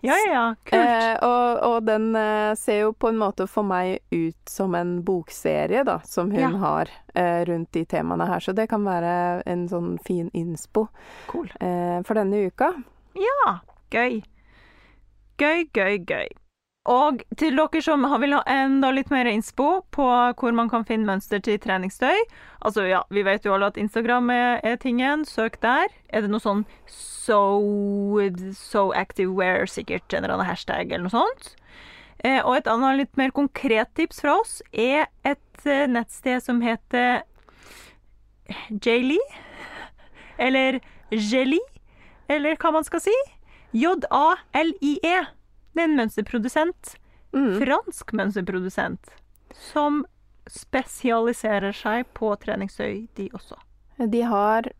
ja, 0.00 0.14
ja. 0.14 0.32
ja. 0.32 0.54
Kult. 0.64 0.74
Eh, 0.74 1.16
og, 1.26 1.58
og 1.66 1.82
den 1.88 2.12
eh, 2.16 2.52
ser 2.54 2.80
jo 2.84 2.92
på 2.94 3.08
en 3.10 3.18
måte 3.18 3.48
for 3.50 3.66
meg 3.66 3.98
ut 4.14 4.36
som 4.50 4.74
en 4.78 5.00
bokserie, 5.02 5.82
da, 5.84 5.98
som 6.06 6.30
hun 6.30 6.38
Ja. 6.40 6.50
har 6.62 6.90
eh, 7.14 7.44
rundt 7.48 7.72
de 7.74 7.82
temaene 7.84 8.28
her. 8.30 8.40
Så 8.44 8.54
det 8.54 8.68
kan 8.70 8.84
være 8.86 9.42
en 9.46 9.66
sånn 9.68 9.96
fin 10.04 10.30
innspo 10.34 10.86
Cool. 11.26 11.50
eh, 11.60 11.98
for 12.06 12.14
denne 12.14 12.44
uka. 12.46 12.70
Ja, 13.18 13.58
gøy. 13.90 14.20
Gøy, 15.38 15.68
gøy, 15.74 15.98
gøy. 16.02 16.28
Og 16.88 17.20
til 17.36 17.58
dere 17.58 17.82
som 17.84 18.06
vil 18.22 18.32
ha 18.32 18.40
enda 18.48 18.88
litt 18.94 19.10
mer 19.12 19.28
innspo 19.28 19.82
på 19.92 20.06
hvor 20.40 20.54
man 20.56 20.70
kan 20.72 20.86
finne 20.88 21.04
mønster 21.06 21.42
til 21.44 21.58
treningstøy 21.60 22.16
Altså, 22.64 22.86
ja, 22.88 23.02
vi 23.12 23.22
vet 23.26 23.44
jo 23.44 23.52
alle 23.54 23.68
at 23.68 23.76
Instagram 23.76 24.30
er, 24.32 24.60
er 24.64 24.78
tingen. 24.80 25.24
Søk 25.28 25.60
der. 25.62 25.92
Er 26.08 26.24
det 26.24 26.32
noe 26.32 26.42
sånn 26.42 26.64
so, 26.90 27.38
so 28.56 28.88
active 28.96 29.30
wear, 29.36 29.68
sikkert 29.70 30.10
en 30.10 30.24
eller 30.24 30.38
annen 30.38 30.48
hashtag 30.48 30.90
eller 30.90 31.06
noe 31.06 31.14
sånt? 31.14 31.52
Eh, 32.24 32.40
og 32.42 32.56
et 32.56 32.70
annet 32.72 32.98
litt 33.04 33.20
mer 33.20 33.30
konkret 33.36 33.92
tips 33.94 34.24
fra 34.24 34.40
oss 34.40 34.58
er 34.72 35.06
et 35.28 35.66
eh, 35.68 35.86
nettsted 35.86 36.42
som 36.42 36.64
heter 36.64 37.22
Jaylee. 38.82 39.22
Eller 40.38 40.80
Jelly, 41.12 41.60
eller 42.30 42.58
hva 42.58 42.74
man 42.74 42.86
skal 42.86 43.06
si. 43.06 43.14
J-A-L-I-E. 43.76 45.16
Det 45.74 45.82
er 45.82 45.90
en 45.90 45.98
mønsterprodusent. 45.98 46.94
Mm. 47.36 47.58
Fransk 47.60 48.12
mønsterprodusent. 48.16 49.12
Som 49.72 50.04
spesialiserer 50.48 51.76
seg 51.76 52.08
på 52.16 52.32
treningstøy, 52.40 53.06
de 53.18 53.28
også. 53.36 53.58
De 53.98 54.22
har 54.24 54.70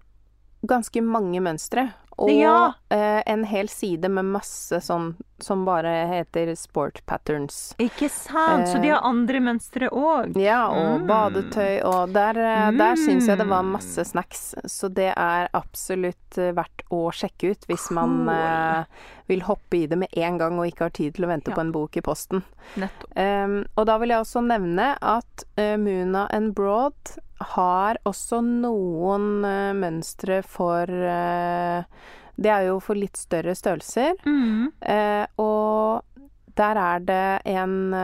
ganske 0.68 1.02
mange 1.04 1.42
mønstre. 1.44 1.90
Og 2.18 2.30
Ja. 2.30 2.72
eh, 2.90 3.22
en 3.26 3.44
hel 3.44 3.68
side 3.68 4.08
med 4.10 4.24
masse 4.24 4.80
sånn 4.82 5.14
som 5.40 5.64
bare 5.64 6.06
heter 6.08 6.52
sport 6.56 7.00
patterns. 7.06 7.74
Ikke 7.78 8.08
sant? 8.10 8.66
Så 8.66 8.80
de 8.82 8.88
har 8.88 9.00
andre 9.06 9.38
mønstre 9.38 9.88
òg. 9.88 10.36
Ja, 10.36 10.66
og 10.68 11.00
Mm. 11.02 11.06
badetøy, 11.06 11.84
og 11.84 12.12
der, 12.12 12.30
eh, 12.38 12.70
der 12.72 12.96
syns 12.96 13.26
jeg 13.28 13.38
det 13.38 13.46
var 13.46 13.62
Mm. 13.62 13.70
masse 13.72 14.04
snacks. 14.04 14.54
Så 14.66 14.92
det 14.92 15.14
er 15.16 15.48
absolutt 15.54 16.36
eh, 16.38 16.50
verdt 16.52 16.82
å 16.90 17.12
sjekke 17.12 17.50
ut 17.52 17.66
hvis 17.68 17.90
man 17.92 18.26
Cool. 18.26 18.34
eh, 18.34 18.84
vil 19.28 19.40
hoppe 19.42 19.82
i 19.84 19.86
det 19.86 19.98
med 19.98 20.08
en 20.16 20.38
gang 20.38 20.58
og 20.58 20.66
ikke 20.66 20.80
har 20.86 20.90
tid 20.90 21.14
til 21.14 21.24
å 21.24 21.28
vente 21.28 21.48
Ja. 21.50 21.54
på 21.54 21.60
en 21.60 21.70
bok 21.72 21.96
i 21.96 22.00
posten. 22.00 22.42
Nettopp. 22.76 23.16
Um, 23.16 23.64
og 23.76 23.86
da 23.86 23.96
vil 23.98 24.08
jeg 24.08 24.18
også 24.20 24.42
nevne 24.44 24.96
at 25.00 25.44
Muna 25.56 26.26
and 26.30 26.52
Broad 26.54 26.94
har 27.54 27.98
også 28.08 28.40
noen 28.44 29.44
uh, 29.44 29.74
mønstre 29.76 30.40
for 30.46 30.90
uh, 30.90 31.84
Det 32.38 32.50
er 32.50 32.66
jo 32.68 32.80
for 32.82 32.98
litt 32.98 33.18
større 33.18 33.54
størrelser. 33.58 34.18
Mm. 34.26 34.68
Uh, 34.82 35.24
og 35.42 36.26
der 36.58 36.82
er 36.82 37.06
det 37.06 37.26
en 37.54 37.94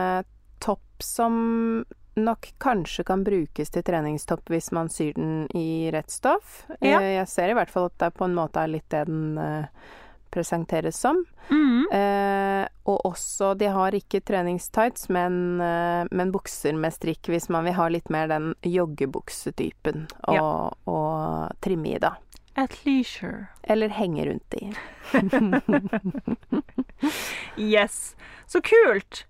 topp 0.63 1.03
som 1.03 1.83
nok 2.15 2.53
kanskje 2.57 3.03
kan 3.03 3.23
brukes 3.23 3.71
til 3.71 3.83
treningstopp 3.83 4.49
hvis 4.51 4.71
man 4.75 4.89
syr 4.91 5.13
den 5.17 5.47
i 5.55 5.91
rett 5.91 6.11
stoff. 6.11 6.63
Ja. 6.79 7.01
Jeg 7.03 7.27
ser 7.27 7.51
i 7.51 7.57
hvert 7.57 7.71
fall 7.71 7.89
at 7.89 7.97
det 7.99 8.13
på 8.15 8.27
en 8.27 8.37
måte 8.37 8.63
er 8.63 8.71
litt 8.71 8.87
det 8.93 9.05
den 9.09 9.37
eh, 9.41 9.67
presenteres 10.35 10.99
som. 10.99 11.23
Mm. 11.49 11.85
Eh, 11.95 12.67
og 12.89 13.01
også 13.07 13.53
De 13.57 13.69
har 13.71 13.95
ikke 13.97 14.19
treningstights, 14.25 15.07
men, 15.13 15.61
eh, 15.63 16.03
men 16.11 16.31
bukser 16.35 16.75
med 16.77 16.93
strikk 16.95 17.31
hvis 17.31 17.47
man 17.53 17.63
vil 17.65 17.77
ha 17.79 17.87
litt 17.93 18.11
mer 18.13 18.27
den 18.31 18.51
joggebuksetypen 18.65 20.05
å 20.27 20.35
Ja. 20.35 20.51
å 20.91 20.99
trimme 21.63 21.95
i, 21.95 21.99
da. 22.03 22.15
At 22.55 22.77
leisure. 22.85 23.49
Eller 23.67 23.89
henge 23.91 24.25
rundt 24.29 24.53
i. 24.61 24.69
Yes. 27.57 28.15
Så 28.47 28.61
kult! 28.61 29.25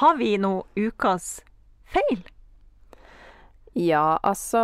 Har 0.00 0.16
vi 0.18 0.36
nå 0.38 0.64
ukas 0.76 1.42
feil? 1.86 2.24
Ja, 3.74 4.18
altså 4.22 4.60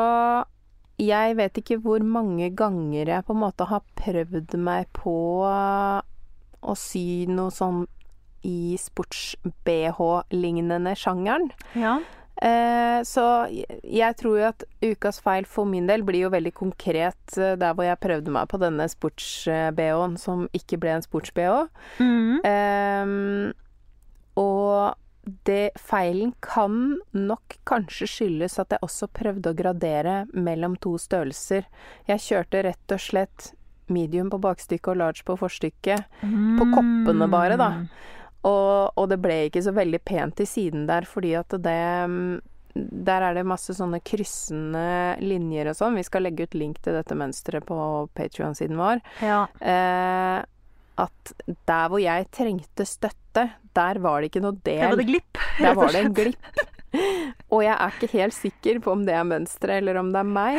Jeg 1.00 1.36
vet 1.38 1.56
ikke 1.62 1.78
hvor 1.80 2.02
mange 2.04 2.50
ganger 2.58 3.08
jeg 3.08 3.24
på 3.24 3.32
en 3.32 3.40
måte 3.40 3.64
har 3.70 3.80
prøvd 3.96 4.52
meg 4.60 4.90
på 4.92 5.14
å 6.60 6.74
sy 6.76 7.24
noe 7.30 7.48
sånn 7.54 7.86
i 8.44 8.76
sports-BH-lignende 8.80 10.94
sjangeren. 10.96 11.50
Ja. 11.76 11.98
Eh, 12.42 13.02
så 13.04 13.46
jeg- 13.52 13.80
jeg 13.84 14.16
tror 14.16 14.38
jo 14.38 14.44
at 14.48 14.64
ukas 14.82 15.20
feil 15.20 15.44
for 15.44 15.66
min 15.66 15.86
del 15.86 16.02
blir 16.02 16.20
jo 16.22 16.30
veldig 16.30 16.54
konkret 16.54 17.14
eh, 17.36 17.54
der 17.56 17.74
hvor 17.74 17.84
jeg 17.84 18.00
prøvde 18.00 18.30
meg 18.32 18.48
på 18.48 18.58
denne 18.58 18.88
sports-BH-en 18.88 20.16
som 20.16 20.48
ikke 20.54 20.78
ble 20.80 20.90
en 20.96 21.02
sports-BH. 21.02 21.68
Mm. 21.98 22.40
Eh, 22.44 23.06
og 24.40 24.94
det 25.22 25.70
feilen 25.76 26.32
kan 26.40 27.00
nok 27.12 27.58
kanskje 27.68 28.08
skyldes 28.08 28.58
at 28.62 28.72
jeg 28.74 28.84
også 28.84 29.10
prøvde 29.12 29.52
å 29.52 29.56
gradere 29.56 30.14
mellom 30.32 30.76
to 30.80 30.96
størrelser. 31.00 31.66
Jeg 32.08 32.24
kjørte 32.24 32.62
rett 32.66 32.94
og 32.94 33.02
slett 33.02 33.50
medium 33.90 34.30
på 34.32 34.40
bakstykket 34.40 34.92
og 34.94 35.00
large 35.02 35.26
på 35.26 35.36
forstykket. 35.40 36.06
På 36.58 36.68
koppene 36.72 37.28
bare, 37.30 37.58
da. 37.60 37.70
Og, 38.48 38.96
og 38.96 39.10
det 39.10 39.18
ble 39.20 39.42
ikke 39.48 39.62
så 39.64 39.74
veldig 39.76 40.00
pent 40.06 40.40
i 40.40 40.48
siden 40.48 40.86
der, 40.88 41.04
fordi 41.08 41.34
at 41.36 41.52
det 41.60 41.82
mm, 42.08 42.38
Der 43.04 43.26
er 43.26 43.34
det 43.34 43.42
masse 43.44 43.74
sånne 43.76 43.98
kryssende 44.06 45.18
linjer 45.20 45.72
og 45.72 45.76
sånn. 45.76 45.98
Vi 45.98 46.06
skal 46.06 46.24
legge 46.24 46.46
ut 46.46 46.56
link 46.56 46.78
til 46.80 46.96
dette 46.96 47.18
mønsteret 47.18 47.66
på 47.68 47.76
Patrion-siden 48.16 48.78
vår. 48.78 49.02
Ja. 49.26 49.42
Eh, 49.58 50.38
at 51.00 51.32
der 51.68 51.88
hvor 51.92 52.00
jeg 52.02 52.28
trengte 52.34 52.86
støtte, 52.88 53.46
der 53.76 54.00
var 54.02 54.20
det 54.20 54.30
ikke 54.32 54.42
noe 54.44 54.56
del. 54.66 54.80
Der 54.82 54.92
var 54.92 55.00
det 55.00 55.06
glipp. 55.08 55.40
Der 55.60 55.74
var 55.78 55.92
det 55.94 56.04
en 56.04 56.14
glipp. 56.16 56.52
Og 57.54 57.60
jeg 57.62 57.74
er 57.76 57.92
ikke 57.94 58.08
helt 58.18 58.34
sikker 58.34 58.80
på 58.82 58.90
om 58.96 59.04
det 59.06 59.14
er 59.14 59.26
mønsteret 59.28 59.78
eller 59.78 60.00
om 60.00 60.08
det 60.10 60.18
er 60.24 60.26
meg. 60.26 60.58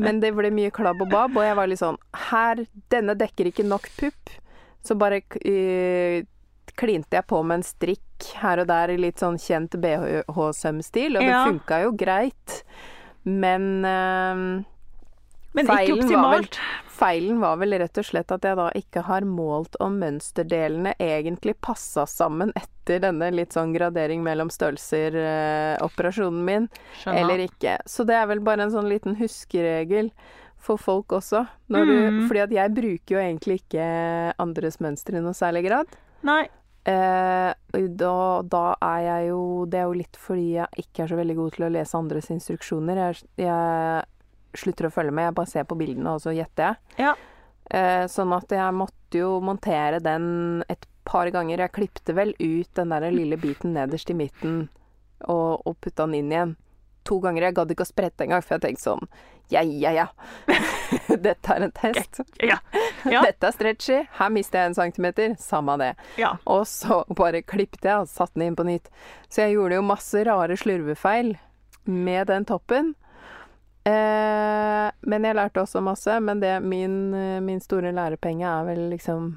Men 0.00 0.20
det 0.22 0.30
ble 0.36 0.48
mye 0.56 0.72
klabb 0.72 1.02
og 1.04 1.10
babb, 1.12 1.36
og 1.36 1.44
jeg 1.44 1.58
var 1.58 1.68
litt 1.68 1.82
sånn 1.82 1.98
Her, 2.30 2.62
denne 2.94 3.12
dekker 3.20 3.50
ikke 3.50 3.66
nok 3.68 3.90
pupp. 3.98 4.32
Så 4.84 4.96
bare 5.00 5.20
øh, 5.44 6.24
klinte 6.80 7.16
jeg 7.18 7.26
på 7.28 7.42
med 7.44 7.60
en 7.60 7.66
strikk 7.68 8.30
her 8.40 8.62
og 8.64 8.68
der 8.72 8.94
i 8.94 8.98
litt 9.00 9.20
sånn 9.20 9.36
kjent 9.40 9.76
BH-sømstil, 9.80 11.18
og 11.18 11.22
det 11.24 11.30
Ja. 11.30 11.44
funka 11.44 11.82
jo 11.84 11.92
greit. 11.96 12.62
Men 13.24 13.84
øh, 13.84 14.64
Men 15.54 15.66
ikke 15.70 15.94
optimalt. 16.00 16.14
var 16.22 16.40
vel-. 16.40 16.82
Feilen 16.94 17.40
var 17.42 17.56
vel 17.58 17.74
rett 17.78 17.98
og 17.98 18.04
slett 18.06 18.30
at 18.30 18.44
jeg 18.46 18.56
da 18.56 18.68
ikke 18.78 19.02
har 19.08 19.24
målt 19.26 19.74
om 19.82 19.96
mønsterdelene 19.98 20.92
egentlig 21.02 21.56
passa 21.60 22.04
sammen 22.06 22.52
etter 22.54 23.00
denne 23.02 23.32
litt 23.34 23.50
sånn 23.56 23.72
gradering 23.74 24.22
mellom 24.22 24.50
størrelser-operasjonen 24.54 26.44
min, 26.46 26.68
Skjønner. 27.02 27.20
eller 27.20 27.44
ikke. 27.48 27.78
Så 27.86 28.06
det 28.06 28.14
er 28.18 28.26
vel 28.30 28.40
bare 28.46 28.66
en 28.66 28.70
sånn 28.74 28.88
liten 28.90 29.16
huskeregel 29.18 30.10
for 30.64 30.78
folk 30.80 31.08
også. 31.18 31.46
Når 31.68 31.84
du, 31.86 31.94
Mm. 32.10 32.28
fordi 32.28 32.40
at 32.42 32.50
jeg 32.50 32.74
bruker 32.74 33.14
jo 33.16 33.18
egentlig 33.18 33.60
ikke 33.62 34.34
andres 34.38 34.78
mønstre 34.80 35.16
i 35.18 35.20
noe 35.20 35.32
særlig 35.34 35.66
grad. 35.68 35.86
Nei. 36.22 36.48
Eh, 36.86 37.54
da, 37.96 38.42
da 38.42 38.74
er 38.82 39.00
jeg 39.00 39.28
jo 39.30 39.64
Det 39.64 39.78
er 39.80 39.84
jo 39.84 39.92
litt 39.94 40.16
fordi 40.20 40.52
jeg 40.52 40.68
ikke 40.76 41.04
er 41.04 41.06
så 41.08 41.16
veldig 41.16 41.36
god 41.36 41.52
til 41.54 41.64
å 41.64 41.70
lese 41.72 41.94
andres 41.96 42.28
instruksjoner. 42.30 42.94
Jeg, 42.96 43.22
jeg 43.38 44.04
slutter 44.60 44.88
å 44.88 44.92
følge 44.94 45.14
med, 45.14 45.28
jeg 45.30 45.36
bare 45.38 45.50
ser 45.50 45.68
på 45.68 45.78
bildene, 45.78 46.14
og 46.16 46.22
så 46.24 46.34
gjetter 46.34 46.72
jeg. 46.72 47.04
Ja. 47.06 47.14
Eh, 47.70 48.04
sånn 48.12 48.32
at 48.36 48.52
jeg 48.52 48.76
måtte 48.76 49.20
jo 49.22 49.38
montere 49.44 50.00
den 50.04 50.64
et 50.68 50.84
par 51.04 51.28
ganger. 51.32 51.62
Jeg 51.64 51.72
klipte 51.76 52.14
vel 52.16 52.34
ut 52.38 52.70
den 52.76 52.92
der 52.92 53.10
lille 53.12 53.38
biten 53.40 53.74
nederst 53.76 54.10
i 54.10 54.16
midten 54.18 54.66
og, 55.24 55.62
og 55.64 55.76
putta 55.80 56.06
den 56.06 56.18
inn 56.22 56.32
igjen. 56.32 56.56
To 57.04 57.18
ganger. 57.20 57.48
Jeg 57.48 57.56
gadd 57.58 57.72
ikke 57.74 57.84
å 57.84 57.88
sprette 57.88 58.24
engang, 58.24 58.42
for 58.44 58.56
jeg 58.56 58.64
tenkte 58.64 58.84
sånn 58.86 59.08
Ja, 59.52 59.60
ja, 59.60 59.90
ja. 59.92 60.06
Dette 61.26 61.52
er 61.52 61.66
en 61.66 61.72
test. 61.76 62.22
Ja. 62.40 62.56
Ja. 63.04 63.20
Dette 63.26 63.50
er 63.50 63.52
stretchy. 63.52 63.98
Her 64.16 64.30
mister 64.32 64.62
jeg 64.62 64.70
en 64.72 64.76
centimeter. 64.78 65.34
Samme 65.40 65.76
det. 65.80 65.90
ja. 66.16 66.34
Og 66.48 66.64
så 66.68 67.02
bare 67.12 67.42
klippet 67.44 67.84
jeg 67.84 68.06
og 68.06 68.08
satte 68.08 68.38
den 68.38 68.46
inn 68.48 68.56
på 68.56 68.64
nytt. 68.64 68.88
Så 69.28 69.44
jeg 69.44 69.58
gjorde 69.58 69.76
jo 69.76 69.84
masse 69.84 70.24
rare 70.24 70.56
slurvefeil 70.56 71.34
med 71.84 72.30
den 72.32 72.48
toppen. 72.48 72.94
Eh, 73.84 74.90
men 75.04 75.24
jeg 75.28 75.36
lærte 75.36 75.64
også 75.64 75.82
masse. 75.84 76.18
Men 76.24 76.40
det, 76.40 76.56
min, 76.64 77.14
eh, 77.14 77.40
min 77.44 77.60
store 77.60 77.92
lærepenge 77.92 78.46
er 78.48 78.68
vel 78.68 78.84
liksom 78.94 79.34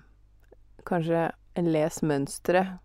kanskje 0.88 1.30
les 1.58 1.98
mønsteret 2.06 2.78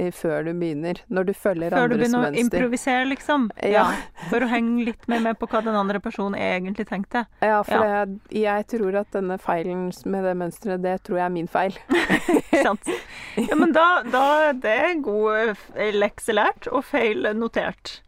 eh, 0.00 0.10
før 0.14 0.48
du 0.48 0.50
begynner. 0.58 1.02
Når 1.08 1.28
du 1.28 1.32
følger 1.36 1.76
Før 1.76 1.92
du 1.92 1.94
begynner 1.94 2.24
begynner 2.24 2.38
å 2.38 2.42
improvisere, 2.42 3.04
liksom. 3.12 3.46
Ja. 3.62 3.84
For 4.32 4.42
å 4.42 4.50
henge 4.50 4.88
litt 4.88 5.06
mer 5.10 5.22
med 5.28 5.38
på 5.38 5.46
hva 5.52 5.62
den 5.62 5.78
andre 5.78 6.00
personen 6.02 6.38
egentlig 6.40 6.88
tenkte. 6.90 7.26
Ja, 7.44 7.60
for 7.66 7.86
Jeg, 7.86 8.18
jeg 8.40 8.66
tror 8.74 9.02
at 9.04 9.14
denne 9.14 9.38
feilen 9.42 9.90
med 10.10 10.26
det 10.26 10.34
mønsteret, 10.42 10.82
det 10.82 10.96
tror 11.06 11.20
jeg 11.20 11.26
er 11.28 11.34
min 11.36 11.50
feil. 11.50 11.78
Sant? 12.64 12.90
Ja, 13.38 13.54
men 13.54 13.76
da, 13.76 13.88
da 14.10 14.26
det 14.58 14.76
er 14.88 15.02
god 15.04 15.54
eh, 15.76 15.94
lekse 15.94 16.34
lært 16.34 16.66
og 16.72 16.82
feil 16.88 17.30
notert. 17.38 18.00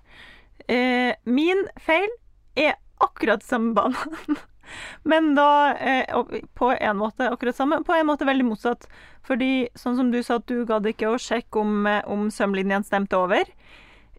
Eh, 0.67 1.15
min 1.29 1.67
feil 1.83 2.11
er 2.55 2.75
akkurat 3.03 3.43
samme 3.43 3.75
banen. 3.75 4.37
Men 5.03 5.35
da 5.35 5.75
eh, 5.75 6.23
på 6.55 6.71
en 6.73 6.97
måte 6.97 7.29
akkurat 7.31 7.57
samme, 7.57 7.83
på 7.85 7.95
en 7.95 8.07
måte 8.07 8.29
veldig 8.29 8.47
motsatt. 8.47 8.87
Fordi 9.27 9.69
sånn 9.79 9.99
som 9.99 10.13
du 10.13 10.21
sa 10.23 10.39
at 10.41 10.49
du 10.51 10.65
gadd 10.67 10.87
ikke 10.89 11.13
å 11.13 11.21
sjekke 11.21 11.61
om, 11.61 11.87
eh, 11.87 12.01
om 12.11 12.31
sømlinjen 12.33 12.87
stemte 12.87 13.19
over. 13.19 13.45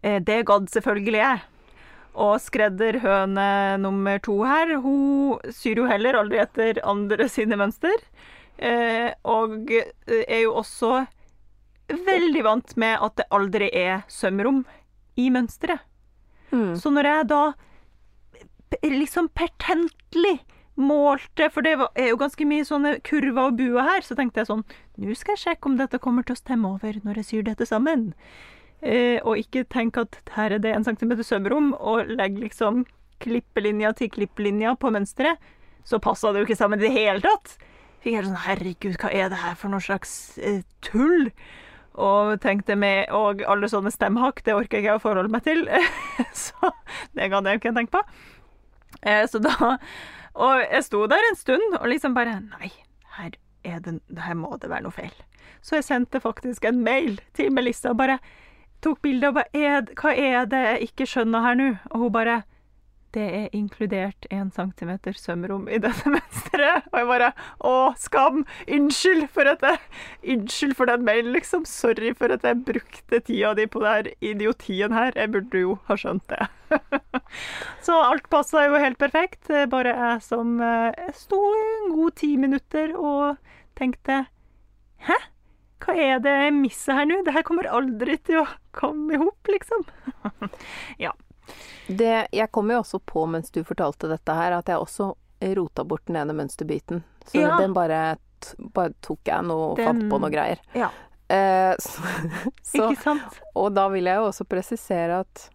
Eh, 0.02 0.20
det 0.22 0.44
gadd 0.48 0.70
selvfølgelig 0.72 1.20
jeg. 1.20 1.42
Og 2.14 2.36
skredderhøne 2.38 3.48
nummer 3.82 4.20
to 4.22 4.36
her, 4.46 4.76
hun 4.84 5.40
syr 5.50 5.82
jo 5.82 5.88
heller 5.90 6.20
aldri 6.20 6.38
etter 6.44 6.78
andre 6.86 7.26
sine 7.32 7.58
mønster. 7.58 7.96
Eh, 8.54 9.10
og 9.26 9.72
er 9.74 10.44
jo 10.44 10.54
også 10.60 11.02
veldig 11.90 12.44
vant 12.46 12.76
med 12.80 13.02
at 13.02 13.18
det 13.18 13.26
aldri 13.34 13.68
er 13.74 14.04
sømrom 14.08 14.62
i 15.20 15.26
mønsteret. 15.34 15.82
Mm. 16.54 16.76
Så 16.78 16.92
når 16.94 17.10
jeg 17.10 17.28
da 17.32 17.42
liksom 18.82 19.28
pertentlig 19.36 20.38
målte, 20.74 21.46
for 21.54 21.62
det 21.62 21.76
er 21.94 22.08
jo 22.10 22.18
ganske 22.18 22.46
mye 22.48 22.64
sånne 22.66 22.96
kurver 23.06 23.52
og 23.52 23.58
buer 23.60 23.86
her, 23.86 24.02
så 24.02 24.16
tenkte 24.18 24.42
jeg 24.42 24.50
sånn 24.50 24.64
Nå 24.98 25.14
skal 25.18 25.36
jeg 25.36 25.42
sjekke 25.44 25.70
om 25.70 25.76
dette 25.78 26.00
kommer 26.02 26.26
til 26.26 26.34
å 26.34 26.40
stemme 26.40 26.72
over 26.74 26.98
når 27.04 27.20
jeg 27.20 27.28
syr 27.28 27.46
dette 27.46 27.66
sammen. 27.66 28.10
Eh, 28.82 29.18
og 29.22 29.38
ikke 29.40 29.64
tenk 29.70 29.98
at 30.00 30.18
her 30.34 30.56
er 30.56 30.62
det 30.62 30.74
en 30.74 30.86
centimeter 30.86 31.26
sømrom, 31.26 31.72
og 31.78 32.10
legg 32.10 32.38
liksom 32.38 32.84
klippelinja 33.22 33.94
til 33.96 34.10
klippelinja 34.12 34.74
på 34.78 34.90
mønsteret. 34.94 35.38
Så 35.84 36.00
passa 36.02 36.32
det 36.32 36.42
jo 36.42 36.48
ikke 36.48 36.58
sammen 36.58 36.80
i 36.80 36.86
det 36.86 36.94
hele 36.94 37.22
tatt. 37.24 37.56
Fikk 38.04 38.18
jeg 38.18 38.26
sånn 38.26 38.42
Herregud, 38.44 38.96
hva 39.00 39.10
er 39.12 39.30
det 39.32 39.40
her 39.40 39.54
for 39.60 39.72
noe 39.72 39.84
slags 39.84 40.36
eh, 40.38 40.62
tull? 40.84 41.30
Og 41.94 42.40
tenkte 42.42 42.74
med 42.74 43.12
Og 43.14 43.44
alle 43.46 43.68
sånne 43.70 43.92
stemhakk, 43.94 44.40
det 44.42 44.56
orker 44.56 44.80
ikke 44.80 44.88
jeg 44.90 44.98
å 44.98 45.02
forholde 45.02 45.30
meg 45.30 45.44
til. 45.46 45.62
så 46.44 46.72
det 47.14 47.30
gadd 47.32 47.46
jeg 47.46 47.60
ikke 47.60 47.74
tenke 47.76 47.94
på. 47.94 48.02
Eh, 49.02 49.24
så 49.28 49.40
da 49.42 49.76
Og 50.34 50.62
jeg 50.62 50.84
sto 50.84 51.04
der 51.10 51.28
en 51.30 51.36
stund 51.38 51.76
og 51.80 51.86
liksom 51.88 52.14
bare 52.16 52.40
Nei, 52.42 52.72
her, 53.18 53.36
er 53.64 53.82
det, 53.84 54.00
her 54.18 54.34
må 54.34 54.56
det 54.60 54.70
være 54.70 54.86
noe 54.86 54.94
feil. 54.94 55.14
Så 55.62 55.78
jeg 55.78 55.86
sendte 55.86 56.20
faktisk 56.20 56.64
en 56.68 56.82
mail 56.84 57.20
til 57.34 57.52
Melissa 57.54 57.92
og 57.92 58.00
bare 58.02 58.18
tok 58.84 59.00
bilde 59.02 59.30
og 59.30 59.38
bare 59.38 59.54
er, 59.54 59.86
Hva 59.94 60.12
er 60.12 60.48
det 60.50 60.64
jeg 60.64 60.90
ikke 60.90 61.06
skjønner 61.08 61.46
her 61.46 61.54
nå? 61.60 61.68
Og 61.92 62.02
hun 62.04 62.12
bare 62.12 62.42
det 63.14 63.24
er 63.38 63.54
inkludert 63.56 64.26
en 64.34 64.50
centimeter 64.54 65.14
sømrom 65.16 65.68
i 65.70 65.78
dette 65.82 66.10
mønsteret. 66.10 66.88
Og 66.90 66.98
jeg 67.00 67.08
bare 67.10 67.30
Å, 67.64 67.74
skam! 68.00 68.42
Unnskyld 68.66 69.28
for 69.34 69.50
jeg 69.50 69.78
Unnskyld 70.34 70.76
for 70.78 70.90
den 70.90 71.06
mailen, 71.06 71.32
liksom. 71.36 71.64
Sorry 71.68 72.14
for 72.18 72.34
at 72.34 72.46
jeg 72.46 72.62
brukte 72.66 73.20
tida 73.20 73.54
di 73.58 73.66
på 73.70 73.82
den 73.84 74.12
idiotien 74.24 74.94
her. 74.96 75.14
Jeg 75.16 75.32
burde 75.34 75.62
jo 75.62 75.76
ha 75.88 75.98
skjønt 76.00 76.26
det. 76.32 76.48
Så 77.86 77.98
alt 78.02 78.26
passa 78.32 78.66
jo 78.66 78.80
helt 78.80 78.98
perfekt. 79.00 79.50
Er 79.50 79.70
Bare 79.70 79.94
jeg 79.94 80.24
som 80.26 80.58
eh, 80.62 81.12
sto 81.16 81.40
en 81.54 81.94
god 81.94 82.18
ti 82.20 82.34
minutter 82.40 82.96
og 82.98 83.38
tenkte 83.78 84.24
Hæ? 85.04 85.16
Hva 85.84 85.94
er 86.00 86.20
det 86.24 86.32
jeg 86.32 86.52
misser 86.56 86.96
her 86.96 87.08
nå? 87.08 87.18
Det 87.26 87.34
her 87.34 87.44
kommer 87.44 87.68
aldri 87.68 88.16
til 88.24 88.40
å 88.40 88.46
komme 88.72 89.16
i 89.16 89.20
hop, 89.20 89.50
liksom. 89.52 89.84
ja. 91.04 91.12
Det, 91.86 92.26
jeg 92.32 92.50
kom 92.54 92.70
jo 92.72 92.80
også 92.82 93.00
på 93.04 93.26
mens 93.30 93.50
du 93.54 93.62
fortalte 93.64 94.08
dette 94.08 94.36
her, 94.36 94.56
at 94.58 94.70
jeg 94.72 94.80
også 94.80 95.12
rota 95.54 95.84
bort 95.84 96.04
den 96.08 96.16
ene 96.16 96.32
mønsterbiten. 96.36 97.02
Så 97.28 97.40
Ja. 97.42 97.56
den 97.60 97.74
bare, 97.76 98.16
bare 98.72 98.94
tok 99.04 99.20
jeg 99.28 99.44
noe 99.44 99.72
og 99.72 99.78
fant 99.82 100.06
på 100.10 100.20
noe 100.20 100.30
greier. 100.32 100.60
Ja. 100.74 100.90
Eh, 101.28 101.74
så, 101.84 102.02
så, 102.62 102.90
Ikke 102.92 103.02
sant? 103.02 103.42
og 103.54 103.74
da 103.76 103.88
vil 103.92 104.04
jeg 104.08 104.16
jo 104.20 104.30
også 104.30 104.44
presisere 104.48 105.20
at 105.24 105.48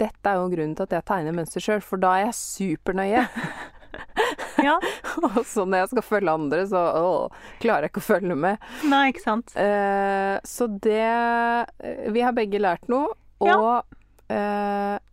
dette 0.00 0.30
er 0.30 0.38
jo 0.40 0.48
grunnen 0.48 0.76
til 0.78 0.86
at 0.86 0.94
jeg 0.96 1.04
tegner 1.10 1.34
mønster 1.36 1.60
sjøl, 1.60 1.82
for 1.84 2.00
da 2.00 2.14
er 2.18 2.30
jeg 2.30 2.38
supernøye. 2.38 3.26
Ja. 4.60 4.76
og 5.26 5.40
så 5.48 5.64
når 5.64 5.78
jeg 5.84 5.88
skal 5.94 6.04
følge 6.04 6.32
andre, 6.36 6.64
så 6.68 6.80
å, 7.00 7.12
klarer 7.62 7.86
jeg 7.86 7.92
ikke 7.94 8.02
å 8.02 8.06
følge 8.06 8.36
med. 8.38 8.60
Nei, 8.90 9.06
ikke 9.10 9.22
sant. 9.24 9.54
Eh, 9.58 10.36
så 10.46 10.68
det 10.84 11.00
eh, 11.00 12.10
Vi 12.12 12.22
har 12.24 12.36
begge 12.36 12.60
lært 12.62 12.86
noe, 12.92 13.14
Ja. 13.44 13.56
Og 14.30 14.36
eh, 14.36 15.09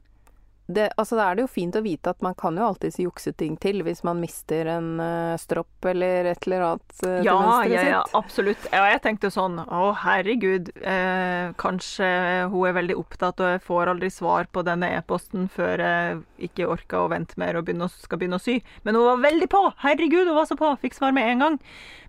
det, 0.68 0.90
altså, 1.00 1.16
da 1.16 1.30
er 1.30 1.38
det 1.38 1.46
jo 1.46 1.50
fint 1.52 1.76
å 1.80 1.82
vite 1.84 2.12
at 2.12 2.24
man 2.26 2.36
kan 2.36 2.58
jo 2.60 2.66
alltids 2.68 2.98
jukse 3.00 3.32
ting 3.40 3.54
til 3.64 3.80
hvis 3.88 4.02
man 4.04 4.20
mister 4.20 4.68
en 4.74 4.90
uh, 5.00 5.38
stropp 5.40 5.88
eller 5.88 6.28
et 6.34 6.48
eller 6.48 6.66
annet 6.68 6.98
til 7.00 7.24
Ja, 7.24 7.38
ja, 7.72 7.86
ja, 7.88 8.02
absolutt. 8.18 8.68
Ja, 8.74 8.84
jeg 8.92 9.00
tenkte 9.06 9.32
sånn 9.32 9.62
Å, 9.64 9.92
herregud. 10.04 10.74
Eh, 10.82 11.54
kanskje 11.60 12.10
hun 12.52 12.68
er 12.68 12.76
veldig 12.76 12.98
opptatt, 13.00 13.40
og 13.40 13.54
jeg 13.56 13.64
får 13.64 13.94
aldri 13.94 14.12
svar 14.12 14.52
på 14.52 14.66
denne 14.68 14.92
e-posten 14.98 15.48
før 15.54 15.84
jeg 15.86 16.50
ikke 16.50 16.68
orker 16.76 17.06
å 17.06 17.12
vente 17.16 17.40
mer 17.40 17.60
og 17.60 17.68
begynne, 17.68 17.88
skal 18.04 18.20
begynne 18.20 18.42
å 18.42 18.44
sy. 18.44 18.60
Men 18.84 19.00
hun 19.00 19.08
var 19.08 19.24
veldig 19.24 19.50
på! 19.54 19.64
Herregud, 19.86 20.28
hun 20.28 20.36
var 20.36 20.52
så 20.52 20.60
på! 20.60 20.76
Fikk 20.84 21.00
svar 21.00 21.16
med 21.16 21.32
en 21.32 21.46
gang. 21.46 21.60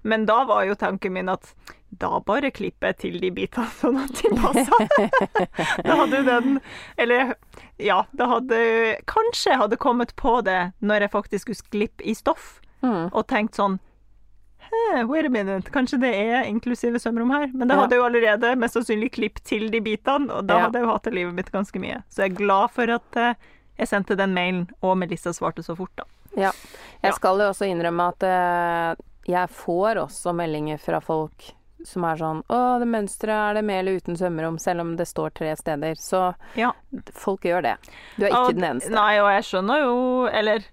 Men 0.03 0.27
da 0.27 0.43
var 0.49 0.67
jo 0.67 0.79
tanken 0.79 1.15
min 1.15 1.31
at 1.31 1.55
da 1.89 2.19
bare 2.21 2.51
klipper 2.53 2.91
jeg 2.91 2.99
til 3.01 3.15
de 3.23 3.31
bitene 3.33 3.69
sånn 3.79 3.97
at 4.03 4.21
de 4.21 4.33
passer. 4.37 5.15
da 5.87 5.97
hadde 6.03 6.21
den 6.27 6.59
Eller 7.01 7.33
ja, 7.79 8.05
det 8.16 8.26
hadde 8.26 8.59
Kanskje 9.07 9.53
jeg 9.53 9.59
hadde 9.61 9.76
kommet 9.81 10.14
på 10.16 10.43
det 10.45 10.72
når 10.83 11.01
jeg 11.07 11.11
faktisk 11.12 11.55
skulle 11.55 11.70
glippe 11.87 12.05
i 12.05 12.14
stoff, 12.14 12.61
Mm. 12.83 13.09
og 13.12 13.26
tenkt 13.26 13.57
sånn 13.59 13.81
«Hæ, 14.68 15.05
Wait 15.09 15.26
a 15.26 15.29
minute, 15.33 15.70
kanskje 15.72 15.99
det 16.01 16.11
er 16.14 16.45
inklusive 16.47 16.99
svømmerom 17.01 17.31
her? 17.33 17.47
Men 17.55 17.68
det 17.68 17.74
Ja. 17.76 17.81
hadde 17.81 17.91
jeg 17.97 17.99
jo 17.99 18.05
allerede 18.07 18.57
mest 18.59 18.74
sannsynlig 18.76 19.11
klippet 19.12 19.43
til 19.45 19.68
de 19.70 19.81
bitene, 19.81 20.31
og 20.31 20.47
da 20.47 20.55
Ja. 20.59 20.61
hadde 20.66 20.74
jeg 20.79 20.83
jo 20.87 20.93
hatt 20.93 21.03
det 21.05 21.14
livet 21.14 21.35
mitt 21.35 21.51
ganske 21.53 21.81
mye. 21.81 22.03
Så 22.11 22.22
jeg 22.22 22.33
er 22.33 22.37
glad 22.37 22.70
for 22.70 22.83
at 22.91 23.16
eh, 23.16 23.35
jeg 23.79 23.89
sendte 23.89 24.16
den 24.16 24.35
mailen, 24.35 24.68
og 24.83 24.97
Melissa 24.99 25.31
svarte 25.33 25.62
så 25.64 25.74
fort, 25.76 25.91
da. 25.97 26.05
Ja. 26.37 26.53
Jeg 27.03 27.14
skal 27.14 27.39
jo 27.39 27.49
også 27.51 27.66
innrømme 27.66 28.09
at 28.09 28.22
eh, 28.22 28.95
jeg 29.26 29.49
får 29.49 29.97
også 30.07 30.35
meldinger 30.35 30.79
fra 30.79 31.01
folk 31.01 31.53
som 31.85 32.05
er 32.05 32.16
sånn 32.16 32.43
Å, 32.51 32.79
det 32.81 32.89
mønsteret 32.89 33.51
er 33.51 33.55
det 33.55 33.64
med 33.64 33.81
eller 33.81 34.01
uten 34.01 34.16
sømrom, 34.16 34.59
selv 34.61 34.81
om 34.81 34.97
det 34.97 35.07
står 35.07 35.31
tre 35.35 35.55
steder. 35.57 35.95
Så 35.97 36.35
Ja. 36.57 36.72
folk 37.12 37.43
gjør 37.43 37.62
det. 37.62 37.76
Du 38.16 38.24
er 38.26 38.31
ikke 38.31 38.47
Og- 38.49 38.55
den 38.55 38.64
eneste. 38.64 38.91
Nei, 38.91 39.18
og 39.20 39.29
jeg 39.31 39.43
skjønner 39.45 39.81
jo 39.85 40.26
Eller 40.33 40.64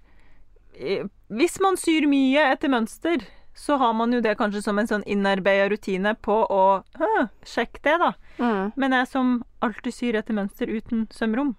Hvis 1.30 1.58
man 1.60 1.76
syr 1.76 2.06
mye 2.06 2.52
etter 2.52 2.68
mønster, 2.68 3.22
så 3.56 3.78
har 3.78 3.94
man 3.94 4.12
jo 4.12 4.20
det 4.20 4.36
kanskje 4.38 4.62
som 4.62 4.78
en 4.78 4.86
sånn 4.86 5.04
innarbeida 5.08 5.70
rutine 5.72 6.14
på 6.20 6.46
å 6.52 6.84
sjekke 6.94 7.30
Sjekk 7.44 7.82
det, 7.82 7.98
da. 7.98 8.12
Mm. 8.38 8.72
Men 8.76 8.92
jeg 8.92 9.08
som 9.08 9.44
alltid 9.62 9.94
syr 9.96 10.18
etter 10.20 10.34
mønster 10.36 10.66
uten 10.68 11.06
sømrom, 11.08 11.54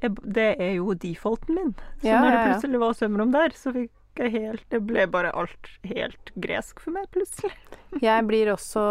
det 0.00 0.56
er 0.60 0.76
jo 0.76 0.94
defaulten 0.94 1.54
min. 1.56 1.74
Så 2.00 2.04
Ja, 2.06 2.20
når 2.22 2.30
det 2.30 2.44
plutselig 2.46 2.78
var 2.78 2.92
sømrom 2.94 3.32
der, 3.32 3.50
så 3.50 3.72
fikk 3.74 3.90
jeg 4.18 4.32
helt 4.32 4.64
Det 4.70 4.80
ble 4.82 5.06
bare 5.06 5.30
alt 5.32 5.68
helt 5.86 6.30
gresk 6.34 6.80
for 6.80 6.90
meg, 6.92 7.06
plutselig. 7.14 7.52
Jeg 8.02 8.26
blir 8.26 8.50
også 8.52 8.82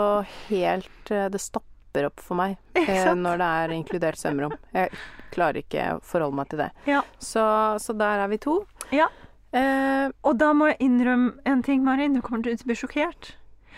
helt 0.50 1.12
eh, 1.12 1.28
Det 1.30 1.40
stopper 1.42 2.08
opp 2.10 2.20
for 2.24 2.36
meg 2.40 2.58
eh, 2.76 3.14
når 3.16 3.38
det 3.42 3.48
er 3.64 3.74
inkludert 3.76 4.18
sømrom. 4.20 4.54
Jeg 4.76 4.90
klarer 5.34 5.60
ikke 5.64 5.86
å 5.96 6.00
forholde 6.06 6.36
meg 6.38 6.50
til 6.52 6.60
det. 6.64 6.70
Ja. 6.88 7.02
Så, 7.20 7.44
så 7.82 7.94
der 7.98 8.20
er 8.24 8.28
vi 8.32 8.38
to. 8.38 8.60
Ja. 8.94 9.08
Eh, 9.52 10.08
Og 10.22 10.38
da 10.38 10.52
må 10.54 10.68
jeg 10.70 10.78
innrømme 10.86 11.40
en 11.50 11.64
ting, 11.66 11.84
Marin. 11.84 12.14
Du 12.14 12.22
kommer 12.22 12.44
til 12.46 12.54
å 12.56 12.66
bli 12.70 12.76
sjokkert. 12.78 13.34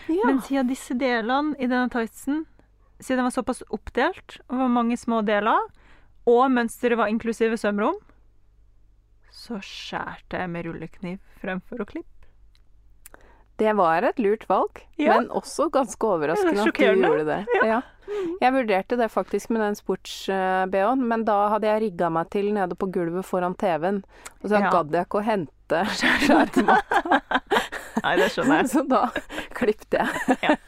ja. 0.08 0.22
Men 0.28 0.40
siden 0.44 0.68
disse 0.68 0.94
delene 0.98 1.54
i 1.58 1.66
denne 1.68 1.88
tightsen 1.92 2.44
Siden 3.02 3.18
den 3.18 3.26
var 3.26 3.34
såpass 3.34 3.62
oppdelt, 3.74 4.36
og 4.46 4.60
var 4.60 4.68
mange 4.70 4.94
små 4.96 5.24
deler, 5.26 5.58
og 6.30 6.44
mønsteret 6.54 6.94
var 7.00 7.08
inklusive 7.10 7.56
sømrom, 7.58 7.96
så 9.42 9.58
skjærte 9.66 10.38
jeg 10.38 10.50
med 10.52 10.66
rullekniv 10.68 11.18
fremfor 11.42 11.82
å 11.82 11.86
klippe. 11.88 12.08
Det 13.60 13.72
var 13.78 14.02
et 14.08 14.18
lurt 14.22 14.46
valg, 14.48 14.80
Ja. 14.98 15.18
men 15.18 15.28
også 15.28 15.66
ganske 15.70 16.06
overraskende 16.08 16.62
at 16.64 16.74
du 16.74 16.82
gjorde 17.02 17.26
det. 17.28 17.40
Ja. 17.66 17.82
Jeg 18.42 18.52
vurderte 18.54 18.96
det 18.98 19.06
faktisk 19.12 19.50
med 19.54 19.60
den 19.62 19.76
sports-BH-en, 19.78 21.04
men 21.08 21.24
da 21.28 21.36
hadde 21.52 21.68
jeg 21.68 21.82
rigga 21.84 22.08
meg 22.10 22.30
til 22.34 22.48
nede 22.54 22.74
på 22.78 22.88
gulvet 22.92 23.24
foran 23.28 23.54
TV-en, 23.54 24.00
og 24.42 24.48
så 24.50 24.58
Ja. 24.60 24.70
gadd 24.72 24.90
jeg 24.96 25.06
ikke 25.06 25.20
å 25.20 25.24
hente 25.26 25.82
skjerma, 25.98 26.78
Nei, 28.02 28.16
det 28.18 28.30
skjønner 28.34 28.56
jeg. 28.62 28.68
så 28.74 28.82
da 28.88 29.02
klippte 29.54 30.00
jeg. 30.02 30.58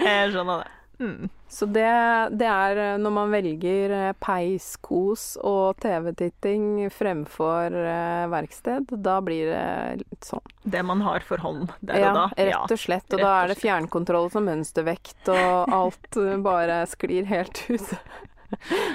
Jeg 0.00 0.32
skjønner 0.32 0.64
det. 0.64 0.70
Mm. 0.98 1.28
Så 1.48 1.66
det, 1.66 1.88
det 2.30 2.46
er 2.50 2.76
eh, 2.82 2.96
når 3.00 3.12
man 3.14 3.30
velger 3.32 3.94
peis, 4.20 4.72
kos 4.82 5.36
og 5.46 5.78
TV-titting 5.82 6.88
fremfor 6.92 7.72
eh, 7.78 8.24
verksted, 8.32 8.90
da 9.04 9.18
blir 9.24 9.52
det 9.52 10.02
litt 10.02 10.28
sånn. 10.28 10.42
Det 10.64 10.82
man 10.84 11.02
har 11.06 11.24
for 11.24 11.40
hånd 11.44 11.70
der 11.80 12.02
Ja, 12.02 12.10
og 12.10 12.18
da. 12.18 12.24
rett 12.50 12.74
og 12.74 12.82
slett. 12.82 13.06
Og 13.14 13.22
da 13.22 13.34
er 13.42 13.52
det 13.52 13.60
fjernkontroll 13.62 14.30
som 14.34 14.48
mønstervekt, 14.50 15.22
og 15.30 15.70
alt 15.80 16.18
eh, 16.20 16.34
bare 16.44 16.82
sklir 16.90 17.28
helt 17.30 17.62
ut. 17.70 17.94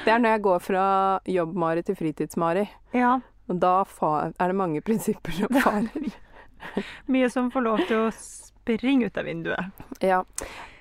Det 0.03 0.09
er 0.09 0.19
når 0.19 0.35
jeg 0.35 0.43
går 0.49 0.63
fra 0.65 0.85
jobb-Mari 1.29 1.85
til 1.85 1.97
fritids-Mari. 1.97 2.67
Ja. 2.97 3.15
Og 3.51 3.59
da 3.61 3.79
er 3.83 4.33
det 4.51 4.57
mange 4.57 4.81
prinsipper 4.85 5.35
som 5.35 5.61
farer. 5.63 6.13
Mye 7.11 7.29
som 7.29 7.51
får 7.53 7.65
lov 7.65 7.83
til 7.89 8.05
å 8.05 8.11
springe 8.15 9.09
ut 9.09 9.19
av 9.19 9.27
vinduet. 9.27 9.83
Ja. 10.01 10.23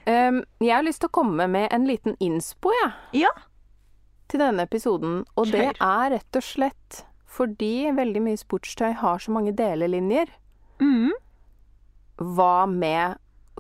Em, 0.07 0.43
jeg 0.61 0.75
har 0.75 0.83
lyst 0.87 1.01
til 1.05 1.09
å 1.11 1.17
komme 1.21 1.47
med 1.51 1.69
en 1.73 1.87
liten 1.87 2.17
innspo, 2.21 2.73
jeg, 2.83 2.93
Ja. 3.23 3.31
til 4.29 4.41
denne 4.41 4.63
episoden. 4.67 5.25
Og 5.37 5.47
det 5.53 5.77
er 5.81 6.11
rett 6.11 6.37
og 6.37 6.43
slett 6.43 7.05
fordi 7.33 7.91
veldig 7.97 8.23
mye 8.23 8.37
sportstøy 8.37 8.93
har 9.01 9.19
så 9.19 9.31
mange 9.33 9.53
delelinjer. 9.57 10.29
Mm. 10.81 11.13
Hva 12.19 12.67
med 12.69 13.17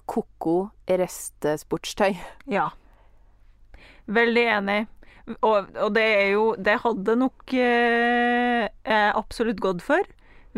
ko-ko 0.07 0.71
restesportstøy? 0.89 2.17
Ja. 2.53 2.71
Veldig 4.07 4.45
enig. 4.59 4.81
Og, 5.41 5.69
og 5.79 5.93
det 5.95 6.03
er 6.03 6.31
jo 6.33 6.57
Det 6.59 6.81
hadde 6.83 7.15
nok 7.17 7.53
eh, 7.55 8.67
absolutt 9.15 9.61
gått 9.63 9.81
for 9.87 10.03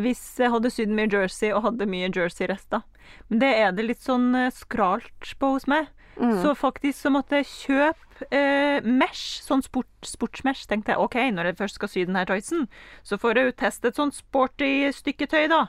hvis 0.01 0.23
jeg 0.41 0.51
hadde 0.55 0.73
sydd 0.73 0.95
mye 0.95 1.11
jersey 1.11 1.53
og 1.55 1.65
hadde 1.69 1.89
mye 1.91 2.11
jersey-rester. 2.11 2.83
Men 3.29 3.43
det 3.43 3.53
er 3.61 3.77
det 3.77 3.87
litt 3.87 4.03
sånn 4.03 4.33
eh, 4.39 4.53
skralt 4.55 5.35
på 5.39 5.55
hos 5.55 5.69
meg. 5.71 5.91
Mm. 6.17 6.43
Så 6.43 6.55
faktisk 6.55 7.01
så 7.01 7.11
måtte 7.11 7.41
jeg 7.41 7.51
kjøpe 7.51 8.29
eh, 8.31 8.85
mesh, 8.87 9.43
sånn 9.43 9.65
sport, 9.67 9.91
sportsmesh. 10.07 10.67
Tenkte 10.71 10.95
jeg 10.95 11.03
OK, 11.03 11.19
når 11.35 11.51
jeg 11.51 11.61
først 11.63 11.81
skal 11.81 11.91
sy 11.91 12.05
denne 12.07 12.25
tightsen, 12.29 12.69
så 13.07 13.19
får 13.21 13.41
jeg 13.41 13.49
jo 13.49 13.57
teste 13.65 13.91
et 13.91 13.99
sånt 13.99 14.19
sporty 14.19 14.73
stykke 14.95 15.29
tøy, 15.31 15.47
da. 15.51 15.65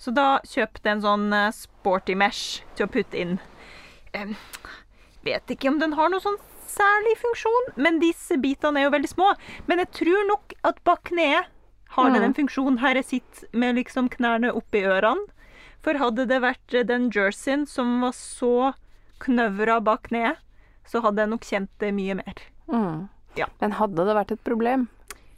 Så 0.00 0.14
da 0.16 0.38
kjøpte 0.46 0.86
jeg 0.86 0.98
en 0.98 1.06
sånn 1.06 1.26
eh, 1.36 1.50
sporty 1.56 2.16
mesh 2.18 2.62
til 2.78 2.86
å 2.86 2.92
putte 2.92 3.18
inn. 3.18 3.38
Eh, 4.16 4.34
vet 5.26 5.52
ikke 5.52 5.72
om 5.72 5.80
den 5.82 5.98
har 5.98 6.12
noe 6.12 6.22
sånn 6.22 6.38
særlig 6.70 7.16
funksjon, 7.18 7.72
men 7.82 7.98
disse 8.02 8.38
bitene 8.40 8.80
er 8.80 8.86
jo 8.86 8.94
veldig 8.94 9.10
små. 9.10 9.32
Men 9.66 9.82
jeg 9.82 9.90
tror 10.00 10.28
nok 10.30 10.54
at 10.70 10.78
bak 10.86 11.08
kneet 11.10 11.50
har 11.96 12.10
den 12.14 12.22
en 12.28 12.34
funksjon. 12.36 12.78
Her 12.82 12.98
jeg 13.00 13.08
sitter 13.08 13.48
med 13.56 13.78
liksom 13.80 14.08
knærne 14.12 14.52
oppi 14.54 14.84
ørene. 14.86 15.26
For 15.80 15.96
hadde 15.96 16.26
det 16.28 16.42
vært 16.44 16.74
den 16.86 17.08
jerseyen 17.10 17.64
som 17.66 18.00
var 18.04 18.12
så 18.12 18.72
knøvra 19.24 19.78
bak 19.84 20.10
kneet, 20.10 20.36
så 20.84 21.00
hadde 21.04 21.24
jeg 21.24 21.30
nok 21.32 21.46
kjent 21.48 21.70
det 21.80 21.92
mye 21.96 22.16
mer. 22.18 22.42
Mm. 22.68 23.08
Ja. 23.38 23.46
Men 23.62 23.76
hadde 23.78 24.04
det 24.04 24.16
vært 24.16 24.34
et 24.34 24.42
problem? 24.44 24.88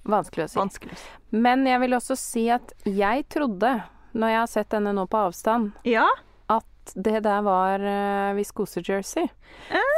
Vanskelig 0.09 0.49
å 0.49 0.51
si. 0.51 0.59
Vanskelig. 0.59 0.99
Men 1.31 1.63
jeg 1.69 1.79
vil 1.85 1.95
også 1.95 2.17
si 2.19 2.49
at 2.51 2.75
jeg 2.89 3.27
trodde, 3.31 3.71
når 4.19 4.35
jeg 4.35 4.41
har 4.41 4.51
sett 4.51 4.73
denne 4.75 4.95
nå 4.97 5.07
på 5.11 5.21
avstand, 5.29 5.73
Ja. 5.87 6.09
At 6.83 6.93
det 6.99 7.21
der 7.25 7.41
var 7.47 7.79
uh, 7.79 8.35
viskosejersey. 8.37 9.29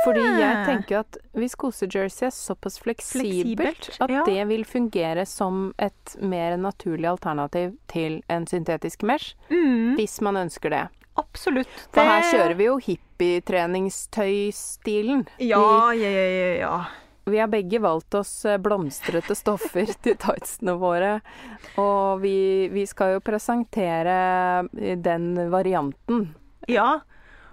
Fordi 0.04 0.20
jeg 0.20 0.66
tenker 0.68 0.98
at 1.00 1.16
viskosejersey 1.32 2.26
er 2.28 2.32
såpass 2.36 2.76
fleksibelt, 2.84 3.56
Fleksibelt, 3.56 3.88
at 4.04 4.10
ja. 4.12 4.20
det 4.28 4.44
vil 4.50 4.64
fungere 4.68 5.24
som 5.26 5.72
et 5.80 6.16
mer 6.20 6.56
naturlig 6.60 7.08
alternativ 7.08 7.72
til 7.88 8.20
en 8.28 8.44
syntetisk 8.46 9.02
mesh, 9.08 9.32
Mm, 9.48 9.94
hvis 9.96 10.20
man 10.20 10.36
ønsker 10.44 10.68
det. 10.70 10.84
absolutt. 11.16 11.88
For 11.94 12.02
her 12.04 12.22
kjører 12.30 12.54
vi 12.58 12.64
jo 12.68 12.76
hippietreningstøystilen. 12.82 15.24
Ja, 15.38 15.92
ja, 15.94 16.08
ja, 16.10 16.28
ja, 16.28 16.54
ja. 16.60 16.84
Vi 17.24 17.38
har 17.40 17.48
begge 17.48 17.78
valgt 17.80 18.12
oss 18.14 18.44
eh, 18.44 18.58
blomstrete 18.60 19.32
stoffer 19.34 19.86
til 20.04 20.16
tightsene 20.20 20.74
våre. 20.76 21.20
Og 21.80 22.20
vi, 22.20 22.68
vi 22.68 22.84
skal 22.86 23.14
jo 23.16 23.20
presentere 23.24 24.16
eh, 24.76 24.98
den 25.00 25.30
varianten. 25.52 26.34
Ja. 26.70 27.02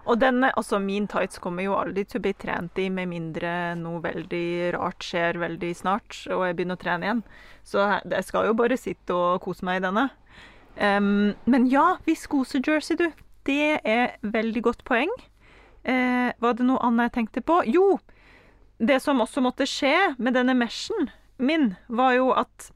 Og 0.09 0.18
den, 0.18 0.43
altså 0.43 0.80
min 0.82 1.05
tights 1.09 1.38
kommer 1.41 1.66
jo 1.66 1.76
aldri 1.78 2.03
til 2.09 2.18
å 2.18 2.24
bli 2.26 2.34
trent 2.41 2.80
i 2.82 2.88
med 2.89 3.12
mindre 3.12 3.76
noe 3.78 4.01
veldig 4.01 4.72
rart 4.74 5.05
skjer 5.05 5.38
veldig 5.41 5.70
snart 5.78 6.24
og 6.34 6.45
jeg 6.47 6.57
begynner 6.57 6.80
å 6.80 6.82
trene 6.82 7.07
igjen. 7.07 7.22
Så 7.64 7.86
jeg 7.99 8.26
skal 8.26 8.49
jo 8.49 8.57
bare 8.57 8.80
sitte 8.82 9.14
og 9.14 9.43
kose 9.45 9.68
meg 9.68 9.82
i 9.82 9.86
denne. 9.86 10.07
Um, 10.80 11.34
men 11.45 11.68
ja, 11.70 11.99
viskosejersey, 12.07 12.97
du. 12.97 13.12
Det 13.45 13.78
er 13.86 14.18
veldig 14.22 14.64
godt 14.66 14.84
poeng. 14.88 15.12
Uh, 15.86 16.34
var 16.41 16.57
det 16.57 16.66
noe 16.66 16.82
annet 16.86 17.12
jeg 17.12 17.18
tenkte 17.20 17.45
på? 17.45 17.62
Jo! 17.70 17.99
Det 18.82 18.97
som 19.03 19.22
også 19.22 19.43
måtte 19.45 19.68
skje 19.70 20.16
med 20.18 20.34
denne 20.34 20.55
meshen 20.57 21.12
min, 21.38 21.76
var 21.89 22.16
jo 22.18 22.32
at 22.34 22.72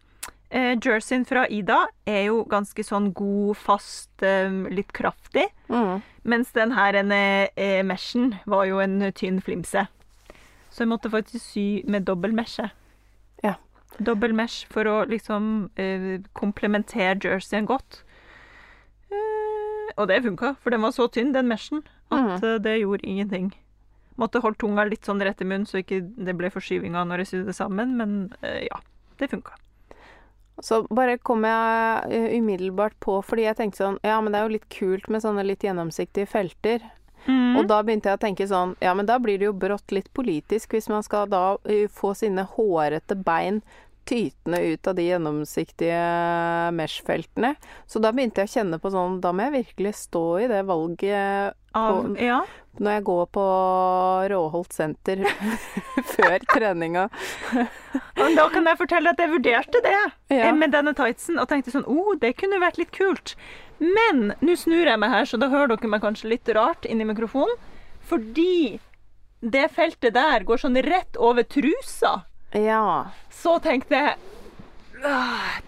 eh, 0.56 0.74
jerseyen 0.80 1.26
fra 1.28 1.46
Ida 1.52 1.84
er 2.08 2.26
jo 2.30 2.44
ganske 2.50 2.84
sånn 2.86 3.12
god, 3.16 3.58
fast, 3.60 4.12
eh, 4.24 4.50
litt 4.72 4.94
kraftig. 4.96 5.50
Mm. 5.70 6.02
Mens 6.24 6.52
den 6.56 6.72
her 6.78 6.96
en, 6.96 7.12
eh, 7.12 7.84
meshen 7.84 8.38
var 8.46 8.66
jo 8.66 8.80
en 8.80 9.12
tynn 9.12 9.42
flimse. 9.42 9.88
Så 10.72 10.84
jeg 10.84 10.92
måtte 10.92 11.12
faktisk 11.12 11.44
sy 11.44 11.84
med 11.88 12.06
dobbel 12.06 12.34
meshe. 12.36 12.72
Ja. 13.44 13.56
Dobbel 14.00 14.34
mesh 14.34 14.66
for 14.68 14.84
å 14.84 14.96
liksom 15.08 15.70
eh, 15.78 16.20
komplementere 16.34 17.20
jerseyen 17.20 17.66
godt. 17.66 18.04
Eh, 19.12 19.94
og 19.96 20.08
det 20.08 20.24
funka, 20.24 20.56
for 20.60 20.72
den 20.72 20.82
var 20.82 20.92
så 20.92 21.08
tynn, 21.08 21.32
den 21.32 21.48
meshen, 21.48 21.84
at 22.12 22.42
mm. 22.42 22.64
det 22.64 22.80
gjorde 22.82 23.08
ingenting. 23.08 23.54
Måtte 24.18 24.42
holde 24.44 24.60
tunga 24.60 24.84
litt 24.88 25.06
sånn 25.06 25.22
rett 25.24 25.42
i 25.42 25.48
munnen, 25.48 25.68
så 25.68 25.80
ikke 25.80 26.02
det 26.02 26.36
ble 26.36 26.52
forskyvinga 26.52 27.04
når 27.08 27.24
jeg 27.24 27.28
sydde 27.28 27.52
det 27.52 27.56
sammen, 27.56 27.96
men 28.00 28.34
eh, 28.42 28.68
ja, 28.68 28.80
det 29.20 29.32
funka. 29.32 29.56
Så 30.64 30.86
bare 30.88 31.18
kom 31.18 31.44
jeg 31.44 32.12
eh, 32.16 32.38
umiddelbart 32.40 32.96
på, 33.04 33.20
fordi 33.26 33.48
jeg 33.48 33.58
tenkte 33.60 33.84
sånn 33.84 33.98
Ja, 34.06 34.22
men 34.24 34.32
det 34.32 34.40
er 34.40 34.46
jo 34.48 34.56
litt 34.56 34.70
kult 34.72 35.10
med 35.12 35.24
sånne 35.26 35.44
litt 35.44 35.66
gjennomsiktige 35.66 36.30
felter. 36.32 36.86
Mm. 37.26 37.58
Og 37.58 37.68
da 37.68 37.80
begynte 37.84 38.12
jeg 38.12 38.20
å 38.20 38.22
tenke 38.22 38.48
sånn 38.48 38.76
Ja, 38.84 38.94
men 38.94 39.08
da 39.10 39.18
blir 39.20 39.40
det 39.42 39.50
jo 39.50 39.56
brått 39.58 39.92
litt 39.96 40.12
politisk 40.14 40.76
hvis 40.76 40.88
man 40.92 41.04
skal 41.04 41.28
da 41.32 41.58
eh, 41.66 41.90
få 41.92 42.14
sine 42.18 42.46
hårete 42.56 43.18
bein 43.18 43.64
tytende 44.06 44.60
ut 44.74 44.88
av 44.88 44.96
de 44.98 45.04
gjennomsiktige 45.10 46.02
mesh-feltene. 46.78 47.56
Så 47.90 48.00
da 48.04 48.12
begynte 48.14 48.44
jeg 48.44 48.50
å 48.52 48.54
kjenne 48.60 48.80
på 48.82 48.92
sånn 48.94 49.20
Da 49.24 49.32
må 49.34 49.48
jeg 49.48 49.56
virkelig 49.66 49.96
stå 50.06 50.22
i 50.44 50.48
det 50.52 50.62
valget 50.68 51.56
Av, 51.76 52.04
på- 52.06 52.16
ja. 52.22 52.40
når 52.80 52.92
jeg 52.98 53.04
går 53.10 53.26
på 53.36 53.46
Råholt 54.32 54.74
senter 54.76 55.24
før 56.16 56.40
treninga. 56.54 57.08
Og 57.56 58.36
da 58.38 58.48
kan 58.54 58.66
jeg 58.70 58.80
fortelle 58.80 59.12
at 59.12 59.20
jeg 59.20 59.34
vurderte 59.34 59.82
det 59.84 59.94
Ja. 59.98 60.06
eh, 60.48 60.52
med 60.56 60.72
denne 60.72 60.94
tightsen 60.96 61.40
og 61.42 61.50
tenkte 61.52 61.74
sånn 61.76 61.88
oh, 61.88 62.14
det 62.22 62.36
kunne 62.40 62.62
vært 62.64 62.78
litt 62.82 62.94
kult. 62.96 63.36
Men 63.80 64.34
nå 64.40 64.56
snur 64.56 64.86
jeg 64.88 65.00
meg 65.02 65.12
her, 65.12 65.26
så 65.28 65.38
da 65.42 65.50
hører 65.52 65.74
dere 65.76 65.90
meg 65.92 66.02
kanskje 66.06 66.30
litt 66.32 66.48
rart 66.56 66.86
inn 66.88 67.02
i 67.04 67.08
mikrofonen. 67.10 67.58
Fordi 68.08 68.80
det 69.42 69.66
feltet 69.76 70.14
der 70.16 70.46
går 70.48 70.62
sånn 70.62 70.80
rett 70.86 71.18
over 71.20 71.44
trusa. 71.44 72.22
Ja. 72.56 73.12
Så 73.30 73.58
tenkte 73.62 74.00
jeg 74.00 74.16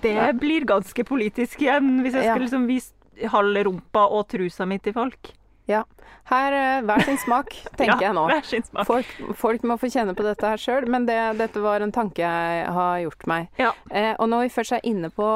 Det 0.01 0.33
blir 0.39 0.63
ganske 0.65 1.03
politisk 1.05 1.61
igjen, 1.61 1.99
hvis 2.01 2.15
jeg 2.15 2.25
Ja. 2.25 2.33
skal 2.33 2.41
liksom 2.45 2.67
vise 2.67 2.93
halve 3.29 3.63
rumpa 3.67 4.05
og 4.09 4.27
trusa 4.31 4.65
mi 4.65 4.77
til 4.79 4.93
folk. 4.93 5.33
ja. 5.67 5.83
Her 6.27 6.51
eh, 6.51 6.81
hver 6.83 7.03
sin 7.05 7.17
smak, 7.17 7.53
tenker 7.79 8.01
ja, 8.01 8.07
jeg 8.09 8.13
nå. 8.17 8.25
Hver 8.27 8.43
sin 8.43 8.63
smak. 8.63 8.85
Folk, 8.85 9.05
folk 9.39 9.63
må 9.63 9.77
få 9.79 9.87
kjenne 9.87 10.11
på 10.15 10.23
dette 10.25 10.43
her 10.43 10.57
sjøl, 10.59 10.87
men 10.91 11.05
det, 11.07 11.15
dette 11.39 11.61
var 11.63 11.79
en 11.79 11.91
tanke 11.95 12.19
jeg 12.19 12.65
har 12.67 12.97
gjort 12.99 13.27
meg. 13.31 13.47
Ja. 13.57 13.71
Eh, 13.91 14.11
og 14.19 14.27
når 14.27 14.41
vi 14.43 14.49
først 14.57 14.75
er 14.75 14.83
inne 14.83 15.07
på 15.09 15.27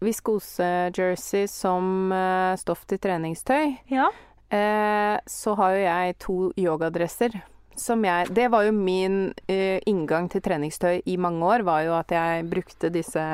viskose-jersey 0.00 1.46
som 1.50 2.12
eh, 2.12 2.56
stoff 2.60 2.86
til 2.88 2.98
treningstøy, 3.02 3.76
ja. 3.92 4.08
eh, 4.50 5.18
så 5.28 5.54
har 5.60 5.76
jo 5.76 5.84
jeg 5.84 6.16
to 6.22 6.36
yogadresser. 6.56 7.36
Som 7.76 8.04
jeg 8.04 8.30
Det 8.34 8.48
var 8.50 8.64
jo 8.64 8.72
min 8.72 9.32
uh, 9.50 9.78
inngang 9.86 10.28
til 10.32 10.40
treningstøy 10.44 11.02
i 11.06 11.16
mange 11.20 11.44
år, 11.44 11.64
var 11.66 11.82
jo 11.84 11.94
at 11.98 12.08
jeg 12.14 12.46
brukte 12.50 12.90
disse, 12.92 13.24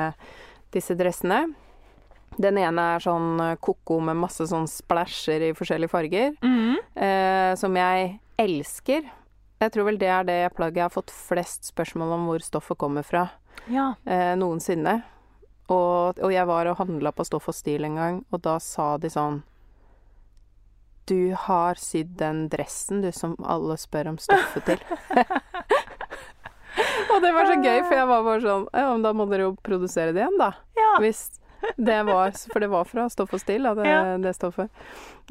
disse 0.73 0.95
dressene. 0.99 1.53
Den 2.33 2.57
ene 2.57 2.81
er 2.95 3.03
sånn 3.03 3.39
eh, 3.39 3.55
koko 3.61 3.99
med 4.01 4.17
masse 4.17 4.41
sånn 4.49 4.65
splæsjer 4.65 5.43
i 5.51 5.53
forskjellige 5.53 5.91
farger 5.91 6.31
Mhm. 6.41 6.77
uh, 6.97 7.53
som 7.55 7.75
jeg 7.77 8.19
elsker. 8.41 9.03
Jeg 9.61 9.71
tror 9.71 9.85
vel 9.85 9.99
det 10.01 10.09
er 10.09 10.23
det 10.25 10.55
plagget 10.55 10.77
jeg 10.81 10.83
har 10.87 10.89
fått 10.95 11.11
flest 11.13 11.69
spørsmål 11.69 12.15
om 12.17 12.25
hvor 12.27 12.41
stoffet 12.41 12.77
kommer 12.81 13.03
fra 13.05 13.29
ja. 13.69 13.93
uh, 14.07 14.33
noensinne. 14.35 15.03
Og, 15.69 16.17
og 16.19 16.33
jeg 16.33 16.45
var 16.49 16.67
og 16.67 16.77
handla 16.81 17.13
på 17.15 17.23
Stoff 17.23 17.47
og 17.47 17.55
Stil 17.55 17.85
en 17.85 17.95
gang, 17.95 18.17
og 18.33 18.41
da 18.43 18.57
sa 18.59 18.97
de 18.97 19.07
sånn 19.13 19.43
du 21.05 21.33
har 21.37 21.75
sydd 21.79 22.15
den 22.17 22.47
dressen, 22.49 23.01
du, 23.03 23.11
som 23.11 23.35
alle 23.43 23.75
spør 23.77 24.07
om 24.13 24.17
stoffet 24.21 24.65
til. 24.65 24.79
og 27.13 27.21
det 27.21 27.31
var 27.35 27.47
så 27.49 27.57
gøy, 27.61 27.79
for 27.85 27.95
jeg 27.97 28.09
var 28.09 28.25
bare 28.25 28.41
sånn 28.43 28.67
Ja, 28.73 28.89
men 28.91 29.03
da 29.05 29.11
må 29.15 29.27
dere 29.29 29.49
jo 29.49 29.55
produsere 29.65 30.13
det 30.15 30.23
igjen, 30.23 30.39
da. 30.41 30.51
Ja. 30.79 30.91
Hvis 31.03 31.25
det 31.79 32.01
var 32.03 32.33
For 32.51 32.59
det 32.59 32.67
var 32.73 32.83
fra 32.89 33.05
Stoff 33.11 33.31
og 33.37 33.39
Still, 33.39 33.63
da, 33.63 33.71
det, 33.77 33.85
Ja. 33.87 34.17
det 34.19 34.33
stoffet. 34.35 34.67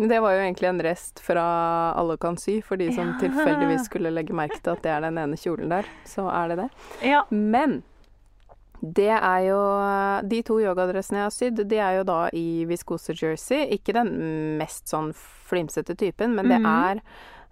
Det 0.01 0.21
var 0.25 0.33
jo 0.33 0.41
egentlig 0.47 0.69
en 0.71 0.81
rest 0.81 1.21
fra 1.21 1.43
Alle 1.99 2.17
kan 2.17 2.39
sy, 2.41 2.61
for 2.65 2.81
de 2.81 2.89
som 2.95 3.11
Ja. 3.13 3.19
tilfeldigvis 3.21 3.85
skulle 3.91 4.11
legge 4.15 4.33
merke 4.33 4.57
til 4.63 4.73
at 4.73 4.83
det 4.83 4.91
er 4.95 5.01
den 5.05 5.19
ene 5.19 5.37
kjolen 5.37 5.69
der, 5.69 5.85
så 6.09 6.31
er 6.33 6.49
det 6.49 6.57
det. 6.63 6.69
Ja. 7.11 7.25
Men 7.31 7.83
det 8.83 9.11
er 9.15 9.41
jo 9.47 9.59
De 10.29 10.43
to 10.43 10.57
yogadressene 10.61 11.21
jeg 11.21 11.25
har 11.29 11.31
sydd, 11.37 11.69
de 11.71 11.77
er 11.79 11.97
jo 12.01 12.05
da 12.05 12.29
i 12.35 12.65
viskose 12.67 13.15
jersey. 13.15 13.69
Ikke 13.77 13.93
den 13.95 14.11
mest 14.59 14.89
sånn 14.91 15.13
flimsete 15.15 15.95
typen, 15.97 16.35
men 16.35 16.49
det 16.49 16.61
Mhm. 16.61 16.67
er 16.67 17.03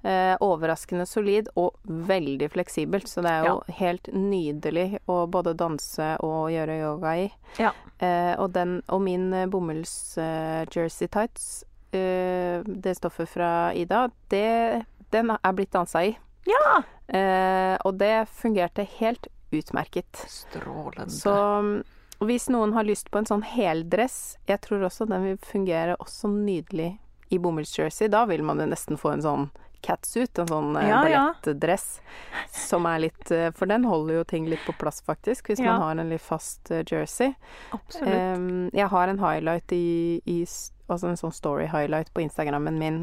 eh, 0.03 0.37
overraskende 0.41 1.05
solid 1.07 1.49
og 1.57 1.75
veldig 1.85 2.49
fleksibelt. 2.51 3.05
Så 3.07 3.21
det 3.23 3.31
er 3.31 3.45
jo 3.45 3.61
helt 3.69 4.09
nydelig 4.15 4.99
å 5.07 5.27
både 5.29 5.53
danse 5.55 6.17
og 6.25 6.49
gjøre 6.51 6.79
yoga 6.81 7.11
i. 7.21 7.31
Ja. 7.59 7.73
Eh, 8.01 8.35
og, 8.41 8.51
den, 8.53 8.83
og 8.89 9.03
min 9.03 9.31
bomulls-jersey 9.51 11.05
eh, 11.05 11.09
tights, 11.13 11.65
eh, 11.93 12.63
det 12.65 12.97
stoffet 12.97 13.29
fra 13.29 13.73
Ida, 13.75 14.09
det, 14.31 14.87
den 15.13 15.31
er 15.37 15.53
blitt 15.53 15.71
dansa 15.73 16.03
i. 16.07 16.17
ja. 16.47 16.83
Eh, 17.13 17.77
og 17.85 17.99
det 17.99 18.29
fungerte 18.29 18.85
helt 19.01 19.27
utmerket. 19.53 20.25
Strålende. 20.29 21.11
Så 21.11 21.35
mm, 21.35 21.83
hvis 22.27 22.49
noen 22.53 22.73
har 22.77 22.85
lyst 22.85 23.11
på 23.11 23.19
en 23.19 23.27
sånn 23.29 23.43
heldress, 23.43 24.37
jeg 24.47 24.61
tror 24.61 24.85
også 24.89 25.07
den 25.09 25.25
vil 25.25 25.39
fungere 25.41 25.97
også 26.01 26.29
nydelig 26.33 26.93
i 27.31 27.39
bomullsjersey. 27.39 28.11
Da 28.13 28.25
vil 28.29 28.43
man 28.43 28.61
jo 28.61 28.67
nesten 28.71 28.99
få 29.01 29.15
en 29.15 29.23
sånn 29.25 29.51
catsuit, 29.81 30.37
en 30.39 30.49
sånn 30.51 30.75
ja, 30.77 30.99
ballettdress, 31.01 31.87
ja. 32.05 32.43
Som 32.53 32.85
er 32.85 32.99
litt 33.07 33.31
eh, 33.33 33.47
For 33.57 33.65
den 33.71 33.87
holder 33.89 34.19
jo 34.19 34.25
ting 34.29 34.49
litt 34.51 34.61
på 34.67 34.75
plass, 34.77 35.01
faktisk, 35.07 35.49
hvis 35.49 35.63
Ja. 35.63 35.73
man 35.73 35.83
har 35.83 36.03
en 36.05 36.11
litt 36.13 36.21
fast 36.21 36.71
eh, 36.71 36.83
jersey. 36.85 37.33
Absolutt. 37.73 38.75
Jeg 38.77 38.89
har 38.93 39.09
en 39.09 39.23
highlight 39.25 39.73
i, 39.73 40.21
i 40.27 40.43
Altså 40.91 41.07
en 41.07 41.17
sånn 41.17 41.33
story 41.33 41.69
highlight 41.71 42.09
på 42.13 42.21
Instagrammen 42.25 42.77
min 42.79 42.97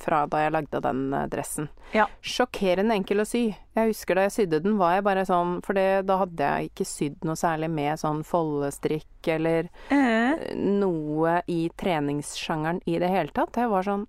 fra 0.00 0.24
da 0.30 0.38
jeg 0.44 0.52
lagde 0.54 0.80
den 0.84 1.00
eh, 1.14 1.26
dressen. 1.32 1.66
Ja. 1.94 2.06
Sjokkerende 2.22 2.94
enkel 2.98 3.22
å 3.22 3.26
sy. 3.28 3.44
Jeg 3.74 3.90
husker 3.92 4.14
da 4.18 4.22
jeg 4.28 4.34
sydde 4.38 4.62
den, 4.64 4.78
var 4.78 4.90
jeg 4.96 5.04
bare 5.06 5.24
sånn 5.26 5.56
For 5.66 5.72
det, 5.78 6.04
da 6.06 6.14
hadde 6.20 6.42
jeg 6.48 6.70
ikke 6.70 6.86
sydd 6.86 7.24
noe 7.26 7.36
særlig 7.38 7.70
med 7.74 7.98
sånn 8.02 8.20
foldestrikk 8.26 9.22
eller 9.34 9.62
Eh, 9.94 10.32
noe 10.56 11.40
i 11.50 11.60
treningssjangeren 11.78 12.80
i 12.86 12.98
det 13.02 13.10
hele 13.10 13.32
tatt. 13.34 13.56
Jeg 13.58 13.70
var 13.72 13.82
sånn 13.86 14.06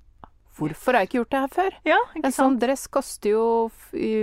Hvorfor 0.56 0.96
har 0.96 1.02
jeg 1.04 1.10
ikke 1.10 1.18
gjort 1.20 1.34
det 1.34 1.40
her 1.44 1.52
før? 1.52 1.74
ja, 1.84 1.98
En 2.24 2.32
sånn 2.32 2.54
dress 2.62 2.86
koster 2.88 3.30
jo 3.34 3.46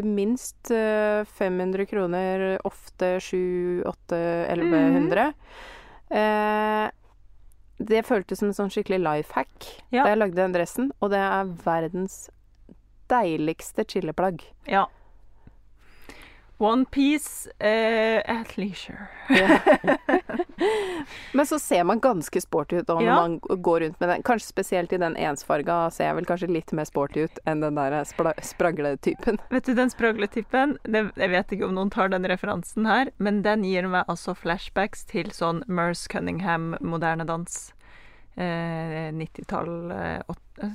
minst 0.09 0.71
eh, 0.73 1.27
500 1.29 1.85
kroner, 1.91 2.45
ofte 2.65 3.19
700-800-1100. 3.21 5.27
Eh, 6.13 6.87
det 7.89 8.05
føltes 8.07 8.39
som 8.43 8.49
en 8.49 8.55
sånn 8.57 8.71
skikkelig 8.73 9.01
life 9.03 9.33
hack 9.35 9.67
Ja. 9.93 10.05
da 10.05 10.11
jeg 10.11 10.19
lagde 10.19 10.35
den 10.41 10.53
dressen, 10.55 10.91
og 11.01 11.11
det 11.11 11.19
er 11.19 11.45
verdens 11.65 12.29
deiligste 13.13 13.85
chilleplagg. 13.89 14.43
Ja. 14.67 14.87
One 16.63 16.85
piece 16.87 17.49
eh, 17.59 18.23
at 18.25 18.57
leisure. 18.57 19.09
Men 21.33 21.47
så 21.47 21.59
ser 21.59 21.85
man 21.85 22.01
ganske 22.01 22.41
sporty 22.41 22.77
ut 22.77 22.89
når 22.89 23.03
Ja. 23.03 23.15
man 23.17 23.39
går 23.41 23.81
rundt 23.81 24.01
med 24.01 24.09
den. 24.09 24.23
Kanskje 24.23 24.47
spesielt 24.53 24.93
i 24.93 24.97
den 25.03 25.17
ensfarga 25.17 25.91
ser 25.91 26.05
jeg 26.11 26.17
vel 26.21 26.25
kanskje 26.29 26.51
litt 26.53 26.73
mer 26.73 26.85
sporty 26.87 27.25
ut 27.27 27.39
enn 27.47 27.61
den 27.65 27.75
der 27.81 27.99
spragletypen. 28.43 29.41
Vet 29.51 29.65
du, 29.67 29.75
den 29.75 29.91
spragletypen, 29.91 30.77
det- 30.85 31.11
jeg 31.17 31.31
vet 31.35 31.53
ikke 31.57 31.67
om 31.67 31.75
noen 31.75 31.91
tar 31.91 32.09
den 32.15 32.25
referansen 32.31 32.87
her, 32.87 33.11
men 33.19 33.43
den 33.43 33.65
gir 33.67 33.89
meg 33.91 34.05
altså 34.09 34.35
flashbacks 34.39 35.03
til 35.11 35.31
sånn 35.35 35.65
Merce 35.67 36.07
Cunningham 36.09 36.77
moderne 36.81 37.27
dans. 37.27 37.73
Eh, 38.37 39.11
90-tall, 39.13 39.91
eh, 39.93 40.23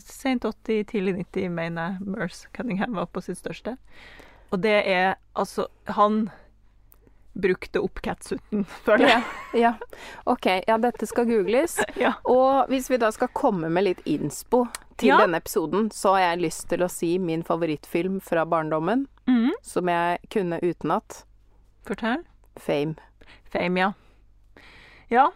sent 0.04 0.44
80, 0.46 0.84
tidlig 0.92 1.16
90, 1.32 1.48
mener 1.50 1.96
jeg 1.96 2.12
Merce 2.14 2.48
Cunningham 2.54 2.94
var 3.00 3.08
på 3.08 3.24
sitt 3.24 3.38
største. 3.40 3.78
Og 4.52 4.60
det 4.64 4.76
er 4.88 5.16
altså 5.36 5.68
Han 5.98 6.30
brukte 7.38 7.80
opp 7.80 8.00
catsuiten, 8.02 8.64
føler 8.86 9.12
jeg. 9.12 9.24
Ja. 9.62 9.74
OK, 10.26 10.48
ja, 10.68 10.78
dette 10.82 11.06
skal 11.06 11.28
googles. 11.30 11.78
Ja. 12.02 12.16
Og 12.26 12.66
hvis 12.72 12.89
vi 12.89 12.98
da 12.98 13.12
skal 13.14 13.30
komme 13.38 13.70
med 13.70 13.86
litt 13.86 14.02
innspo 14.10 14.66
til 14.98 15.12
Ja. 15.12 15.20
denne 15.22 15.38
episoden, 15.38 15.91
så 15.93 16.16
har 16.16 16.32
jeg 16.32 16.41
lyst 16.48 16.66
til 16.72 16.82
å 16.82 16.89
si 16.89 17.18
min 17.22 17.43
favorittfilm 17.45 18.18
fra 18.26 18.45
barndommen, 18.50 19.06
mm. 19.30 19.52
som 19.62 19.88
jeg 19.88 20.18
kunne 20.34 20.58
utenat. 20.66 21.22
Fortell. 21.86 22.26
Fame. 22.58 22.98
Fame, 23.54 23.78
ja. 23.80 23.91
Ja, 25.14 25.30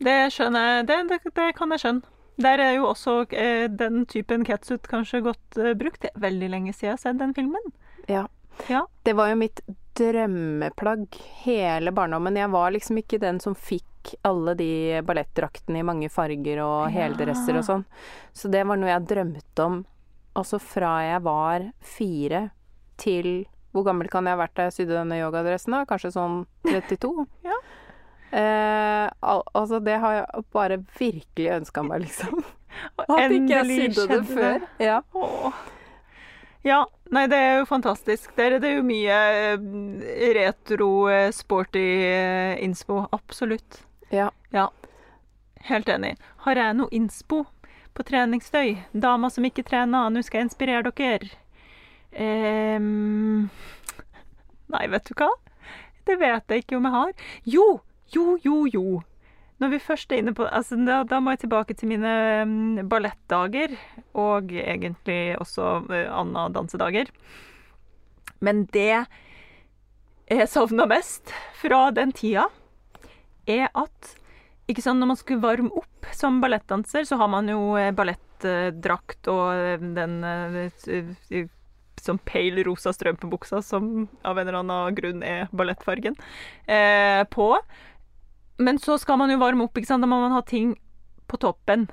det 0.00 0.30
skjønner 0.32 0.68
jeg. 0.68 0.86
Det, 0.86 1.00
det, 1.10 1.34
det 1.34 1.50
kan 1.58 1.74
jeg 1.74 1.82
skjønne. 1.82 2.02
Der 2.40 2.62
er 2.62 2.76
jo 2.78 2.86
også 2.88 3.26
eh, 3.36 3.66
den 3.68 4.06
typen 4.08 4.46
catsuit 4.48 4.86
kanskje 4.88 5.20
godt 5.26 5.58
eh, 5.58 5.74
brukt. 5.76 6.00
Det 6.00 6.14
er 6.14 6.22
veldig 6.22 6.48
lenge 6.54 6.72
siden 6.72 6.92
jeg 6.92 6.94
har 6.94 7.02
sett 7.02 7.18
den 7.20 7.34
filmen. 7.36 7.72
Ja. 8.08 8.28
Ja. 8.68 8.84
Det 9.04 9.12
var 9.16 9.28
jo 9.32 9.36
mitt 9.40 9.60
drømmeplagg 9.98 11.16
hele 11.44 11.92
barndommen. 11.92 12.36
Jeg 12.36 12.50
var 12.52 12.70
liksom 12.74 12.98
ikke 13.02 13.18
den 13.20 13.40
som 13.40 13.54
fikk 13.54 14.14
alle 14.24 14.54
de 14.56 15.00
ballettdraktene 15.04 15.80
i 15.80 15.86
mange 15.86 16.08
farger 16.12 16.60
og 16.64 16.90
Ja. 16.92 17.06
heldresser 17.08 17.58
og 17.58 17.64
sånn. 17.66 17.84
Så 18.32 18.50
det 18.50 18.64
var 18.66 18.76
noe 18.76 18.88
jeg 18.88 19.06
drømte 19.06 19.64
om 19.64 19.84
altså 20.36 20.60
fra 20.60 21.00
jeg 21.02 21.22
var 21.22 21.72
fire 21.80 22.50
til 22.96 23.46
Hvor 23.72 23.84
gammel 23.84 24.08
kan 24.10 24.24
jeg 24.26 24.34
ha 24.36 24.40
vært 24.46 24.54
da 24.56 24.62
jeg 24.66 24.72
sydde 24.72 24.96
denne 24.98 25.18
yogadressen? 25.20 25.70
da? 25.70 25.84
Kanskje 25.86 26.10
sånn 26.12 26.40
32? 26.66 27.26
Ja. 27.44 27.58
Eh, 28.32 29.10
al 29.22 29.42
altså, 29.54 29.78
det 29.82 29.98
har 30.00 30.12
jeg 30.14 30.44
bare 30.52 30.76
virkelig 30.98 31.50
ønska 31.60 31.82
meg, 31.86 32.00
liksom. 32.02 32.44
At 32.98 33.30
ikke 33.30 33.48
jeg 33.64 33.66
sydde 33.94 34.06
det 34.08 34.20
før. 34.26 34.60
før. 34.60 34.66
Ja. 34.78 35.00
Åh. 35.14 35.52
Ja, 36.62 36.82
nei, 37.08 37.24
det 37.32 37.38
er 37.40 37.54
jo 37.60 37.68
fantastisk. 37.68 38.34
Der 38.36 38.58
er 38.58 38.60
det 38.60 38.74
jo 38.74 38.82
mye 38.84 39.16
eh, 39.32 39.62
retro, 40.36 40.90
eh, 41.08 41.30
sporty 41.32 41.86
eh, 42.04 42.58
innspo. 42.64 43.06
Absolutt. 43.16 43.84
ja. 44.12 44.30
ja. 44.50 44.68
Helt 45.68 45.88
enig. 45.92 46.14
Har 46.44 46.56
jeg 46.56 46.76
noe 46.78 46.88
innspo 46.96 47.42
på 47.92 48.04
treningsstøy? 48.08 48.78
Damer 48.96 49.32
som 49.32 49.44
ikke 49.44 49.64
trener, 49.68 50.08
nå 50.08 50.22
skal 50.24 50.40
jeg 50.40 50.48
inspirere 50.48 50.92
dere. 50.96 51.28
Um, 52.10 53.50
nei, 54.72 54.86
vet 54.90 55.10
du 55.10 55.12
hva? 55.20 55.28
Det 56.08 56.16
vet 56.18 56.48
jeg 56.48 56.64
ikke 56.64 56.78
om 56.78 56.88
jeg 56.88 56.96
har. 56.96 57.12
Jo, 57.44 57.66
jo, 58.16 58.38
jo, 58.42 58.64
jo. 58.72 59.02
Når 59.60 59.74
vi 59.74 59.82
først 59.84 60.12
er 60.12 60.22
inne 60.22 60.32
på 60.36 60.46
altså, 60.48 60.78
da, 60.86 61.02
da 61.04 61.18
må 61.20 61.34
jeg 61.34 61.44
tilbake 61.44 61.76
til 61.76 61.90
mine 61.90 62.12
um, 62.42 62.78
ballettdager, 62.88 63.74
og 64.16 64.52
egentlig 64.56 65.36
også 65.40 65.74
uh, 65.84 65.98
andre 66.16 66.48
dansedager. 66.56 67.12
Men 68.40 68.64
det 68.72 69.04
jeg 70.30 70.48
savna 70.48 70.86
mest 70.86 71.32
fra 71.58 71.88
den 71.94 72.12
tida, 72.14 72.46
er 73.50 73.68
at 73.74 74.16
ikke 74.70 74.84
sant, 74.84 75.00
Når 75.02 75.08
man 75.10 75.18
skulle 75.18 75.42
varme 75.42 75.72
opp 75.74 76.06
som 76.14 76.36
ballettdanser, 76.38 77.02
så 77.02 77.16
har 77.18 77.26
man 77.32 77.48
jo 77.50 77.74
eh, 77.74 77.90
ballettdrakt 77.90 79.26
og 79.32 79.48
eh, 79.50 79.82
den 79.96 80.20
eh, 80.22 81.48
sånn 81.98 82.20
pale 82.22 82.62
rosa 82.68 82.92
strømpebuksa 82.94 83.58
som 83.66 84.06
av 84.22 84.38
en 84.38 84.46
eller 84.46 84.60
annen 84.60 84.94
grunn 84.94 85.24
er 85.26 85.50
ballettfargen, 85.50 86.14
eh, 86.70 87.24
på. 87.34 87.48
Men 88.60 88.78
så 88.78 88.98
skal 89.00 89.18
man 89.20 89.32
jo 89.32 89.40
varme 89.40 89.64
opp, 89.64 89.78
ikke 89.78 89.88
sant? 89.88 90.04
da 90.04 90.10
må 90.10 90.20
man 90.20 90.36
ha 90.36 90.44
ting 90.44 90.74
på 91.30 91.40
toppen. 91.40 91.88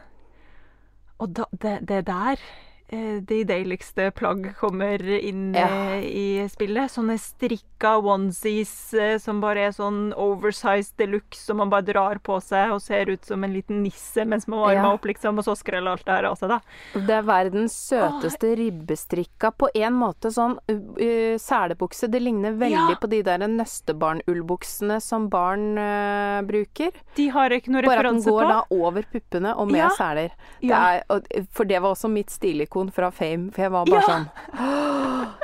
Og 1.17 1.31
da, 1.37 1.47
det, 1.55 1.77
det 1.87 2.03
der 2.09 2.41
de 2.89 3.43
deiligste 3.43 4.11
plagg 4.15 4.53
kommer 4.55 5.01
inn 5.19 5.53
Ja. 5.53 5.67
eh, 5.67 6.03
i 6.07 6.47
spillet. 6.49 6.87
Sånne 6.89 7.17
strikka 7.19 7.97
onesies 7.99 8.93
eh, 8.93 9.17
som 9.19 9.41
bare 9.41 9.65
er 9.67 9.71
sånn 9.75 10.13
oversized 10.15 10.95
deluxe, 10.97 11.41
som 11.45 11.57
man 11.57 11.69
bare 11.69 11.81
drar 11.83 12.19
på 12.23 12.37
seg 12.41 12.71
og 12.71 12.79
ser 12.81 13.09
ut 13.11 13.25
som 13.27 13.43
en 13.43 13.51
liten 13.53 13.83
nisse 13.83 14.23
mens 14.25 14.47
man 14.47 14.59
varmer 14.59 14.87
Ja. 14.87 14.93
opp, 14.93 15.03
liksom, 15.05 15.37
og 15.37 15.43
så 15.43 15.55
skreller 15.59 15.91
alt 15.91 16.05
det 16.05 16.13
her 16.15 16.23
av 16.31 16.37
seg, 16.39 16.49
da. 16.49 16.59
Det 16.93 17.09
er 17.17 17.21
verdens 17.27 17.75
søteste 17.89 18.55
ribbestrikka. 18.55 19.51
På 19.57 19.67
en 19.75 19.93
måte 19.93 20.31
sånn 20.31 20.55
uh, 20.69 21.35
selebukse. 21.37 22.07
Det 22.09 22.21
ligner 22.23 22.53
veldig 22.55 22.71
Ja. 22.71 22.95
på 23.01 23.09
de 23.09 23.21
der 23.21 23.39
nøstebarnullbuksene 23.47 25.01
som 25.01 25.27
barn 25.29 25.77
uh, 25.77 26.41
bruker. 26.47 26.91
De 27.15 27.27
har 27.29 27.49
ikke 27.51 27.69
noe 27.73 27.81
Bare 27.83 27.99
at 27.99 28.05
den 28.13 28.21
går 28.23 28.43
på. 28.43 28.49
da 28.49 28.63
over 28.69 29.03
puppene 29.11 29.53
og 29.57 29.71
med 29.71 29.91
seler. 29.97 30.31
Det 30.61 30.71
er, 30.71 31.03
for 31.51 31.65
det 31.65 31.81
var 31.81 31.91
også 31.93 32.09
mitt 32.11 32.29
stilikon 32.29 32.76
ikon 32.77 32.91
fra 32.93 33.09
Fame, 33.11 33.51
for 33.51 33.61
jeg 33.61 33.71
var 33.71 33.85
bare 33.85 34.01
Ja. 34.01 34.07
sånn 34.07 34.29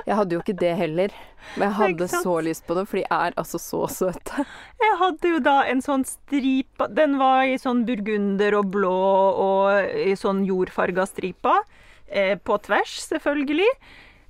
Jeg 0.05 0.15
hadde 0.15 0.33
jo 0.35 0.39
ikke 0.41 0.59
det 0.59 0.75
heller, 0.75 1.09
men 1.55 1.69
jeg 1.69 1.75
hadde 1.77 2.07
så 2.09 2.41
lyst 2.43 2.65
på 2.67 2.75
det, 2.75 2.87
for 2.87 2.97
de 2.97 3.05
er 3.09 3.31
altså 3.37 3.57
så 3.59 3.87
søte. 3.87 4.45
Jeg 4.79 4.97
hadde 4.99 5.29
jo 5.29 5.39
da 5.39 5.63
en 5.63 5.81
sånn 5.81 6.03
stripa 6.05 6.87
Den 6.93 7.17
var 7.17 7.43
i 7.43 7.55
sånn 7.57 7.85
burgunder 7.85 8.57
og 8.57 8.71
blå 8.71 8.91
og 8.91 9.95
i 9.95 10.13
sånn 10.15 10.45
jordfarga 10.45 11.07
striper. 11.07 11.63
Eh, 12.09 12.35
på 12.35 12.61
tvers, 12.61 12.99
selvfølgelig. 13.07 13.69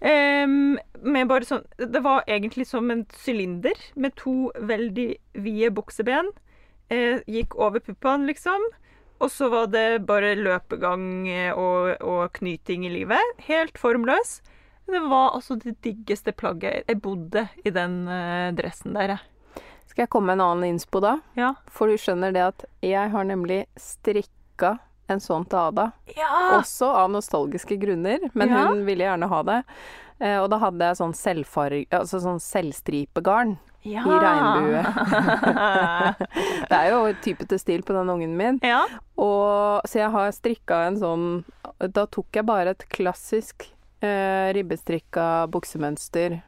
Um, 0.03 0.77
sånn 1.43 1.63
Det 1.77 2.03
var 2.03 2.23
egentlig 2.27 2.67
som 2.67 2.91
en 2.91 3.05
sylinder 3.17 3.73
med 3.95 4.15
to 4.15 4.51
veldig 4.55 5.17
vide 5.33 5.71
bukseben. 5.71 6.29
Eh, 6.89 7.19
gikk 7.27 7.55
over 7.57 7.79
puppene, 7.79 8.27
liksom. 8.27 8.61
Og 9.23 9.31
så 9.31 9.47
var 9.51 9.69
det 9.71 10.01
bare 10.07 10.33
løpegang 10.35 11.03
eh, 11.31 11.53
og, 11.55 11.93
og 12.03 12.33
knyting 12.35 12.83
i 12.87 12.91
livet. 12.91 13.35
Helt 13.47 13.77
formløs. 13.79 14.41
Det 14.89 14.99
var 15.07 15.31
altså 15.37 15.55
det 15.61 15.77
diggeste 15.85 16.33
plagget. 16.35 16.83
Jeg 16.91 16.99
bodde 17.01 17.45
i 17.63 17.71
den 17.71 18.01
eh, 18.11 18.49
dressen 18.57 18.97
der, 18.97 19.15
jeg. 19.15 19.63
Skal 19.87 20.03
jeg 20.05 20.11
komme 20.11 20.31
med 20.33 20.39
en 20.41 20.45
annen 20.47 20.73
innspo 20.73 20.99
da? 21.03 21.17
Ja. 21.39 21.53
For 21.71 21.87
du 21.91 21.95
skjønner 22.01 22.33
det 22.35 22.43
at 22.49 22.65
jeg 22.83 23.11
har 23.13 23.27
nemlig 23.29 23.61
strikka 23.79 24.77
en 25.11 25.19
sånn 25.23 25.43
til 25.51 25.59
Ada. 25.59 25.89
Ja! 26.17 26.29
Også 26.57 26.87
av 26.87 27.11
nostalgiske 27.13 27.77
grunner, 27.81 28.23
men 28.33 28.49
Ja. 28.49 28.65
hun 28.71 28.85
ville 28.87 29.03
gjerne 29.05 29.27
ha 29.29 29.41
det. 29.43 29.59
Eh, 30.19 30.37
og 30.39 30.49
da 30.51 30.59
hadde 30.63 30.89
jeg 30.91 30.99
sånn. 30.99 31.13
Altså 31.91 32.19
sånn 32.23 32.39
selvstripegarn 32.43 33.57
ja. 33.83 34.03
i 34.07 34.19
regnbue. 34.23 34.83
det 36.69 36.77
er 36.79 36.89
jo 36.93 37.01
typete 37.23 37.59
stil 37.61 37.83
på 37.85 37.93
den 37.97 38.09
ungen 38.13 38.37
min. 38.39 38.59
ja. 38.63 38.83
Og, 39.17 39.83
så 39.87 39.99
jeg 40.01 40.09
har 40.11 40.31
strikka 40.33 40.79
en 40.87 40.95
sånn 40.97 41.25
Da 41.93 42.07
tok 42.09 42.33
jeg 42.39 42.45
bare 42.47 42.71
et 42.73 42.85
klassisk 42.89 43.67
eh, 44.03 44.49
ribbestrikka 44.55 45.45
buksemønster, 45.53 46.39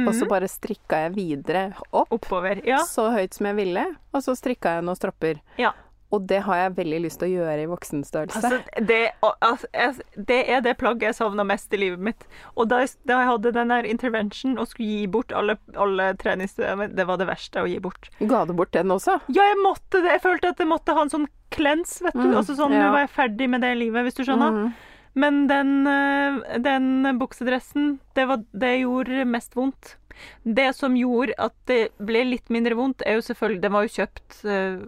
og 0.00 0.10
så 0.14 0.24
Mhm. 0.24 0.28
bare 0.30 0.48
strikka 0.48 0.98
jeg 1.06 1.12
videre 1.14 1.62
opp. 1.92 2.10
Oppover. 2.12 2.60
Ja. 2.66 2.78
Så 2.84 3.08
høyt 3.12 3.34
som 3.34 3.46
jeg 3.46 3.56
ville, 3.56 3.84
og 4.14 4.22
så 4.22 4.34
strikka 4.36 4.74
jeg 4.76 4.84
noen 4.84 4.96
stropper. 4.98 5.40
Ja. 5.58 5.72
Og 6.10 6.24
det 6.26 6.40
har 6.42 6.58
jeg 6.58 6.76
veldig 6.80 6.98
lyst 7.04 7.20
til 7.22 7.28
å 7.28 7.42
gjøre 7.44 7.62
i 7.62 7.68
voksenstørrelse. 7.70 8.40
Altså, 8.40 8.82
det, 8.88 9.00
altså, 9.22 10.02
det 10.30 10.40
er 10.50 10.64
det 10.64 10.74
plagget 10.80 11.12
jeg 11.12 11.18
savna 11.20 11.44
mest 11.46 11.70
i 11.76 11.78
livet 11.78 12.02
mitt. 12.10 12.26
Og 12.56 12.66
da 12.72 12.80
jeg, 12.82 12.96
da 13.06 13.20
jeg 13.20 13.30
hadde 13.30 13.52
den 13.54 13.70
der 13.70 13.86
intervention 13.86 14.58
og 14.58 14.72
skulle 14.72 14.88
gi 14.90 15.06
bort 15.10 15.34
alle, 15.36 15.54
alle 15.78 16.10
treningstøy 16.18 16.88
Det 16.96 17.06
var 17.06 17.20
det 17.20 17.28
verste 17.30 17.62
å 17.62 17.70
gi 17.70 17.78
bort. 17.82 18.10
Ga 18.18 18.42
du 18.48 18.56
bort 18.58 18.74
den 18.74 18.90
også? 18.90 19.20
Ja, 19.30 19.46
jeg 19.52 19.60
måtte 19.62 20.02
det. 20.02 20.16
Jeg 20.18 20.24
følte 20.26 20.50
at 20.50 20.62
jeg 20.62 20.70
måtte 20.70 20.98
ha 20.98 21.06
en 21.06 21.14
sånn 21.14 21.28
cleanse, 21.54 22.02
vet 22.04 22.18
du. 22.18 22.26
Mm, 22.26 22.36
altså 22.42 22.58
sånn, 22.58 22.74
ja. 22.74 22.88
Nå 22.88 22.94
var 22.96 23.06
jeg 23.06 23.14
ferdig 23.14 23.50
med 23.54 23.62
det 23.62 23.74
livet, 23.78 24.06
hvis 24.06 24.18
du 24.18 24.24
skjønner. 24.26 24.56
Mm. 24.56 24.90
Men 25.20 25.40
den, 25.50 25.72
eh, 25.90 26.58
den 26.62 27.18
buksedressen, 27.18 27.98
det, 28.14 28.26
var, 28.30 28.42
det 28.50 28.76
gjorde 28.82 29.24
mest 29.26 29.56
vondt. 29.58 29.96
Det 30.44 30.68
som 30.76 30.96
gjorde 30.98 31.34
at 31.38 31.54
det 31.70 31.80
ble 31.98 32.24
litt 32.28 32.50
mindre 32.52 32.74
vondt, 32.78 33.02
er 33.06 33.18
jo 33.18 33.24
selvfølgelig 33.26 33.62
Den 33.62 33.72
var 33.72 33.86
jo 33.86 33.92
kjøpt 33.94 34.40
eh, 34.44 34.80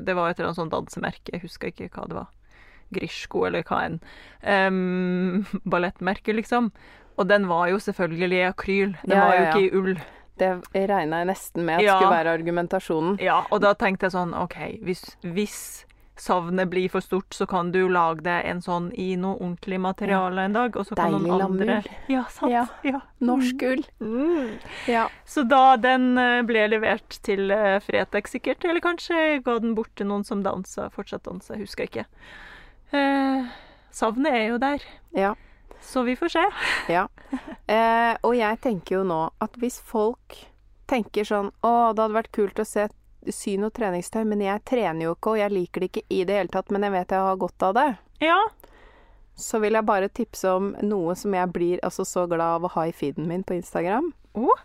Det 0.00 0.16
var 0.16 0.30
et 0.30 0.38
eller 0.38 0.50
annet 0.50 0.60
sånt 0.62 0.74
dansemerke, 0.74 1.32
jeg 1.32 1.44
husker 1.44 1.70
ikke 1.72 1.90
hva 1.94 2.08
det 2.10 2.18
var. 2.18 2.28
Grishko 2.94 3.46
eller 3.48 3.64
hva 3.66 3.80
enn. 3.88 3.96
Um, 4.44 5.46
ballettmerke, 5.72 6.34
liksom. 6.36 6.72
Og 7.16 7.28
den 7.30 7.46
var 7.50 7.68
jo 7.70 7.78
selvfølgelig 7.82 8.38
i 8.42 8.44
akryl. 8.50 8.92
Den 9.06 9.16
Ja, 9.16 9.24
var 9.24 9.34
jo 9.34 9.40
ja, 9.40 9.46
ja. 9.46 9.54
ikke 9.54 9.64
i 9.64 9.80
ull. 9.80 9.96
Det 10.34 10.50
regna 10.90 11.20
jeg 11.22 11.28
nesten 11.30 11.62
med 11.64 11.78
at 11.78 11.86
skulle 11.86 12.10
være 12.10 12.32
argumentasjonen. 12.34 13.18
Ja, 13.22 13.44
og 13.54 13.60
da 13.62 13.70
tenkte 13.78 14.08
jeg 14.08 14.16
sånn 14.16 14.32
OK, 14.34 14.56
hvis, 14.82 15.04
hvis 15.22 15.58
savnet 16.16 16.68
blir 16.70 16.88
for 16.88 17.02
stort, 17.02 17.34
så 17.34 17.46
kan 17.46 17.72
du 17.74 17.88
lage 17.90 18.22
deg 18.26 18.46
en 18.46 18.60
sånn 18.62 18.90
i 19.00 19.14
noe 19.18 19.34
ordentlig 19.34 19.80
materiale 19.82 20.46
en 20.46 20.54
dag, 20.54 20.76
og 20.78 20.86
så 20.86 20.98
kan 20.98 21.16
noen 21.18 21.42
andre. 21.42 21.80
Ja, 22.10 22.24
sant. 22.30 22.52
Ja. 22.52 22.64
Ja. 22.86 23.00
Norsk 23.24 23.64
ull. 23.66 23.82
Mm. 23.98 24.54
Ja. 24.90 25.08
Så 25.26 25.42
da 25.48 25.76
den 25.80 26.14
eh, 26.20 26.42
ble 26.46 26.66
levert 26.70 27.18
til 27.26 27.50
eh, 27.54 27.80
Fretex 27.82 28.36
sikkert, 28.36 28.64
eller 28.68 28.84
kanskje 28.84 29.40
ga 29.44 29.58
den 29.62 29.74
bort 29.74 29.90
til 29.98 30.10
noen 30.10 30.26
som 30.26 30.44
dansa, 30.46 30.86
fortsatt 30.94 31.26
dansa, 31.26 31.58
husker 31.58 31.86
jeg 31.86 31.92
ikke. 31.94 32.06
Eh, 32.94 33.52
savnet 33.94 34.38
er 34.38 34.48
jo 34.52 34.62
der, 34.62 34.86
ja. 35.18 35.34
så 35.82 36.06
vi 36.06 36.14
får 36.18 36.36
se. 36.36 36.48
Ja. 36.94 37.08
Eh, 37.66 38.14
og 38.22 38.36
jeg 38.38 38.60
tenker 38.62 39.00
jo 39.00 39.06
nå 39.08 39.22
at 39.42 39.58
hvis 39.58 39.80
folk 39.82 40.44
tenker 40.90 41.24
sånn 41.24 41.48
Å, 41.64 41.94
det 41.96 42.02
hadde 42.04 42.16
vært 42.18 42.34
kult 42.36 42.60
å 42.60 42.66
se 42.68 42.86
sy 43.32 43.56
noe 43.60 43.72
treningstøy, 43.74 44.22
men 44.28 44.42
jeg 44.44 44.62
trener 44.68 45.06
jo 45.06 45.14
ikke, 45.16 45.34
og 45.34 45.40
jeg 45.40 45.54
liker 45.54 45.84
det 45.84 45.90
ikke 45.90 46.04
i 46.12 46.20
det 46.28 46.38
hele 46.38 46.52
tatt, 46.52 46.72
men 46.74 46.86
jeg 46.86 46.94
vet 46.94 47.14
jeg 47.14 47.26
har 47.28 47.40
godt 47.40 47.66
av 47.68 47.74
det. 47.78 47.88
Ja. 48.24 48.38
Så 49.34 49.58
vil 49.62 49.74
jeg 49.78 49.88
bare 49.88 50.10
tipse 50.14 50.50
om 50.50 50.72
noe 50.84 51.16
som 51.18 51.34
jeg 51.34 51.52
blir 51.54 51.82
altså 51.86 52.06
så 52.06 52.26
glad 52.30 52.60
av 52.60 52.68
å 52.68 52.72
ha 52.76 52.86
i 52.88 52.94
feeden 52.94 53.26
min 53.30 53.42
på 53.46 53.56
Instagram. 53.56 54.12
Oh. 54.38 54.62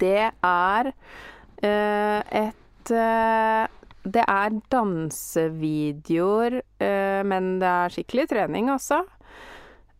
Det 0.00 0.28
er 0.28 0.92
uh, 0.92 2.20
et 2.44 2.92
uh, 2.92 3.64
Det 4.06 4.22
er 4.22 4.58
dansevideoer, 4.70 6.60
uh, 6.82 7.22
men 7.26 7.56
det 7.62 7.70
er 7.72 7.94
skikkelig 7.96 8.28
trening, 8.30 8.70
altså. 8.70 9.02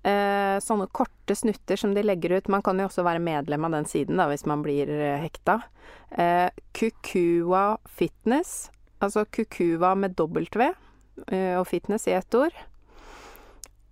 Eh, 0.06 0.56
sånne 0.62 0.86
korte 0.94 1.34
snutter 1.34 1.78
som 1.80 1.94
de 1.96 2.04
legger 2.04 2.36
ut. 2.36 2.48
Man 2.52 2.62
kan 2.62 2.78
jo 2.78 2.86
også 2.86 3.02
være 3.06 3.22
medlem 3.22 3.66
av 3.66 3.74
den 3.74 3.88
siden 3.90 4.20
da, 4.20 4.28
hvis 4.30 4.46
man 4.46 4.62
blir 4.62 4.90
eh, 4.92 5.18
hekta. 5.18 5.60
Eh, 6.14 6.48
Kukua 6.76 7.78
Fitness. 7.90 8.70
Altså 9.02 9.24
Kukua 9.26 9.96
med 9.98 10.14
W 10.16 10.46
eh, 11.26 11.58
og 11.58 11.66
fitness 11.66 12.06
i 12.06 12.14
ett 12.16 12.34
ord. 12.38 12.54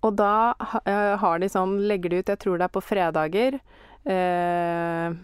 Og 0.04 0.14
da 0.20 0.54
eh, 0.84 1.16
har 1.20 1.40
de 1.40 1.48
sånn, 1.50 1.78
legger 1.88 2.12
de 2.12 2.22
ut, 2.22 2.30
jeg 2.30 2.42
tror 2.44 2.60
det 2.60 2.68
er 2.68 2.74
på 2.74 2.84
fredager 2.84 3.58
eh, 4.04 5.16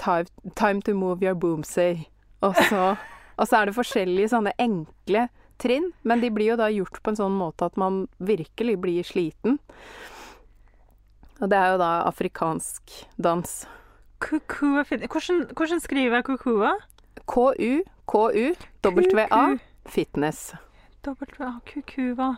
time, 0.00 0.50
time 0.54 0.84
to 0.84 0.94
move 0.94 1.24
your 1.24 1.34
boomsay. 1.34 2.04
Og 2.44 2.56
så, 2.68 2.94
og 3.38 3.48
så 3.48 3.60
er 3.60 3.68
det 3.68 3.76
forskjellige 3.76 4.32
sånne 4.34 4.54
enkle 4.60 5.26
trinn, 5.60 5.90
men 6.02 6.22
de 6.22 6.30
blir 6.32 6.52
jo 6.52 6.60
da 6.60 6.70
gjort 6.72 7.02
på 7.02 7.12
en 7.12 7.20
sånn 7.20 7.36
måte 7.36 7.66
at 7.68 7.76
man 7.80 8.04
virkelig 8.22 8.78
blir 8.80 9.06
sliten. 9.06 9.58
Og 11.40 11.48
det 11.50 11.56
er 11.58 11.72
jo 11.72 11.78
da 11.80 11.90
afrikansk 12.08 12.94
dans. 13.16 13.66
Kukua 14.20 14.84
hvordan, 14.84 15.46
hvordan 15.56 15.80
skriver 15.80 16.14
jeg 16.14 16.24
kukua? 16.24 16.74
KU, 17.26 17.80
KU, 18.06 18.52
WA, 18.84 19.56
fitness. 19.86 20.54
W-A, 21.06 21.52
kukua. 21.64 22.34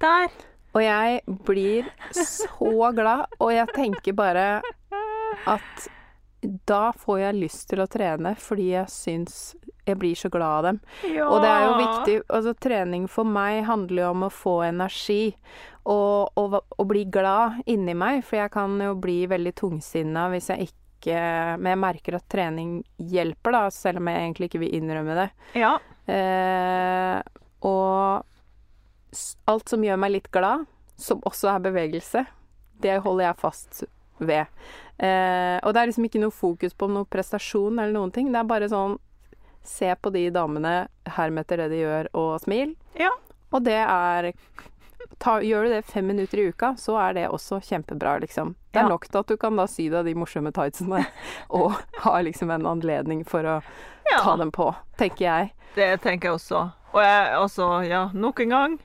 Der. 0.00 0.28
Og 0.72 0.84
jeg 0.84 1.20
blir 1.44 1.88
så 2.12 2.92
glad, 2.96 3.24
og 3.38 3.54
jeg 3.54 3.68
tenker 3.74 4.12
bare 4.12 4.62
at 5.46 5.88
da 6.42 6.92
får 6.98 7.20
jeg 7.20 7.38
lyst 7.38 7.68
til 7.70 7.82
å 7.82 7.88
trene 7.90 8.34
fordi 8.40 8.72
jeg 8.72 8.90
syns 8.90 9.36
jeg 9.86 9.98
blir 9.98 10.14
så 10.18 10.30
glad 10.30 10.52
av 10.58 10.66
dem. 10.68 10.78
Ja. 11.10 11.26
Og 11.26 11.42
det 11.42 11.50
er 11.50 11.64
jo 11.64 11.72
viktig 11.80 12.16
altså 12.30 12.54
Trening 12.62 13.08
for 13.10 13.26
meg 13.26 13.64
handler 13.66 14.04
jo 14.04 14.10
om 14.12 14.26
å 14.26 14.30
få 14.30 14.56
energi 14.66 15.32
og, 15.82 16.30
og, 16.38 16.60
og 16.78 16.86
bli 16.90 17.02
glad 17.10 17.62
inni 17.70 17.94
meg, 17.98 18.22
for 18.26 18.38
jeg 18.38 18.52
kan 18.54 18.76
jo 18.82 18.94
bli 19.02 19.24
veldig 19.30 19.54
tungsinna 19.58 20.28
hvis 20.30 20.52
jeg 20.52 20.68
ikke 20.70 20.78
Men 21.58 21.66
jeg 21.72 21.78
merker 21.82 22.14
at 22.14 22.28
trening 22.30 22.76
hjelper, 23.10 23.56
da, 23.56 23.62
selv 23.74 23.98
om 23.98 24.06
jeg 24.06 24.20
egentlig 24.20 24.46
ikke 24.46 24.60
vil 24.62 24.76
innrømme 24.76 25.16
det. 25.18 25.24
Ja. 25.58 25.72
Eh, 26.06 27.16
og 27.66 28.22
alt 29.50 29.72
som 29.72 29.82
gjør 29.82 29.98
meg 29.98 30.12
litt 30.14 30.30
glad, 30.30 30.62
som 30.94 31.18
også 31.26 31.50
er 31.56 31.64
bevegelse, 31.64 32.22
det 32.86 33.00
holder 33.02 33.26
jeg 33.26 33.40
fast 33.42 33.82
ved. 34.18 34.46
Eh, 34.98 35.58
og 35.62 35.72
det 35.74 35.80
er 35.82 35.86
liksom 35.90 36.04
ikke 36.08 36.20
noe 36.22 36.30
fokus 36.34 36.74
på 36.78 36.88
noe 36.90 37.04
prestasjon 37.10 37.78
eller 37.78 37.92
noen 37.96 38.12
ting. 38.14 38.30
Det 38.32 38.38
er 38.42 38.50
bare 38.50 38.68
sånn 38.72 38.98
Se 39.62 39.92
på 39.94 40.10
de 40.10 40.24
damene, 40.34 40.88
herm 41.06 41.36
etter 41.38 41.56
det 41.62 41.68
de 41.70 41.76
gjør, 41.84 42.08
og 42.18 42.40
smil. 42.42 42.72
Ja. 42.98 43.12
Og 43.54 43.62
det 43.62 43.76
er 43.78 44.32
ta, 45.22 45.36
Gjør 45.38 45.68
du 45.68 45.70
det 45.76 45.84
fem 45.86 46.08
minutter 46.10 46.40
i 46.42 46.48
uka, 46.50 46.72
så 46.74 46.96
er 46.98 47.14
det 47.14 47.28
også 47.30 47.60
kjempebra, 47.62 48.16
liksom. 48.24 48.56
Det 48.72 48.80
er 48.80 48.88
Ja. 48.88 48.88
nok 48.90 49.06
til 49.06 49.20
at 49.20 49.26
du 49.30 49.36
kan 49.36 49.54
da 49.54 49.66
sy 49.70 49.88
deg 49.88 50.04
de 50.04 50.14
morsomme 50.18 50.50
tightsene, 50.50 51.06
og 51.50 51.78
ha 52.02 52.16
liksom 52.26 52.50
en 52.50 52.66
anledning 52.66 53.22
for 53.24 53.42
å 53.46 53.62
ta 54.18 54.36
dem 54.36 54.50
på, 54.50 54.74
tenker 54.98 55.24
jeg. 55.28 55.52
Det 55.76 56.00
tenker 56.02 56.28
jeg 56.32 56.34
også. 56.40 56.72
Og 56.92 57.00
jeg, 57.00 57.30
altså, 57.38 57.68
ja, 57.86 58.08
nok 58.12 58.40
en 58.40 58.48
gang. 58.48 58.78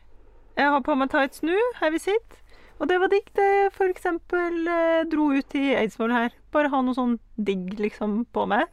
Jeg 0.57 0.69
har 0.69 0.81
på 0.85 0.95
meg 0.95 1.09
tights 1.09 1.41
nå, 1.41 1.57
her 1.81 1.89
vi 1.89 1.97
sitter. 1.97 2.37
Og 2.77 2.89
det 2.89 2.97
var 3.01 3.09
digg, 3.09 3.29
det 3.37 3.73
eksempel 3.89 4.67
eh, 4.69 5.05
dro 5.09 5.31
ut 5.33 5.55
i 5.57 5.71
Eidsvoll 5.75 6.13
her. 6.13 6.35
Bare 6.53 6.69
ha 6.73 6.81
noe 6.85 6.97
sånn 6.97 7.17
digg 7.35 7.73
liksom 7.79 8.25
på 8.33 8.45
meg. 8.49 8.67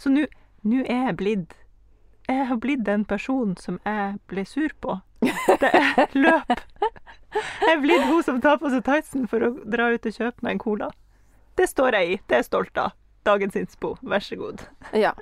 Så 0.00 0.12
nå 0.12 0.24
er 0.84 1.10
jeg 1.10 1.16
blitt 1.20 1.56
Jeg 2.30 2.46
har 2.46 2.56
blitt 2.62 2.84
den 2.86 3.04
personen 3.04 3.56
som 3.58 3.80
jeg 3.84 4.18
ble 4.30 4.44
sur 4.46 4.72
på. 4.80 5.00
Det 5.20 5.70
er 5.74 6.08
løp. 6.24 6.62
Jeg 7.34 7.74
er 7.74 7.82
blitt 7.82 8.06
hun 8.08 8.22
som 8.24 8.40
tar 8.40 8.58
på 8.62 8.70
seg 8.72 8.84
tightsen 8.86 9.28
for 9.28 9.44
å 9.44 9.52
dra 9.64 9.90
ut 9.92 10.06
og 10.06 10.16
kjøpe 10.16 10.46
meg 10.46 10.56
en 10.56 10.62
cola. 10.62 10.90
Det 11.58 11.68
står 11.68 11.98
jeg 11.98 12.12
i. 12.14 12.20
Det 12.26 12.38
er 12.38 12.44
jeg 12.44 12.48
stolt 12.48 12.80
av. 12.80 12.94
Dagens 13.26 13.56
innspo, 13.56 13.94
vær 14.00 14.22
så 14.24 14.38
god. 14.40 14.62
Ja. 14.96 15.12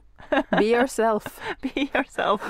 Be 0.51 0.65
yourself. 0.67 1.27
Be 1.65 1.89
yourself. 1.89 2.45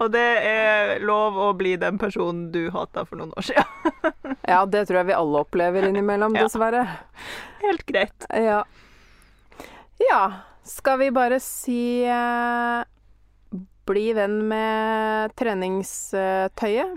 Og 0.00 0.10
det 0.12 0.26
er 0.44 0.98
lov 1.04 1.38
å 1.40 1.50
bli 1.56 1.76
den 1.80 1.98
personen 2.00 2.50
du 2.52 2.66
hata 2.74 3.06
for 3.08 3.20
noen 3.20 3.34
år 3.38 3.50
siden. 3.52 3.66
Ja, 4.50 4.64
det 4.66 4.88
tror 4.88 4.98
jeg 5.00 5.10
vi 5.12 5.14
alle 5.14 5.40
opplever 5.44 5.84
innimellom, 5.86 6.34
dessverre. 6.34 6.80
Helt 7.60 7.84
greit. 7.86 8.24
Ja. 8.34 8.64
Ja, 10.02 10.22
skal 10.66 10.98
vi 10.98 11.10
bare 11.14 11.38
si 11.44 12.02
eh, 12.02 12.80
bli 13.86 14.06
venn 14.16 14.40
med 14.50 15.36
treningstøyet? 15.38 16.96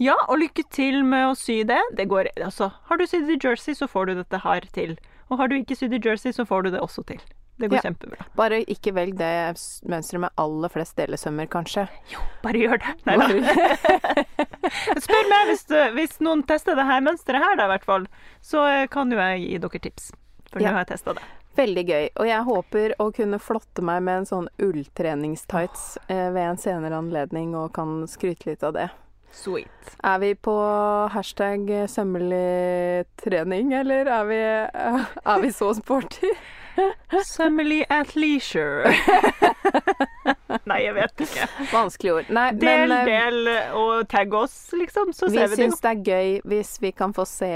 Ja, 0.00 0.14
og 0.28 0.40
lykke 0.40 0.64
til 0.72 1.02
med 1.08 1.30
å 1.30 1.36
sy 1.36 1.62
det. 1.68 1.82
Det 1.98 2.06
går, 2.08 2.30
altså, 2.46 2.70
har 2.88 3.00
du 3.00 3.04
sydd 3.08 3.28
i 3.32 3.38
jersey, 3.40 3.76
så 3.76 3.88
får 3.90 4.08
du 4.10 4.14
dette 4.22 4.40
her 4.44 4.64
til. 4.76 4.96
Og 5.30 5.38
har 5.40 5.48
du 5.48 5.56
ikke 5.58 5.76
sydd 5.76 5.92
i 5.96 6.00
jersey, 6.02 6.30
så 6.32 6.44
får 6.46 6.62
du 6.64 6.70
det 6.76 6.80
også 6.80 7.02
til. 7.06 7.20
Det 7.58 7.70
går 7.70 7.78
Ja. 7.80 7.82
kjempebra. 7.88 8.26
Bare 8.36 8.58
ikke 8.68 8.92
velg 8.92 9.16
det 9.16 9.56
mønsteret 9.88 10.20
med 10.20 10.30
aller 10.36 10.68
flest 10.68 10.94
delesømmer, 10.96 11.46
kanskje. 11.48 11.86
Jo, 12.12 12.18
Bare 12.44 12.60
gjør 12.60 12.78
det. 12.82 12.92
Nei 13.06 13.16
da. 13.16 14.26
Spør 15.06 15.28
meg 15.30 15.48
hvis, 15.50 15.64
du- 15.70 15.92
hvis 15.96 16.18
noen 16.20 16.42
tester 16.46 16.76
det 16.76 16.84
her 16.84 17.00
mønsteret 17.00 17.40
her, 17.42 17.56
da, 17.56 17.64
i 17.64 17.72
hvert 17.74 17.84
fall. 17.88 18.06
Så 18.44 18.62
eh, 18.68 18.86
kan 18.92 19.10
jo 19.10 19.16
jeg 19.18 19.40
gi 19.48 19.58
dere 19.64 19.80
tips. 19.88 20.12
For 20.52 20.60
Ja. 20.60 20.68
nå 20.68 20.72
har 20.76 20.84
jeg 20.84 20.92
testa 20.98 21.14
det. 21.16 21.22
Veldig 21.56 21.86
gøy. 21.88 22.08
Og 22.20 22.26
jeg 22.28 22.44
håper 22.44 22.94
å 23.00 23.08
kunne 23.16 23.38
flotte 23.40 23.82
meg 23.82 24.02
med 24.02 24.18
en 24.18 24.26
sånn 24.28 24.48
ulltreningstights 24.60 25.96
eh, 26.10 26.28
ved 26.36 26.42
en 26.50 26.56
senere 26.60 26.98
anledning, 27.00 27.54
og 27.56 27.72
kan 27.72 28.02
skryte 28.06 28.46
litt 28.52 28.62
av 28.62 28.74
det. 28.76 28.90
Sweet. 29.36 29.96
Er 30.04 30.18
vi 30.22 30.34
på 30.34 30.54
hashtag 31.12 31.68
sømmelig 31.92 33.04
trening, 33.20 33.74
eller 33.76 34.08
er 34.08 34.24
vi, 34.30 34.38
er 35.32 35.42
vi 35.42 35.50
så 35.52 35.74
sporty? 35.76 36.30
Sømmelig 37.36 37.84
at 37.90 38.16
leisure. 38.16 38.92
Nei, 40.68 40.80
jeg 40.84 40.94
vet 40.96 41.24
ikke. 41.26 41.48
Vanskelige 41.72 42.14
ord. 42.14 42.32
Nei, 42.32 42.48
Del, 42.60 42.88
men 42.88 42.96
eh, 42.96 43.06
del 43.08 43.52
og 43.76 44.08
tagg 44.12 44.34
oss, 44.36 44.56
liksom, 44.76 45.12
så 45.16 45.30
vi 45.30 45.38
ser 45.38 45.52
vi 45.52 45.56
det 45.56 45.62
syns 45.62 45.84
det 45.84 45.92
er 45.92 46.02
gøy 46.10 46.40
hvis 46.52 46.76
vi 46.82 46.92
kan 46.96 47.14
få 47.16 47.24
se 47.28 47.52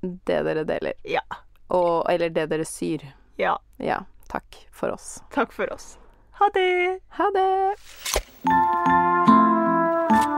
det 0.00 0.42
dere 0.46 0.64
deler. 0.68 0.96
Ja. 1.08 1.24
Og, 1.68 2.04
eller 2.12 2.32
det 2.32 2.48
dere 2.52 2.68
syr. 2.68 3.04
Ja. 3.40 3.56
Ja. 3.82 4.02
Takk 4.28 4.60
for 4.72 4.92
oss. 4.92 5.18
Takk 5.34 5.56
for 5.56 5.72
oss. 5.72 5.96
Ha 6.38 6.52
det! 6.54 7.00
Ha 7.18 7.32
det! 7.34 9.27